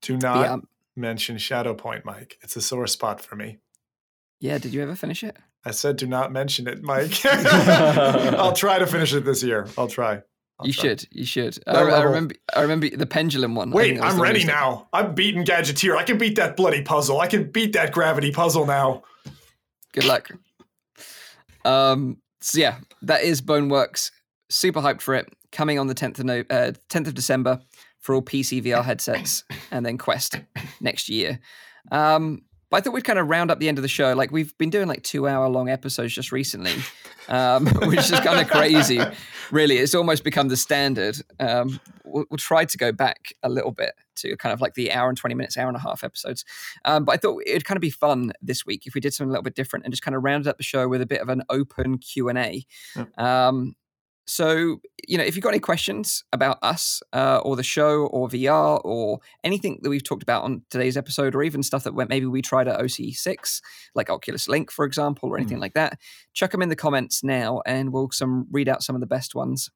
[0.07, 0.57] but not yeah,
[0.95, 2.37] mention Shadow Point, Mike.
[2.41, 3.59] It's a sore spot for me.
[4.39, 4.57] yeah.
[4.57, 5.37] Did you ever finish it?
[5.63, 7.23] I said, do not mention it, Mike.
[7.25, 9.67] I'll try to finish it this year.
[9.77, 10.21] I'll try.
[10.59, 10.81] I'll you try.
[10.89, 11.07] should.
[11.11, 11.57] You should.
[11.67, 12.35] I, I remember.
[12.55, 13.71] I remember the pendulum one.
[13.71, 14.87] Wait, think that was I'm ready most- now.
[14.93, 15.95] I'm beating Gadgeteer.
[15.97, 17.19] I can beat that bloody puzzle.
[17.19, 19.03] I can beat that gravity puzzle now.
[19.93, 20.29] Good luck.
[21.65, 22.17] Um.
[22.41, 24.11] So yeah, that is Boneworks.
[24.49, 25.29] Super hyped for it.
[25.51, 27.59] Coming on the tenth of no, uh, tenth of December
[28.01, 30.41] for all PC VR headsets, and then Quest
[30.79, 31.39] next year.
[31.91, 32.41] Um.
[32.69, 34.13] But I thought we'd kind of round up the end of the show.
[34.13, 36.73] Like we've been doing like two hour long episodes just recently,
[37.27, 39.01] um, which is kind of crazy.
[39.51, 41.17] Really, it's almost become the standard.
[41.37, 44.89] Um, we'll, we'll try to go back a little bit to kind of like the
[44.93, 46.45] hour and twenty minutes, hour and a half episodes.
[46.85, 49.29] Um, but I thought it'd kind of be fun this week if we did something
[49.29, 51.19] a little bit different and just kind of rounded up the show with a bit
[51.19, 52.65] of an open Q and A.
[54.27, 58.29] So you know, if you've got any questions about us uh, or the show or
[58.29, 62.09] VR or anything that we've talked about on today's episode, or even stuff that went,
[62.09, 63.61] maybe we tried at OC6,
[63.95, 65.99] like Oculus Link, for example, or anything like that,
[66.33, 69.35] chuck them in the comments now, and we'll some read out some of the best
[69.35, 69.69] ones.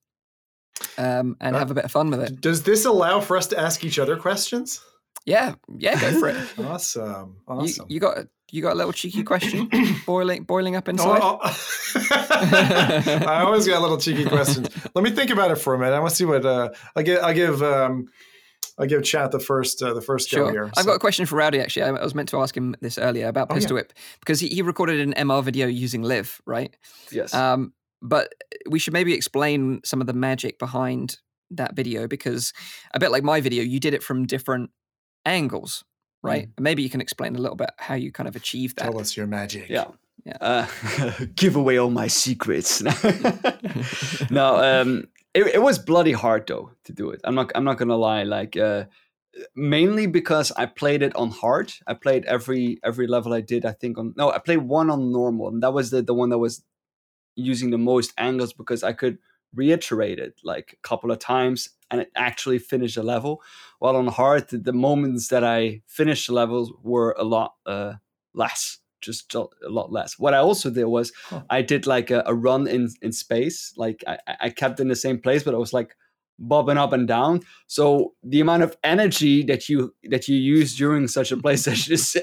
[0.97, 2.41] Um, and Uh, have a bit of fun with it.
[2.41, 4.81] Does this allow for us to ask each other questions?
[5.25, 6.37] Yeah, yeah, go for it.
[6.59, 7.37] Awesome.
[7.47, 7.85] You, Awesome.
[7.89, 8.17] you got
[8.51, 9.69] you got a little cheeky question
[10.05, 11.19] boiling boiling up inside.
[11.21, 11.59] Oh, oh.
[13.27, 14.69] I always got a little cheeky questions.
[14.95, 15.93] Let me think about it for a minute.
[15.95, 17.23] I want to see what uh, I give.
[17.23, 17.61] I give.
[17.63, 18.05] Um,
[18.77, 19.81] I give chat the first.
[19.81, 20.51] Uh, the first go Sure.
[20.51, 20.65] here.
[20.77, 21.59] I've So- got a question for Rowdy.
[21.59, 23.59] Actually, I, I was meant to ask him this earlier about Oh, yeah.
[23.59, 26.75] Pistol Whip because he, he recorded an MR video using LIV, right?
[27.11, 27.33] Yes.
[27.33, 28.33] Um, but
[28.69, 31.17] we should maybe explain some of the magic behind
[31.51, 32.51] that video because
[32.93, 34.71] a bit like my video, you did it from different
[35.25, 35.83] angles,
[36.21, 36.49] right?
[36.59, 38.83] Maybe you can explain a little bit how you kind of achieve that.
[38.83, 39.69] Tell us your magic.
[39.69, 39.85] Yeah.
[40.25, 40.37] Yeah.
[40.41, 42.81] Uh, give away all my secrets.
[44.31, 47.21] no, um, it, it was bloody hard though to do it.
[47.23, 48.23] I'm not I'm not gonna lie.
[48.23, 48.85] Like uh,
[49.55, 51.73] mainly because I played it on hard.
[51.85, 53.65] I played every every level I did.
[53.65, 56.29] I think on no, I played one on normal, and that was the the one
[56.29, 56.63] that was
[57.35, 59.19] using the most angles because I could
[59.53, 63.41] reiterate it like a couple of times and it actually finished a level.
[63.79, 67.93] While on hard, the, moments that I finished the levels were a lot uh,
[68.33, 70.17] less just a lot less.
[70.17, 71.43] What I also did was huh.
[71.49, 73.71] I did like a, a, run in in space.
[73.77, 75.95] Like I, I kept in the same place, but I was like
[76.37, 77.41] bobbing up and down.
[77.67, 81.93] So the amount of energy that you that you use during such a play session
[81.93, 82.17] is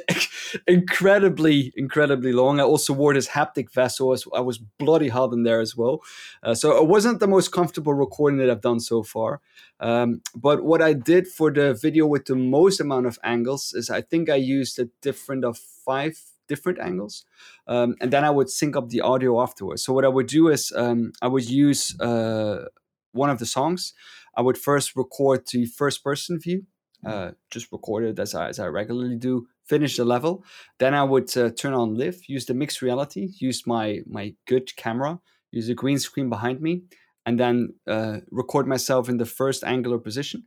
[0.66, 2.60] incredibly incredibly long.
[2.60, 6.00] I also wore this haptic vest, so I was, bloody hot in there as well.
[6.42, 9.40] Uh, so it wasn't the most comfortable recording that I've done so far.
[9.80, 13.90] Um, but what I did for the video with the most amount of angles is
[13.90, 16.18] I think I used a different of five
[16.48, 17.24] different angles.
[17.66, 19.84] Um, and then I would sync up the audio afterwards.
[19.84, 22.66] So what I would do is um, I would use uh,
[23.12, 23.94] one of the songs.
[24.36, 26.66] I would first record the first person view,
[27.04, 27.08] mm-hmm.
[27.08, 29.46] uh, just record it as I, as I regularly do.
[29.64, 30.44] Finish the level,
[30.78, 34.74] then I would uh, turn on LIV, use the mixed reality, use my my good
[34.76, 35.20] camera,
[35.52, 36.82] use a green screen behind me,
[37.24, 40.46] and then uh, record myself in the first angular position.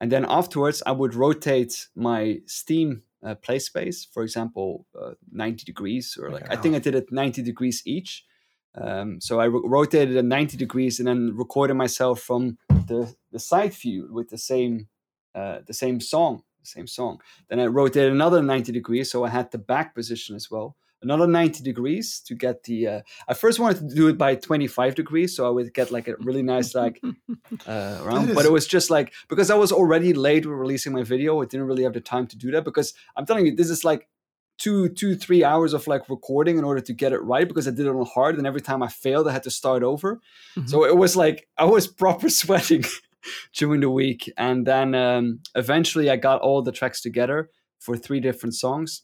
[0.00, 5.64] And then afterwards, I would rotate my Steam uh, play space, for example, uh, 90
[5.64, 8.24] degrees, or like I think I did it 90 degrees each.
[8.76, 13.72] Um, so I rotated at 90 degrees and then recorded myself from the, the side
[13.72, 14.88] view with the same
[15.34, 17.20] uh, the same song, the same song.
[17.48, 21.26] Then I rotated another 90 degrees, so I had the back position as well another
[21.26, 25.36] 90 degrees to get the uh, i first wanted to do it by 25 degrees
[25.36, 27.00] so i would get like a really nice like
[27.66, 28.34] uh, round is...
[28.34, 31.44] but it was just like because i was already late with releasing my video i
[31.44, 34.08] didn't really have the time to do that because i'm telling you this is like
[34.58, 37.70] two two three hours of like recording in order to get it right because i
[37.70, 40.20] did it on hard and every time i failed i had to start over
[40.56, 40.66] mm-hmm.
[40.66, 42.84] so it was like i was proper sweating
[43.54, 47.50] during the week and then um, eventually i got all the tracks together
[47.80, 49.02] for three different songs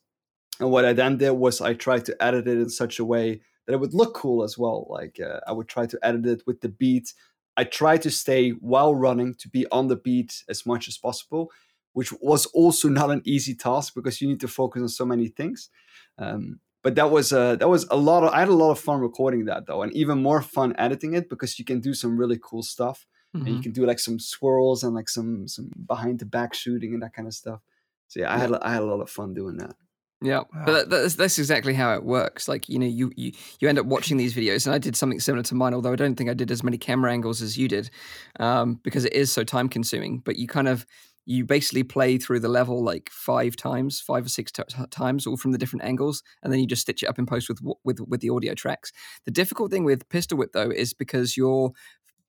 [0.61, 3.41] and what I then did was I tried to edit it in such a way
[3.67, 4.87] that it would look cool as well.
[4.91, 7.15] Like uh, I would try to edit it with the beat.
[7.57, 11.51] I tried to stay while running to be on the beat as much as possible,
[11.93, 15.29] which was also not an easy task because you need to focus on so many
[15.29, 15.71] things.
[16.19, 18.79] Um, but that was uh, that was a lot of I had a lot of
[18.79, 22.17] fun recording that though, and even more fun editing it because you can do some
[22.17, 23.39] really cool stuff, mm-hmm.
[23.39, 23.63] and you mm-hmm.
[23.65, 27.13] can do like some swirls and like some some behind the back shooting and that
[27.13, 27.61] kind of stuff.
[28.09, 29.77] So yeah, I had I had a lot of fun doing that.
[30.23, 30.65] Yeah, wow.
[30.67, 32.47] but that's, that's exactly how it works.
[32.47, 35.21] Like you know, you, you you end up watching these videos, and I did something
[35.21, 37.69] similar to mine, although I don't think I did as many camera angles as you
[37.69, 37.91] did,
[38.39, 40.19] um, because it is so time consuming.
[40.19, 40.87] But you kind of
[41.31, 45.37] you basically play through the level like five times, five or six t- times, all
[45.37, 48.01] from the different angles, and then you just stitch it up in post with with
[48.01, 48.91] with the audio tracks.
[49.27, 51.71] The difficult thing with pistol whip though is because your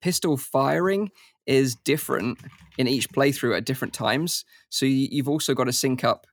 [0.02, 1.10] pistol firing
[1.48, 2.38] is different
[2.78, 4.46] in each playthrough at different times.
[4.70, 6.28] So you, you've also got to sync up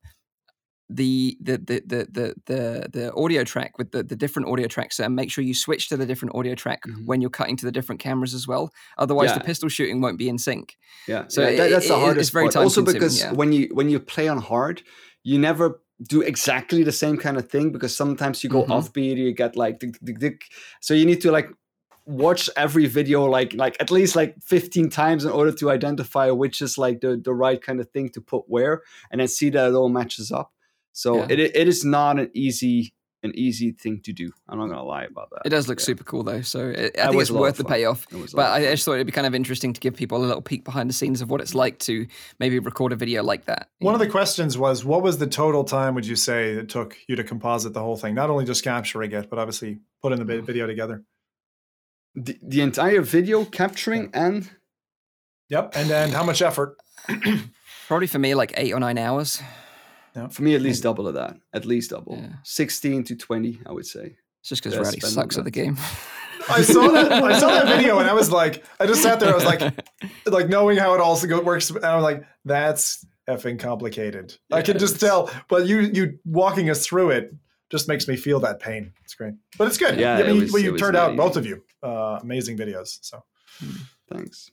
[0.91, 5.15] the the the the the the, audio track with the, the different audio tracks and
[5.15, 7.05] make sure you switch to the different audio track mm-hmm.
[7.05, 8.71] when you're cutting to the different cameras as well.
[8.97, 9.39] Otherwise, yeah.
[9.39, 10.77] the pistol shooting won't be in sync.
[11.07, 12.21] Yeah, so yeah, that, that's it, the hardest.
[12.21, 13.33] It's very time also because yeah.
[13.33, 14.83] when you when you play on hard,
[15.23, 18.73] you never do exactly the same kind of thing because sometimes you go mm-hmm.
[18.73, 20.45] offbeat, you get like dick, dick, dick.
[20.81, 21.51] so you need to like
[22.07, 26.63] watch every video like like at least like 15 times in order to identify which
[26.63, 29.69] is like the the right kind of thing to put where and then see that
[29.69, 30.51] it all matches up
[30.99, 31.27] so yeah.
[31.31, 32.93] it it is not an easy
[33.23, 34.31] an easy thing to do.
[34.49, 35.43] I'm not gonna lie about that.
[35.45, 35.85] It does look yeah.
[35.85, 38.07] super cool though, so uh, it, I think it's worth the payoff.
[38.35, 40.65] But I just thought it'd be kind of interesting to give people a little peek
[40.65, 42.07] behind the scenes of what it's like to
[42.41, 43.69] maybe record a video like that.
[43.79, 43.95] One know?
[43.95, 47.15] of the questions was, what was the total time would you say it took you
[47.15, 48.15] to composite the whole thing?
[48.15, 50.45] Not only just capturing it, but obviously putting the mm.
[50.45, 51.05] video together.
[52.15, 54.27] The, the entire video capturing yeah.
[54.27, 54.51] and.
[55.51, 56.77] Yep, and and how much effort?
[57.87, 59.41] Probably for me, like eight or nine hours.
[60.19, 60.29] Yeah.
[60.29, 61.37] For me, at least double of that.
[61.53, 62.17] At least double.
[62.17, 62.33] Yeah.
[62.43, 64.17] 16 to 20, I would say.
[64.41, 65.77] It's just because Rowdy sucks at the game.
[66.49, 67.13] I saw that.
[67.13, 69.31] I saw that video, and I was like, I just sat there.
[69.31, 69.61] I was like,
[70.27, 74.35] like knowing how it all works, and I was like, that's effing complicated.
[74.49, 75.31] Yeah, I can just tell.
[75.49, 77.35] But you, you walking us through it
[77.71, 78.93] just makes me feel that pain.
[79.05, 80.01] It's great, but it's good.
[80.01, 82.99] Yeah, I mean, was, well, you turned out both of you uh, amazing videos.
[83.03, 83.23] So,
[84.11, 84.51] thanks.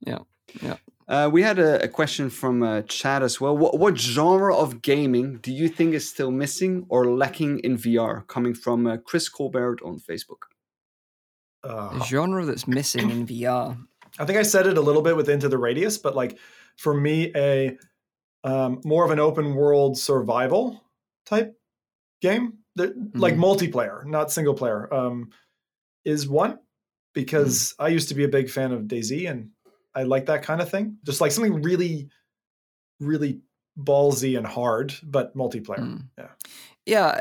[0.00, 0.18] Yeah,
[0.60, 0.76] yeah.
[1.08, 3.56] Uh, we had a, a question from uh, Chad as well.
[3.56, 8.26] What, what, genre of gaming do you think is still missing or lacking in VR?
[8.26, 10.42] Coming from uh, Chris Colbert on Facebook.
[11.64, 13.78] Uh, genre that's missing in VR.
[14.18, 16.38] I think I said it a little bit with Into the Radius, but like
[16.76, 17.78] for me, a
[18.44, 20.84] um, more of an open world survival
[21.26, 21.58] type
[22.20, 23.18] game, that, mm-hmm.
[23.18, 25.30] like multiplayer, not single player, um,
[26.04, 26.58] is one.
[27.14, 29.50] because I used to be a big fan of DayZ and
[29.98, 30.98] I like that kind of thing.
[31.04, 32.08] Just like something really,
[33.00, 33.40] really
[33.76, 35.80] ballsy and hard, but multiplayer.
[35.80, 36.04] Mm.
[36.16, 36.28] Yeah.
[36.88, 37.20] Yeah,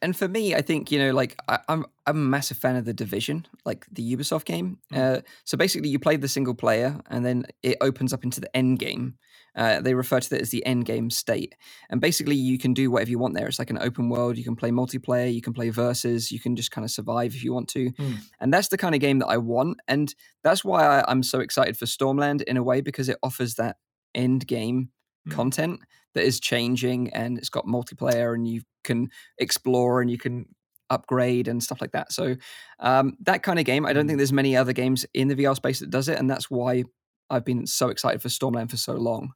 [0.00, 2.86] and for me, I think you know, like I, I'm I'm a massive fan of
[2.86, 4.78] the Division, like the Ubisoft game.
[4.94, 8.54] Uh, so basically, you play the single player, and then it opens up into the
[8.56, 9.18] end game.
[9.54, 11.54] Uh, they refer to that as the end game state,
[11.90, 13.46] and basically, you can do whatever you want there.
[13.46, 14.38] It's like an open world.
[14.38, 15.32] You can play multiplayer.
[15.32, 16.32] You can play versus.
[16.32, 18.16] You can just kind of survive if you want to, Mm.
[18.40, 21.40] and that's the kind of game that I want, and that's why I, I'm so
[21.40, 23.76] excited for Stormland in a way because it offers that
[24.14, 24.88] end game
[25.28, 25.32] Mm.
[25.32, 25.80] content
[26.14, 30.46] that is changing and it's got multiplayer and you can explore and you can
[30.90, 32.12] upgrade and stuff like that.
[32.12, 32.36] So
[32.80, 34.20] um, that kind of game, I don't think Mm.
[34.20, 36.84] there's many other games in the VR space that does it, and that's why
[37.30, 39.32] I've been so excited for Stormland for so long.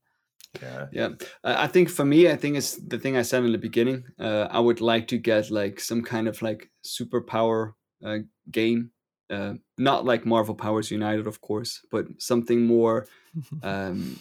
[0.63, 0.87] Yeah.
[0.93, 1.09] Yeah,
[1.45, 4.05] I I think for me, I think it's the thing I said in the beginning.
[4.19, 7.73] Uh, I would like to get like some kind of like superpower
[8.05, 8.19] uh,
[8.51, 8.91] game,
[9.31, 13.07] uh, not like Marvel Powers United, of course, but something more
[13.63, 14.19] um,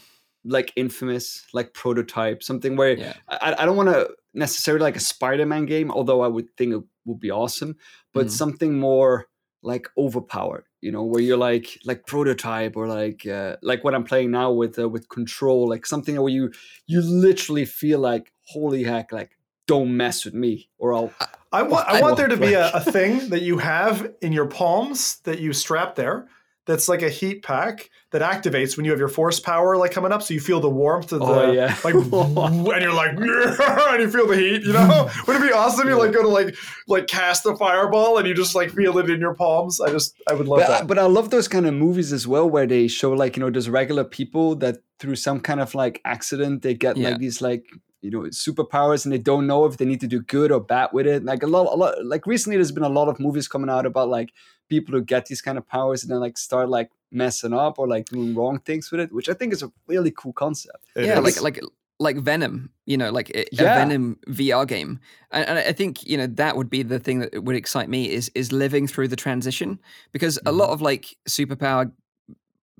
[0.47, 3.13] like Infamous, like Prototype, something where Yeah.
[3.29, 6.81] I, I don't want to necessarily like a Spider-Man game, although I would think it
[7.05, 7.75] would be awesome,
[8.13, 8.31] but Mm.
[8.31, 9.27] something more
[9.63, 14.03] like overpowered, you know, where you're like like Prototype or like uh, like what I'm
[14.03, 16.51] playing now with uh, with Control, like something where you
[16.85, 19.31] you literally feel like holy heck, like
[19.67, 21.11] don't mess with me or I'll
[21.51, 24.31] I want I I want there to be a, a thing that you have in
[24.31, 26.27] your palms that you strap there.
[26.67, 30.11] That's like a heat pack that activates when you have your force power like coming
[30.11, 31.75] up, so you feel the warmth of oh, the Oh, yeah.
[31.83, 31.93] like,
[32.75, 34.61] and you're like, and you feel the heat.
[34.63, 35.87] You know, would it be awesome?
[35.87, 36.55] You like go to like
[36.87, 39.81] like cast the fireball and you just like feel it in your palms.
[39.81, 40.87] I just I would love but, that.
[40.87, 43.49] but I love those kind of movies as well, where they show like you know
[43.49, 47.09] there's regular people that through some kind of like accident they get Yeah.
[47.09, 47.63] like these like
[48.07, 50.89] you know superpowers and they don't know if they need to do good or bad
[50.93, 51.25] with it.
[51.25, 53.85] Like a lot, a lot like recently there's been a lot of movies coming out
[53.85, 54.31] about like
[54.69, 57.87] people who get these kind of powers and then like start like messing up or
[57.87, 60.85] like doing wrong things with it, which I think is a really cool concept.
[60.95, 61.41] It yeah, is.
[61.41, 61.63] like like
[61.99, 63.75] like Venom, you know, like a, a Yeah.
[63.75, 64.99] Venom VR game,
[65.31, 68.09] and, and I think you know that would be the thing that would excite me
[68.09, 69.79] is is living through the transition
[70.13, 70.59] because a mm-hmm.
[70.59, 71.91] lot of like superpower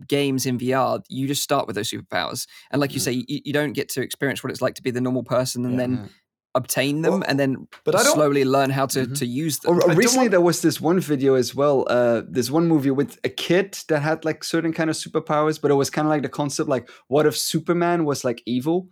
[0.07, 3.53] games in VR, you just start with those superpowers, and like you say, you, you
[3.53, 5.79] don't get to experience what it's like to be the normal person and Yeah.
[5.79, 6.09] then
[6.55, 9.17] obtain them Well, and then but I slowly learn how to Mhm.
[9.19, 9.75] to use them.
[9.77, 11.85] Or, I or recently want- there was this one video as well.
[11.87, 15.69] Uh, this one movie with a kid that had like certain kind of superpowers, but
[15.71, 18.89] it was kind of like the concept like, what if Superman was like evil?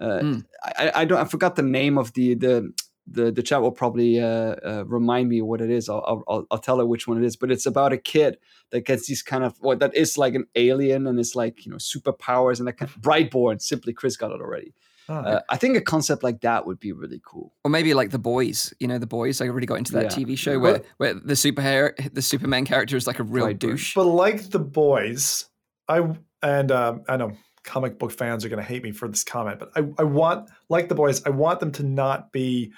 [0.00, 0.44] Uh, Mm.
[0.64, 1.18] I, I don't.
[1.18, 2.72] I forgot the name of the the
[3.10, 4.26] the the chat will probably uh,
[4.70, 5.88] uh, remind me what it is.
[5.88, 7.36] I'll, I'll I'll- I'll tell her which one it is.
[7.36, 8.38] But it's about a kid
[8.70, 11.70] that gets these kind of what that is like an alien and it's like you
[11.72, 13.60] know superpowers and that kind of Brightburn.
[13.62, 14.74] Simply, Chris got it already.
[15.10, 17.54] Oh, Uh, I think a concept like that would be really cool.
[17.64, 19.40] Or maybe like the boys, you know, the boys.
[19.40, 20.24] I really got into that Yeah.
[20.24, 23.58] TV show where where the superhero, the Superman character is like a real Brightburn.
[23.58, 23.94] douche.
[23.94, 25.46] But like the boys,
[25.88, 27.32] I and um, I know
[27.64, 30.48] comic book fans are going to hate me for this comment, but I, I want
[30.68, 32.72] like the boys, I want them to not be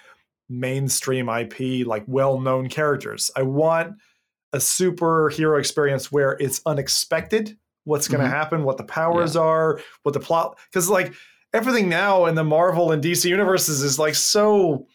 [0.50, 3.30] mainstream IP like well-known characters.
[3.36, 3.94] I want
[4.52, 8.30] a superhero experience where it's unexpected what's going to Mhm.
[8.30, 11.14] happen, what the powers are, what the plot cuz like
[11.54, 14.86] everything now in the Marvel and DC universes is like so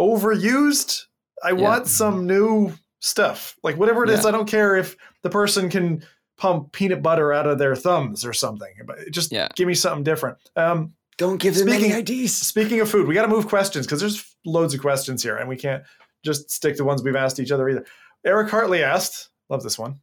[0.00, 1.02] overused.
[1.42, 1.54] I Yeah.
[1.54, 3.56] want some new stuff.
[3.62, 4.28] Like whatever it is, Yeah.
[4.28, 6.02] I don't care if the person can
[6.38, 8.74] pump peanut butter out of their thumbs or something.
[8.86, 9.48] But just Yeah.
[9.54, 10.36] give me something different.
[10.56, 12.34] Um, Don't give them any ideas.
[12.34, 15.48] speaking of food, we got to move questions because there's loads of questions here, and
[15.48, 15.84] we can't
[16.24, 17.84] just stick to ones we've asked each other either.
[18.24, 20.00] Eric Hartley asked, "Love this one.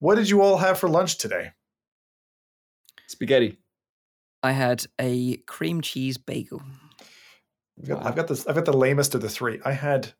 [0.00, 1.52] What did you all have for lunch today?"
[3.06, 3.58] Spaghetti.
[4.42, 6.62] I had a cream cheese bagel.
[7.80, 8.08] I've got, Wow.
[8.08, 8.46] I've got this.
[8.46, 9.60] I've got the lamest of the three.
[9.64, 10.12] I had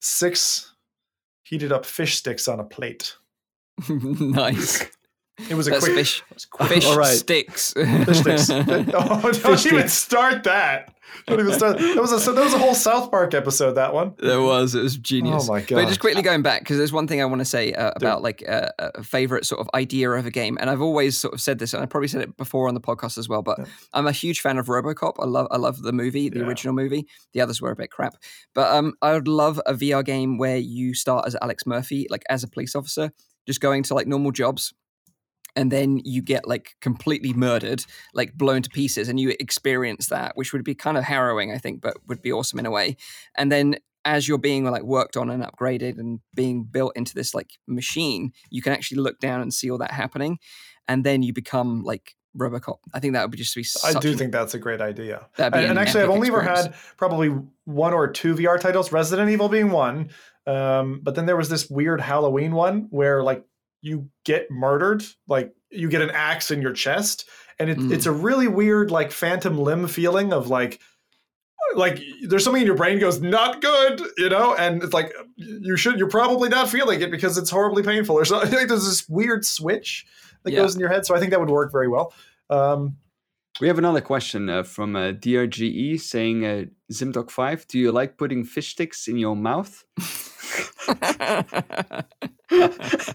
[0.00, 0.74] six
[1.42, 3.16] heated up fish sticks on a plate.
[3.88, 4.84] nice.
[5.48, 6.22] It was a That's quick fish.
[6.50, 6.68] quick.
[6.68, 7.06] Fish All right.
[7.16, 7.72] sticks.
[7.72, 8.50] Fish sticks.
[8.50, 9.92] oh, don't Fish even sticks.
[9.94, 10.94] start that.
[11.26, 11.78] Don't even start.
[11.78, 13.72] That was a so that was a whole South Park episode.
[13.72, 14.14] That one.
[14.18, 14.74] There was.
[14.76, 15.48] It was genius.
[15.48, 15.76] Oh my god!
[15.82, 18.22] But just quickly going back, because there's one thing I want to say uh, about
[18.22, 21.40] like uh, a favorite sort of idea of a game, and I've always sort of
[21.40, 23.42] said this, and I probably said it before on the podcast as well.
[23.42, 23.64] But Yeah.
[23.92, 25.14] I'm a huge fan of RoboCop.
[25.18, 26.46] I love, I love the movie, the Yeah.
[26.46, 27.06] original movie.
[27.34, 28.14] The others were a bit crap,
[28.54, 32.22] but um, I would love a VR game where you start as Alex Murphy, like
[32.30, 33.10] as a police officer,
[33.46, 34.72] just going to like normal jobs.
[35.56, 40.36] And then you get like completely murdered, like blown to pieces, and you experience that,
[40.36, 42.96] which would be kind of harrowing, I think, but would be awesome in a way.
[43.36, 47.34] And then as you're being like worked on and upgraded and being built into this
[47.34, 50.38] like machine, you can actually look down and see all that happening,
[50.88, 52.76] and then you become like RoboCop.
[52.94, 53.64] I think that would be just be.
[53.84, 55.26] I do an- think that's a great idea.
[55.36, 58.60] That'd be And, an and actually, I've only ever had probably one or two VR
[58.60, 58.92] titles.
[58.92, 60.10] Resident Evil being one,
[60.46, 63.44] um, but then there was this weird Halloween one where like
[63.82, 67.28] you get murdered, like you get an axe in your chest,
[67.58, 67.92] and it, Mm.
[67.92, 70.80] it's a really weird like phantom limb feeling of like
[71.76, 75.76] like there's something in your brain goes not good, you know, and it's like you
[75.76, 78.50] should you're probably not feeling it because it's horribly painful or something.
[78.52, 80.04] Like there's this weird switch
[80.42, 80.60] that Yeah.
[80.60, 82.12] goes in your head, so I think that would work very well.
[82.48, 82.96] Um,
[83.60, 88.44] We have another question uh, from uh, DRGE saying, uh, Zimdog5, do you like putting
[88.44, 89.84] fish sticks in your mouth?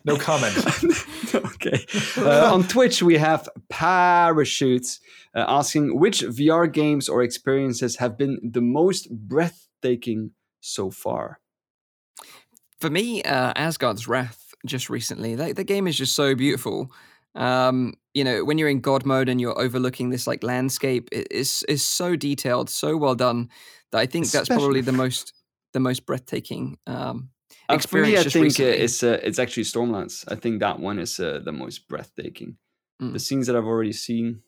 [0.05, 0.55] no comment.
[1.35, 1.85] okay.
[2.17, 4.99] Uh, on Twitch, we have Parachutes
[5.35, 10.31] uh, asking which VR games or experiences have been the most breathtaking
[10.61, 11.39] so far.
[12.79, 16.91] For me, uh, Asgard's Wrath just recently, that, the game is just so beautiful.
[17.35, 21.27] Um, you know, when you're in God mode and you're overlooking this like landscape, it
[21.29, 23.49] is is so detailed, so well done
[23.91, 25.33] that I think that's probably the most
[25.75, 27.29] the most breathtaking um,
[27.67, 28.83] Uh, for me, experience I just think uh, recently.
[28.85, 30.23] it's uh, it's actually Stormlands.
[30.31, 32.57] I think that one is uh, the most breathtaking.
[33.01, 33.13] Mm.
[33.13, 34.41] The scenes that I've already seen,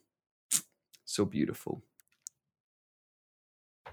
[1.05, 1.83] so beautiful.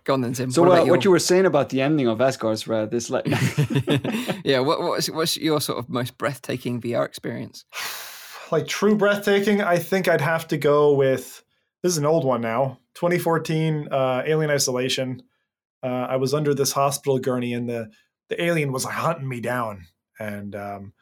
[0.04, 0.50] Go on then, Tim.
[0.50, 3.10] So what uh, about what you were saying about the ending of Asgard's Wrath is
[3.10, 3.26] like
[4.44, 7.64] yeah, what, what's what's your sort of most breathtaking VR experience?
[8.52, 11.42] like true breathtaking, I think I'd have to go with
[11.82, 12.78] this is an old one now.
[12.94, 15.22] 2014 uh, Alien Isolation.
[15.84, 17.90] Uh, I was under this hospital gurney and the
[18.30, 19.84] the alien was like hunting me down
[20.18, 20.92] and um,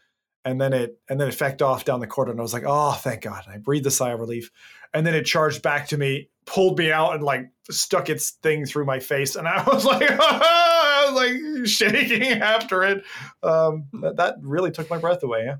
[0.44, 2.64] and then it and then it fecked off down the corridor and I was like,
[2.66, 3.44] oh thank God.
[3.46, 4.50] And I breathed a sigh of relief.
[4.94, 8.66] And then it charged back to me, pulled me out and like stuck its thing
[8.66, 9.36] through my face.
[9.36, 13.04] And I was like, I was like shaking after it.
[13.42, 15.44] Um, that, that really took my breath away.
[15.46, 15.56] Yeah.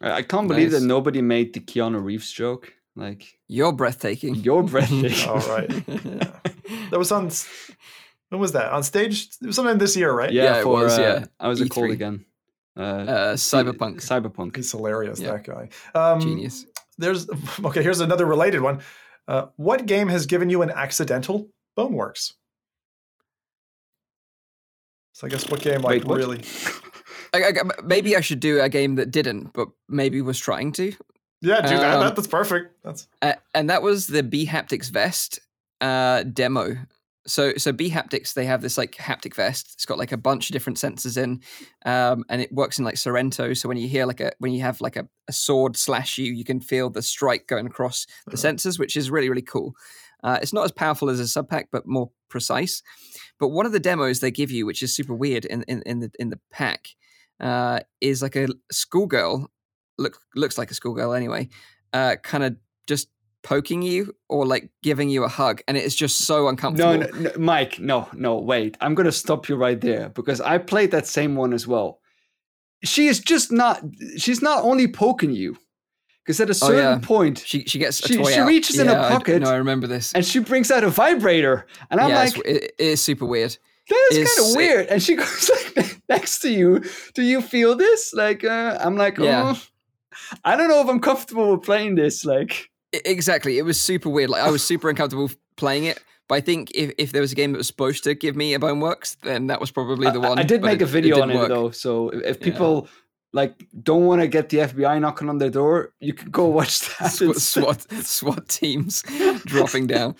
[0.00, 2.74] I can't believe that nobody made the Keanu Reeves joke.
[2.96, 4.36] Like You're breathtaking.
[4.36, 5.28] you're breathtaking.
[5.28, 5.68] All right.
[6.90, 7.30] That was on.
[8.34, 9.28] S- When was that on stage?
[9.40, 10.32] It was sometime this year, right?
[10.32, 11.24] yeah, Yeah, it for was, uh, yeah.
[11.40, 11.92] I was it called E3.
[11.92, 12.24] again?
[12.76, 14.56] Uh, uh, cyberpunk Cyberpunk.
[14.56, 15.32] He's hilarious, Yeah.
[15.36, 15.68] that guy.
[15.94, 16.66] Um, genius.
[16.98, 17.26] There's
[17.64, 17.82] okay.
[17.82, 18.80] Here's another related one.
[19.28, 21.48] Uh, what game has given you an accidental
[21.78, 22.32] boneworks?
[25.12, 26.18] So I guess what game like Wait, what?
[26.18, 26.40] really?
[27.34, 30.92] I, I- maybe I should do a game that didn't, but maybe was trying to.
[31.40, 31.94] Yeah, do that.
[31.94, 32.16] Um, that.
[32.16, 32.82] That's perfect.
[32.82, 35.38] That's Uh, and that was the bHaptics Vest
[35.80, 36.76] uh, demo.
[37.26, 39.70] So, so bHaptics, they have this like haptic vest.
[39.74, 41.40] It's got like a bunch of different sensors in,
[41.86, 43.54] um, and it works in like Sorrento.
[43.54, 46.32] So when you hear like a when you have like a, a sword slash you,
[46.32, 48.48] you can feel the strike going across the Uh-huh.
[48.52, 49.74] sensors, which is really really cool.
[50.22, 52.82] Uh, it's not as powerful as a subpack, but more precise.
[53.38, 56.00] But one of the demos they give you, which is super weird in in, in
[56.00, 56.88] the in the pack,
[57.40, 59.50] uh, is like a schoolgirl.
[59.98, 61.48] Look looks like a schoolgirl anyway.
[61.92, 62.56] Uh, kind of
[62.86, 63.08] just
[63.44, 66.98] poking you or like giving you a hug, and it is just so uncomfortable.
[66.98, 68.76] No, no, no, Mike, no, no, wait.
[68.80, 72.00] I'm gonna stop you right there because I played that same one as well.
[72.82, 73.82] She is just not.
[74.16, 75.56] She's not only poking you,
[76.24, 77.06] because at a Oh, certain yeah.
[77.06, 79.56] point, She she gets She- she reaches in a Yeah, I d- pocket no, I
[79.56, 80.12] remember this.
[80.14, 83.26] and she brings out a vibrator, and I'm yeah, like, it's- it, it is super
[83.26, 83.56] weird.
[83.90, 84.86] that is it's- kind of weird.
[84.88, 86.80] And she goes like next to you.
[87.14, 88.12] Do you feel this?
[88.14, 89.58] Like, uh, I'm like, oh,
[90.44, 92.24] I don't know if I'm comfortable with playing this.
[92.24, 92.73] Like, I-
[93.04, 94.30] exactly, it was super weird.
[94.30, 96.02] Like I was super uncomfortable playing it.
[96.26, 98.54] But I think if, if there was a game that was supposed to give me
[98.54, 100.38] a boneworks, then that was probably the one.
[100.38, 101.48] I, did make a video on didn't it work.
[101.50, 101.70] though.
[101.70, 102.44] So if, if Yeah.
[102.52, 102.88] people
[103.34, 106.80] like don't want to get the FBI knocking on their door, you can go watch
[106.98, 107.10] that.
[107.12, 107.36] SWAT.
[107.36, 109.02] SWAT SWAT teams
[109.44, 110.16] dropping down.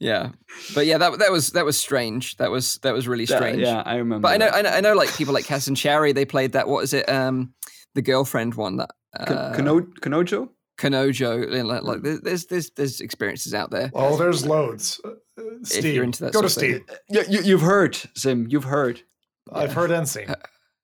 [0.00, 0.30] Yeah,
[0.74, 2.36] but yeah, that that was that was strange.
[2.36, 3.58] That was that was really strange.
[3.62, 4.28] yeah, I remember.
[4.28, 4.48] But I know.
[4.48, 6.68] I know, I know, like people like Cas and Chary, they played that.
[6.68, 7.08] What is it?
[7.08, 7.52] Um,
[7.94, 10.50] the girlfriend one that uh, Kano- Kanojo.
[10.78, 11.64] Kanojo.
[11.64, 13.90] Like, like there's there's there's experiences out there.
[13.94, 15.00] oh, there's loads.
[15.04, 16.96] Uh, uh, If you're into that Go to sort of thing.
[17.10, 18.46] Yeah, you, you've heard, Zim.
[18.48, 19.02] You've heard.
[19.52, 20.34] I've heard and seen.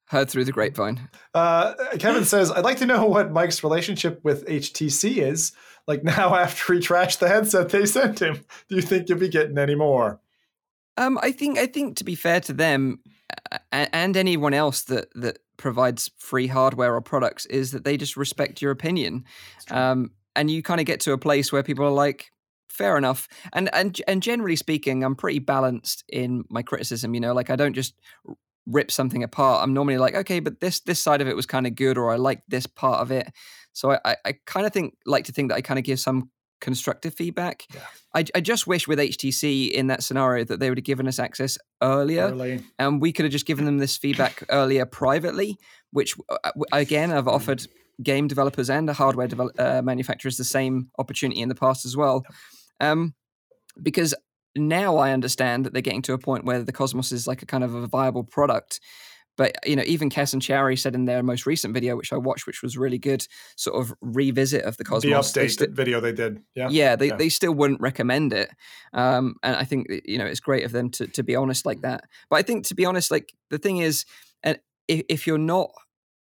[0.06, 1.08] Heard through the grapevine.
[1.32, 5.52] Uh, Kevin says, I'd like to know what Mike's relationship with HTC is.
[5.86, 9.28] Like now, after he trashed the headset they sent him, do you think you'll be
[9.28, 10.20] getting any more?
[10.96, 13.00] Um, I think I think to be fair to them
[13.50, 18.16] uh, and anyone else that that provides free hardware or products is that they just
[18.16, 19.24] respect your opinion,
[19.70, 22.31] um, and you kind of get to a place where people are like,
[22.68, 23.28] fair enough.
[23.52, 27.14] And and and generally speaking, I'm pretty balanced in my criticism.
[27.14, 27.94] You know, like I don't just
[28.66, 29.62] rip something apart.
[29.62, 32.12] I'm normally like, okay, but this this side of it was kind of good, or
[32.12, 33.31] I like this part of it.
[33.72, 36.01] So I I, I kind of think like to think that I kind of give
[36.01, 37.66] some constructive feedback.
[37.74, 37.81] Yeah.
[38.14, 41.18] I, I just wish with HTC in that scenario that they would have given us
[41.18, 42.62] access earlier Early.
[42.78, 45.59] and we could have just given them this feedback earlier privately,
[45.90, 47.66] which uh, again I've offered
[48.02, 49.28] game developers and hardware
[49.59, 52.24] uh, manufacturers the same opportunity in the past as well,
[52.81, 53.14] um,
[53.82, 54.14] because
[54.56, 57.47] now I understand that they're getting to a point where the Cosmos is like a
[57.47, 58.81] kind of a viable product.
[59.36, 62.16] But you know, even Cas and Chary said in their most recent video, which I
[62.16, 65.32] watched, which was really good, sort of revisit of the Cosmos.
[65.32, 67.16] The update st- video they did, yeah, yeah, they, yeah.
[67.16, 68.51] they still wouldn't recommend it.
[68.93, 71.82] Um, and I think you know it's great of them to to be honest like
[71.82, 72.05] that.
[72.31, 74.05] But I think to be honest, like the thing is,
[74.43, 74.59] and
[74.89, 75.70] if, if you're not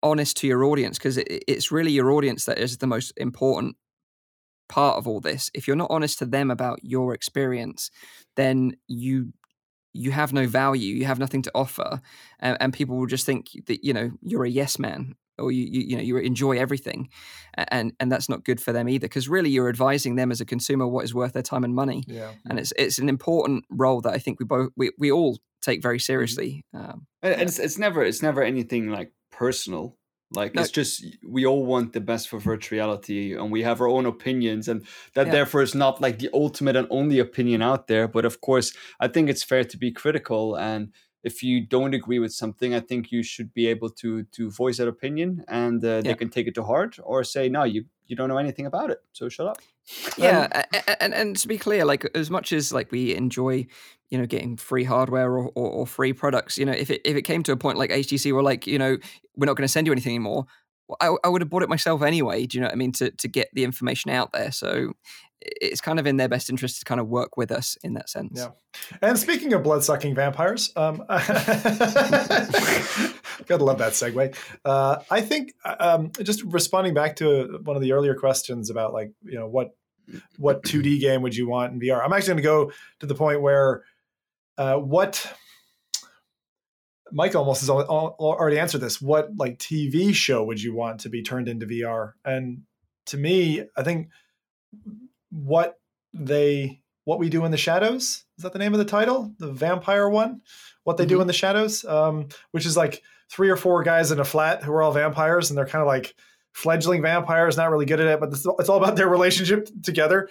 [0.03, 3.75] honest to your audience, because it, it's really your audience that is the most important
[4.69, 5.51] part of all this.
[5.53, 7.91] If you're not honest to them about your experience,
[8.35, 9.33] then you
[9.93, 12.01] you have no value, you have nothing to offer,
[12.39, 15.63] and, and people will just think that you know you're a yes man or you,
[15.63, 17.09] you, you know you enjoy everything,
[17.57, 20.45] and and that's not good for them either because really you're advising them as a
[20.45, 22.03] consumer what is worth their time and money.
[22.07, 25.37] Yeah, and it's it's an important role that I think we both we, we all
[25.61, 26.01] take very mm-hmm.
[26.01, 26.65] seriously.
[26.73, 29.97] Um, and it's it's never it's never anything like personal
[30.33, 30.61] like no.
[30.61, 34.05] it's just we all want the best for virtual reality, and we have our own
[34.05, 35.31] opinions, and that yeah.
[35.31, 38.07] therefore is not like the ultimate and only opinion out there.
[38.07, 40.93] But of course, I think it's fair to be critical, and
[41.23, 44.77] if you don't agree with something, I think you should be able to to voice
[44.77, 46.01] that opinion, and uh, yeah.
[46.01, 48.89] they can take it to heart or say, "No, you you don't know anything about
[48.89, 49.57] it, so shut up."
[50.17, 53.67] Um, yeah, and, and, and to be clear, like as much as like we enjoy
[54.11, 57.15] you know getting free hardware or, or, or, free products you know if it if
[57.15, 58.97] it came to a point like htc were like you know
[59.37, 60.45] we're not going to send you anything anymore
[60.99, 63.11] I, I, would have bought it myself anyway do you know what i mean to
[63.11, 64.51] to get the information out there.
[64.51, 64.93] So
[65.43, 68.09] it's kind of in their best interest to kind of work with us in that
[68.09, 68.39] sense.
[68.39, 68.49] Yeah.
[69.01, 71.23] And speaking of blood sucking vampires um gotta
[73.63, 74.35] love that segue.
[74.63, 79.11] Uh i think um just responding back to one of the earlier questions about like
[79.23, 79.75] you know what
[80.37, 83.15] what 2d game would you want in vr i'm actually going to go to the
[83.15, 83.83] point where
[84.57, 85.33] uh, what
[87.11, 89.01] Mike almost has already answered this.
[89.01, 92.13] What like TV show would you want to be turned into VR?
[92.25, 92.63] And
[93.07, 94.09] to me, I think
[95.31, 95.79] what
[96.13, 99.51] they what we do in the shadows is that the name of the title, the
[99.51, 100.41] vampire one.
[100.83, 101.15] What they mm-hmm.
[101.15, 103.01] do in the shadows, um, which is like
[103.31, 105.87] three or four guys in a flat who are all vampires, and they're kind of
[105.87, 106.15] like
[106.53, 110.29] fledgling vampires, not really good at it, but it's all about their relationship together.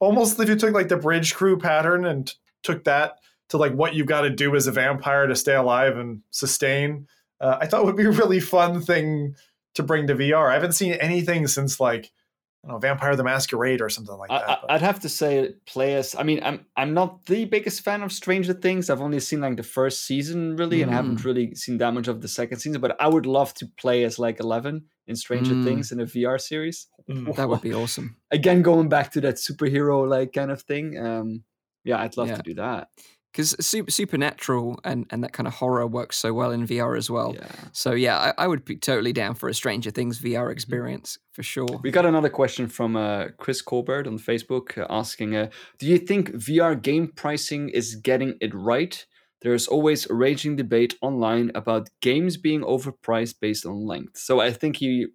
[0.00, 2.32] Almost if you took like the bridge crew pattern and
[2.62, 3.18] took that
[3.52, 7.06] to like what you've got to do as a vampire to stay alive and sustain.
[7.38, 9.36] Uh, I thought would be a really fun thing
[9.74, 10.50] to bring to VR.
[10.50, 12.10] I haven't seen anything since like
[12.64, 14.60] I don't know, Vampire the Masquerade or something like that.
[14.68, 16.14] I, would have to say, players.
[16.14, 18.88] I mean, I'm I'm not the biggest fan of Stranger Things.
[18.88, 20.84] I've only seen like the first season really, mm.
[20.84, 21.24] and haven't mm.
[21.24, 22.80] really seen that much of the second season.
[22.80, 25.64] But I would love to play as like Eleven in Stranger mm.
[25.64, 26.86] Things in a VR series.
[27.10, 27.36] Mm.
[27.36, 28.16] That would be awesome.
[28.30, 30.96] Again, going back to that superhero like kind of thing.
[30.96, 31.44] Um,
[31.84, 32.36] yeah, I'd love yeah.
[32.36, 32.88] to do that
[33.32, 37.10] because super, supernatural and, and that kind of horror works so well in VR as
[37.10, 37.34] well.
[37.34, 37.48] Yeah.
[37.72, 40.50] So yeah, I, I, would be totally down for a Stranger Things VR mm-hmm.
[40.50, 41.80] experience for sure.
[41.82, 45.48] We got another question from uh, Chris Colbert on Facebook uh, asking, uh,
[45.78, 49.04] "Do you think VR game pricing is getting it right?
[49.40, 54.40] There is always a raging debate online about games being overpriced based on length." So
[54.40, 55.06] I think he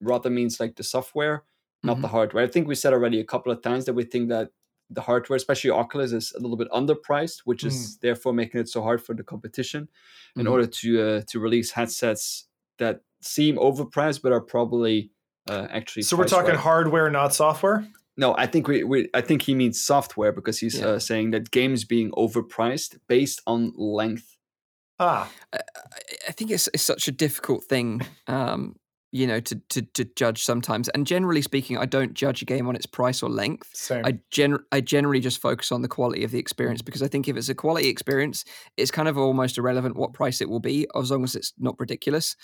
[0.00, 1.44] rather means like the software,
[1.82, 2.02] not mm-hmm.
[2.02, 2.44] the hardware.
[2.44, 4.50] I think we said already a couple of times that we think that
[4.92, 8.00] the hardware, especially Oculus, is a little bit underpriced, which is mm.
[8.00, 9.88] therefore making it so hard for the competition
[10.36, 10.52] in mm-hmm.
[10.52, 12.46] order to uh, to release headsets
[12.78, 15.10] that seem overpriced but are probably
[15.48, 16.02] uh, actually.
[16.02, 16.58] So we're talking right.
[16.58, 17.86] hardware, not software.
[18.16, 20.86] No, I think we, we I think he means software because he's yeah.
[20.86, 24.36] uh, saying that games being overpriced based on length.
[24.98, 25.58] Ah, I,
[26.28, 28.76] I think it's, it's such a difficult thing um,
[29.12, 32.66] you know to, to to judge sometimes and generally speaking i don't judge a game
[32.66, 34.04] on its price or length Same.
[34.04, 37.28] i gen i generally just focus on the quality of the experience because i think
[37.28, 38.44] if it's a quality experience
[38.76, 41.78] it's kind of almost irrelevant what price it will be as long as it's not
[41.78, 42.36] ridiculous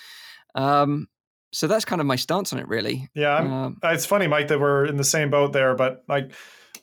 [0.54, 1.08] um
[1.50, 4.60] so that's kind of my stance on it really yeah um, it's funny mike that
[4.60, 6.32] we're in the same boat there but like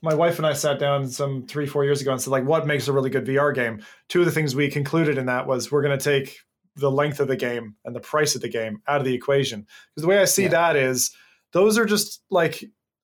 [0.01, 2.67] my wife and I sat down some three, four years ago and said, like, what
[2.67, 3.81] makes a really good VR game?
[4.07, 6.37] Two of the things we concluded in that was we're going to take
[6.75, 9.61] the length of the game and the price of the game out of the equation.
[9.61, 10.49] Because the way I see yeah.
[10.49, 11.11] that is
[11.53, 12.63] those are just like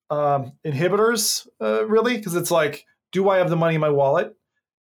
[0.09, 4.35] um, inhibitors, uh, really, because it's like, do I have the money in my wallet?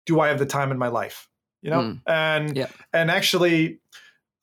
[0.05, 1.29] Do I have the time in my life?
[1.61, 2.01] You know, mm.
[2.07, 2.67] and yeah.
[2.91, 3.79] and actually,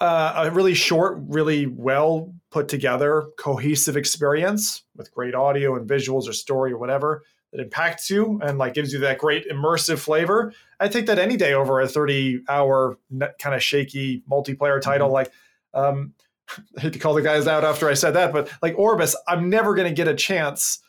[0.00, 6.28] uh, a really short, really well put together, cohesive experience with great audio and visuals
[6.28, 10.52] or story or whatever that impacts you and like gives you that great immersive flavor.
[10.80, 12.98] I take that any day over a 30 hour
[13.38, 15.08] kind of shaky multiplayer title.
[15.08, 15.14] Mm-hmm.
[15.14, 15.32] Like,
[15.74, 16.14] um,
[16.76, 19.50] I hate to call the guys out after I said that, but like Orbus, I'm
[19.50, 20.80] never going to get a chance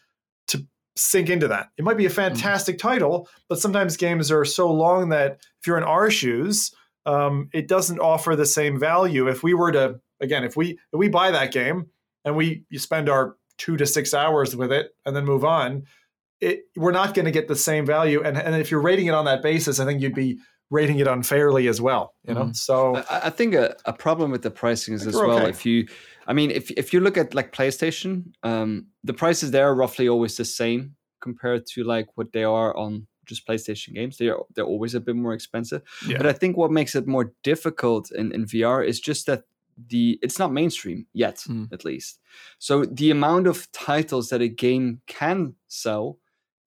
[0.47, 0.65] to
[0.95, 1.69] sink into that.
[1.77, 2.15] It might be a mm-hmm.
[2.15, 2.87] fantastic mm-hmm.
[2.87, 6.73] title, but sometimes games are so long that if you're in our shoes,
[7.05, 9.27] um, it doesn't offer the same value.
[9.27, 11.87] If we were to, again, if we if we buy that game
[12.25, 15.85] and we you spend our two to six hours with it and then move on,
[16.41, 18.21] it, we're not going to get the same value.
[18.23, 20.39] And, and if you're rating it on that basis, I think you'd be
[20.69, 22.13] rating it unfairly as well.
[22.27, 22.55] You know, Mhm.
[22.55, 25.49] so I, I think a, a problem with the pricing is as well okay.
[25.49, 25.87] if you
[26.27, 30.07] I mean if if you look at like PlayStation, um, the prices there are roughly
[30.07, 34.17] always the same compared to like what they are on just PlayStation games.
[34.17, 35.81] They're they're always a bit more expensive.
[36.07, 36.17] yeah.
[36.17, 39.43] But I think what makes it more difficult in, in VR is just that
[39.89, 41.71] the it's not mainstream yet, Mm.
[41.73, 42.19] at least.
[42.59, 46.19] So the amount of titles that a game can sell,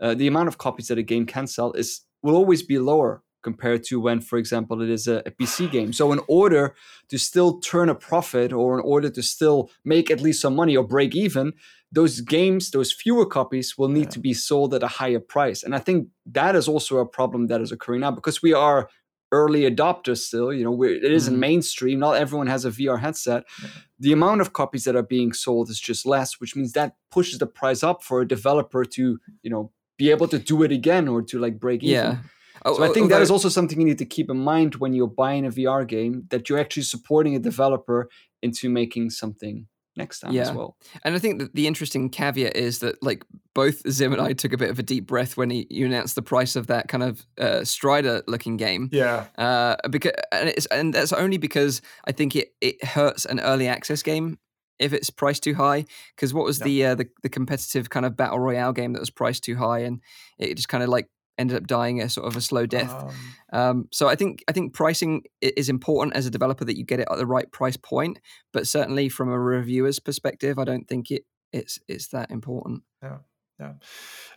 [0.02, 3.22] uh, the amount of copies that a game can sell is will always be lower
[3.42, 5.92] compared to when, for example, it is a, a PC game.
[5.92, 6.74] So in order
[7.08, 10.76] to still turn a profit or in order to still make at least some money
[10.76, 11.52] or break even,
[11.90, 14.10] those games, those fewer copies will need Yeah.
[14.10, 15.64] to be sold at a higher price.
[15.64, 18.88] And I think that is also a problem that is occurring now because we are
[19.32, 20.52] early adopters still.
[20.52, 21.38] You know, we're, it isn't Mhm.
[21.48, 21.98] mainstream.
[21.98, 23.42] Not everyone has a VR headset.
[23.62, 23.68] Yeah.
[23.98, 27.38] The amount of copies that are being sold is just less, which means that pushes
[27.38, 31.08] the price up for a developer to, you know, be able to do it again
[31.08, 31.94] or to like break even.
[31.94, 32.16] Yeah.
[32.64, 34.76] Oh, So I think that although- is also something you need to keep in mind
[34.76, 38.08] when you're buying a VR game that you're actually supporting a developer
[38.42, 39.66] into making something
[39.96, 40.76] next time as well.
[41.04, 43.24] And I think that the interesting caveat is that like
[43.54, 46.14] both Zim and I took a bit of a deep breath when he, you announced
[46.14, 48.88] the price of that kind of uh, Strider looking game.
[48.92, 53.38] yeah, Uh, because and it's and that's only because I think it it hurts an
[53.40, 54.38] early access game
[54.78, 55.84] if it's priced too high.
[56.16, 56.64] Because what was Yeah.
[56.64, 59.80] the uh, the the competitive kind of battle royale game that was priced too high
[59.80, 60.00] and
[60.38, 61.08] it just kind of like
[61.38, 62.92] ended up dying a sort of a slow death.
[62.92, 63.10] Um,
[63.54, 67.00] Um, so I think I think pricing is important as a developer that you get
[67.00, 68.18] it at the right price point.
[68.52, 72.82] But certainly from a reviewer's perspective, I don't think it it's it's that important.
[73.02, 73.18] Yeah.
[73.60, 73.74] Yeah.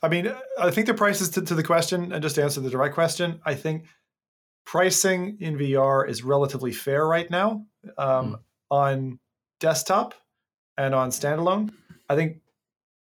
[0.04, 2.70] I mean, I think the prices to, to the question, and just to answer the
[2.70, 3.86] direct question, I think
[4.66, 7.66] pricing in VR is relatively fair right now
[7.98, 8.38] um,
[8.70, 9.20] on
[9.60, 10.14] desktop
[10.78, 11.72] and on standalone.
[12.10, 12.38] I think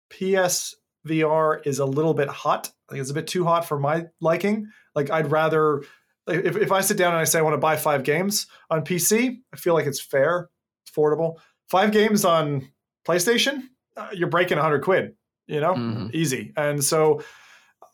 [0.09, 0.75] PS
[1.07, 2.71] VR is a little bit hot.
[2.89, 4.67] I think it's a bit too hot for my liking.
[4.93, 5.83] Like, I'd rather,
[6.27, 8.83] if, if I sit down and I say I want to buy five games on
[8.83, 10.49] PC, I feel like it's fair,
[10.83, 11.35] it's affordable.
[11.69, 12.67] Five games on
[13.07, 13.63] PlayStation,
[13.97, 15.15] uh, you're breaking 100 quid
[15.47, 16.11] you know Mhm.
[16.11, 17.21] easy and so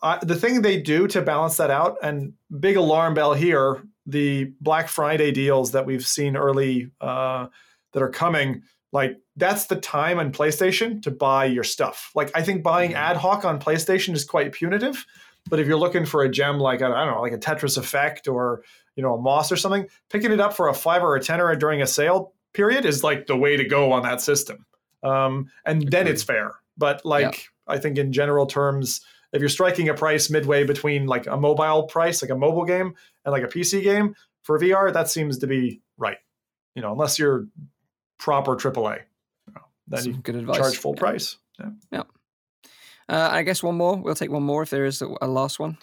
[0.02, 2.32] uh, the thing they do to balance that out and
[2.62, 7.48] big alarm bell here the black friday deals that we've seen early uh,
[7.92, 8.64] that are coming
[8.94, 12.12] like that's the time on playstation to buy your stuff.
[12.16, 15.06] Like i think buying ad hoc on playstation is quite punitive
[15.50, 18.28] but if you're looking for a gem like i don't know like a tetris effect
[18.28, 18.64] or
[18.96, 21.56] you know a moss or something picking it up for a five or a tenner
[21.56, 24.66] during a sale period is like the way to go on that system.
[25.04, 26.54] Um, and then it's fair.
[26.78, 29.02] But like I think in general terms,
[29.34, 32.94] if you're striking a price midway between like a mobile price, like a mobile game,
[33.26, 36.18] and like a PC game for VR, that seems to be right.
[36.76, 37.48] You know, unless you're
[38.18, 39.02] proper AAA,
[39.88, 40.58] then Some you good advice.
[40.58, 41.00] charge full Yeah.
[41.00, 41.38] price.
[41.92, 42.04] Yeah.
[43.10, 43.98] Uh, I guess one more.
[43.98, 45.78] We'll take one more if there is a, a last one.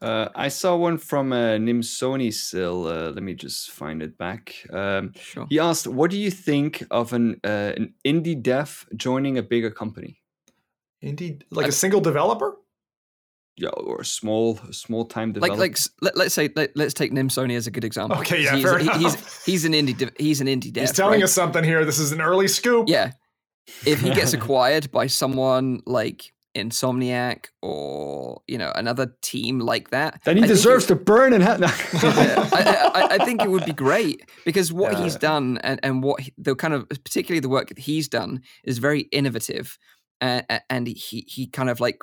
[0.00, 2.86] Uh, I saw one from uh, Nimso Ny still.
[2.86, 4.54] Uh, let me just find it back.
[4.70, 5.46] Um, Sure.
[5.48, 9.70] he asked, "What do you think of an uh, an indie dev joining a bigger
[9.70, 10.20] company?
[11.00, 12.56] Indeed, like I- a single developer.
[13.56, 15.60] Yeah, or a small a small time Like, developer?
[15.60, 18.18] like, s- let, let's say, let, let's take Nimso Ny as a good example.
[18.18, 19.42] Okay, 'cause yeah, he's, fair he- he's, enough.
[19.46, 20.82] he's an indie, dev- he's an indie dev.
[20.82, 21.24] He's telling right?
[21.24, 21.84] us something here.
[21.84, 22.88] This is an early scoop.
[22.88, 23.12] Yeah.
[23.86, 30.20] If he gets acquired by someone like Insomniac or you know another team like that,
[30.24, 31.58] then he I deserves to burn in hell.
[31.60, 31.66] No.
[31.66, 36.02] Yeah, I, I, I think it would be great because what he's done and, and
[36.02, 39.78] what he- the kind of particularly the work that he's done is very innovative,
[40.20, 41.98] uh, and he he kind of like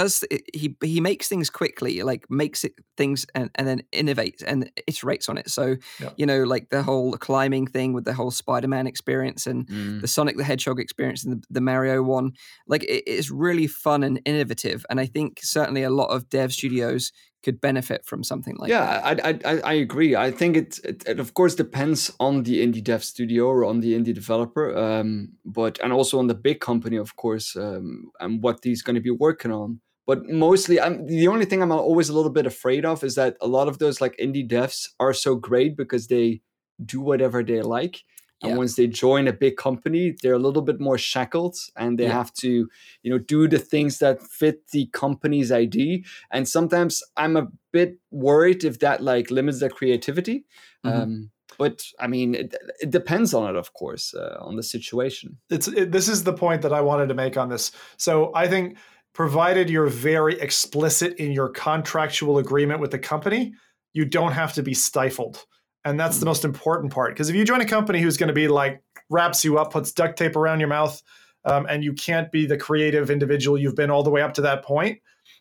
[0.00, 0.24] does
[0.54, 5.28] he he makes things quickly like makes it things and, and then innovates and iterates
[5.30, 5.64] on it so
[6.02, 6.10] Yeah.
[6.20, 10.00] you know like the whole climbing thing with the whole spider-man experience and Mm.
[10.02, 12.32] the Sonic the Hedgehog experience and the, the Mario one.
[12.72, 16.52] Like it is really fun and innovative, and I think certainly a lot of dev
[16.52, 17.12] studios
[17.44, 18.92] could benefit from something like that.
[18.92, 20.16] yeah, I, I I I agree.
[20.16, 23.80] I think it, it it of course depends on the indie dev studio or on
[23.80, 28.42] the indie developer, um, but and also on the big company, of course, um, and
[28.42, 29.80] what he's going to be working on.
[30.06, 33.36] But mostly, I'm the only thing I'm always a little bit afraid of is that
[33.40, 36.40] a lot of those like indie devs are so great because they
[36.84, 38.04] do whatever they like.
[38.42, 38.56] And Yeah.
[38.58, 42.12] once they join a big company, they're a little bit more shackled and they Yeah.
[42.12, 42.68] have to,
[43.02, 46.04] you know, do the things that fit the company's ID.
[46.30, 50.44] And sometimes I'm a bit worried if that like limits their creativity.
[50.84, 51.02] Mhm.
[51.02, 55.38] Um, but I mean, it, it depends on it, of course, uh, on the situation.
[55.50, 57.72] it's it, this is the point that I wanted to make on this.
[57.96, 58.76] So I think
[59.16, 63.54] provided you're very explicit in your contractual agreement with the company,
[63.94, 65.42] you don't have to be stifled.
[65.86, 67.14] And that's the most important part.
[67.14, 69.90] Because if you join a company who's going to be like wraps you up, puts
[69.90, 71.00] duct tape around your mouth,
[71.46, 74.42] um, and you can't be the creative individual you've been all the way up to
[74.42, 74.98] that point,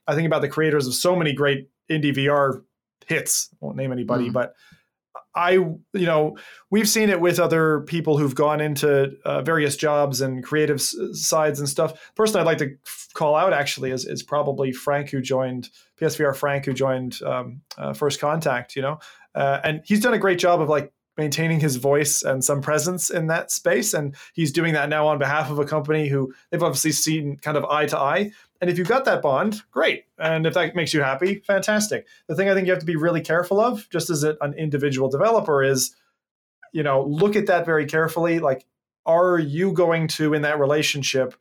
[0.07, 2.61] I think about the creators of so many great indie VR
[3.07, 3.49] hits.
[3.52, 4.34] I won't name anybody, mm.
[4.34, 4.53] but
[5.36, 6.38] I, you know,
[6.70, 10.95] we've seen it with other people who've gone into uh, various jobs and creative s-
[11.14, 11.94] sides and stuff.
[11.94, 15.70] The Person I'd like to f- call out actually is, is probably Frank, who joined
[15.99, 16.36] PSVR.
[16.36, 18.76] Frank, who joined um, uh, First Contact.
[18.76, 18.99] You know,
[19.34, 23.10] uh, and he's done a great job of like maintaining his voice and some presence
[23.10, 23.94] in that space.
[23.94, 27.57] And he's doing that now on behalf of a company who they've obviously seen kind
[27.57, 28.32] of eye to eye.
[28.65, 30.05] And if you've got that bond, great.
[30.17, 32.07] And if that makes you happy, fantastic.
[32.25, 35.07] The thing I think you have to be really careful of, just as an individual
[35.07, 35.95] developer, is,
[36.73, 38.39] you know, look at that very carefully.
[38.39, 38.65] Like,
[39.05, 41.35] are you going to, in that relationship,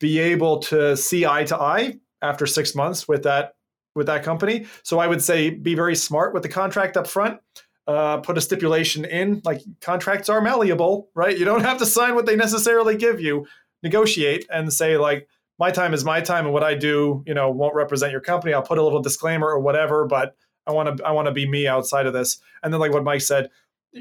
[0.00, 3.54] be able to see eye to eye after six months with that
[3.94, 4.66] with that company?
[4.82, 7.40] So I would say be very smart with the contract up front
[7.86, 9.40] uh, put a stipulation in.
[9.44, 11.38] Like contracts are malleable, right?
[11.38, 13.46] You don't have to sign what they necessarily give you.
[13.82, 15.28] Negotiate and say like,
[15.58, 18.52] my time is my time, and what I do, you know, won't represent your company.
[18.52, 21.48] I'll put a little disclaimer or whatever, but I want to I want to be
[21.48, 22.38] me outside of this.
[22.62, 23.50] And then like what Mike said,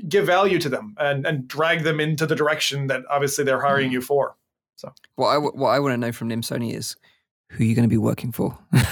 [0.08, 3.88] give value to them and and drag them into the direction that obviously they're hiring
[3.88, 3.94] mm-hmm.
[3.94, 4.36] you for.
[4.76, 6.96] So what I what I want to know from Nimso Ny is
[7.52, 8.58] who are you going to be working for?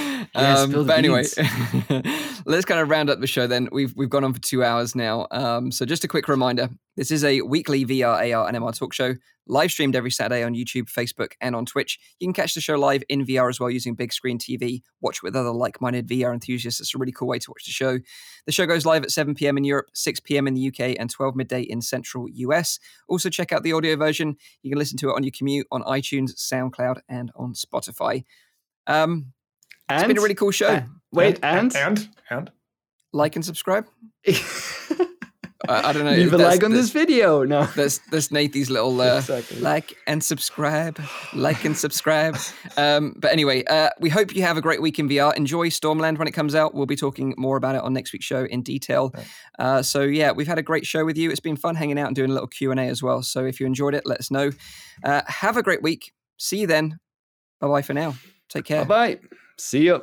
[0.34, 1.24] yes, um, but anyway,
[2.46, 3.68] let's kind of round up the show then.
[3.72, 5.26] We've we've gone on for two hours now.
[5.30, 8.92] Um, so just a quick reminder: this is a weekly VR, AR, and MR talk
[8.92, 9.14] show,
[9.46, 11.98] live streamed every Saturday on YouTube, Facebook, and on Twitch.
[12.18, 14.82] You can catch the show live in VR as well using big screen TV.
[15.00, 16.80] Watch with other like-minded VR enthusiasts.
[16.80, 17.98] It's a really cool way to watch the show.
[18.46, 19.58] The show goes live at 7 p.m.
[19.58, 20.46] in Europe, 6 p.m.
[20.46, 22.78] in the UK, and 12 midday in Central US.
[23.08, 24.36] Also, check out the audio version.
[24.62, 28.24] You can listen to it on your commute on iTunes, SoundCloud, and on Spotify.
[28.86, 29.32] Um,
[29.90, 30.68] and, it's been a really cool show.
[30.68, 32.50] Uh, wait, and and and,
[33.12, 33.86] like and subscribe.
[35.68, 36.12] I, I, don't know.
[36.12, 37.44] Leave a like on this video.
[37.44, 39.60] No, that's that's Nathy's little uh, exactly.
[39.60, 40.98] like and subscribe,
[41.34, 42.38] like and subscribe.
[42.78, 45.36] Um, but anyway, uh, we hope you have a great week in VR.
[45.36, 46.74] Enjoy Stormland when it comes out.
[46.74, 49.14] We'll be talking more about it on next week's show in detail.
[49.58, 51.30] Uh, so yeah, we've had a great show with you.
[51.30, 53.22] It's been fun hanging out and doing a little Q and A as well.
[53.22, 54.50] So if you enjoyed it, let us know.
[55.04, 56.12] Uh, have a great week.
[56.38, 56.98] See you then.
[57.60, 58.14] Bye bye for now.
[58.48, 58.84] Take care.
[58.86, 59.36] Bye bye.
[59.60, 60.02] See you.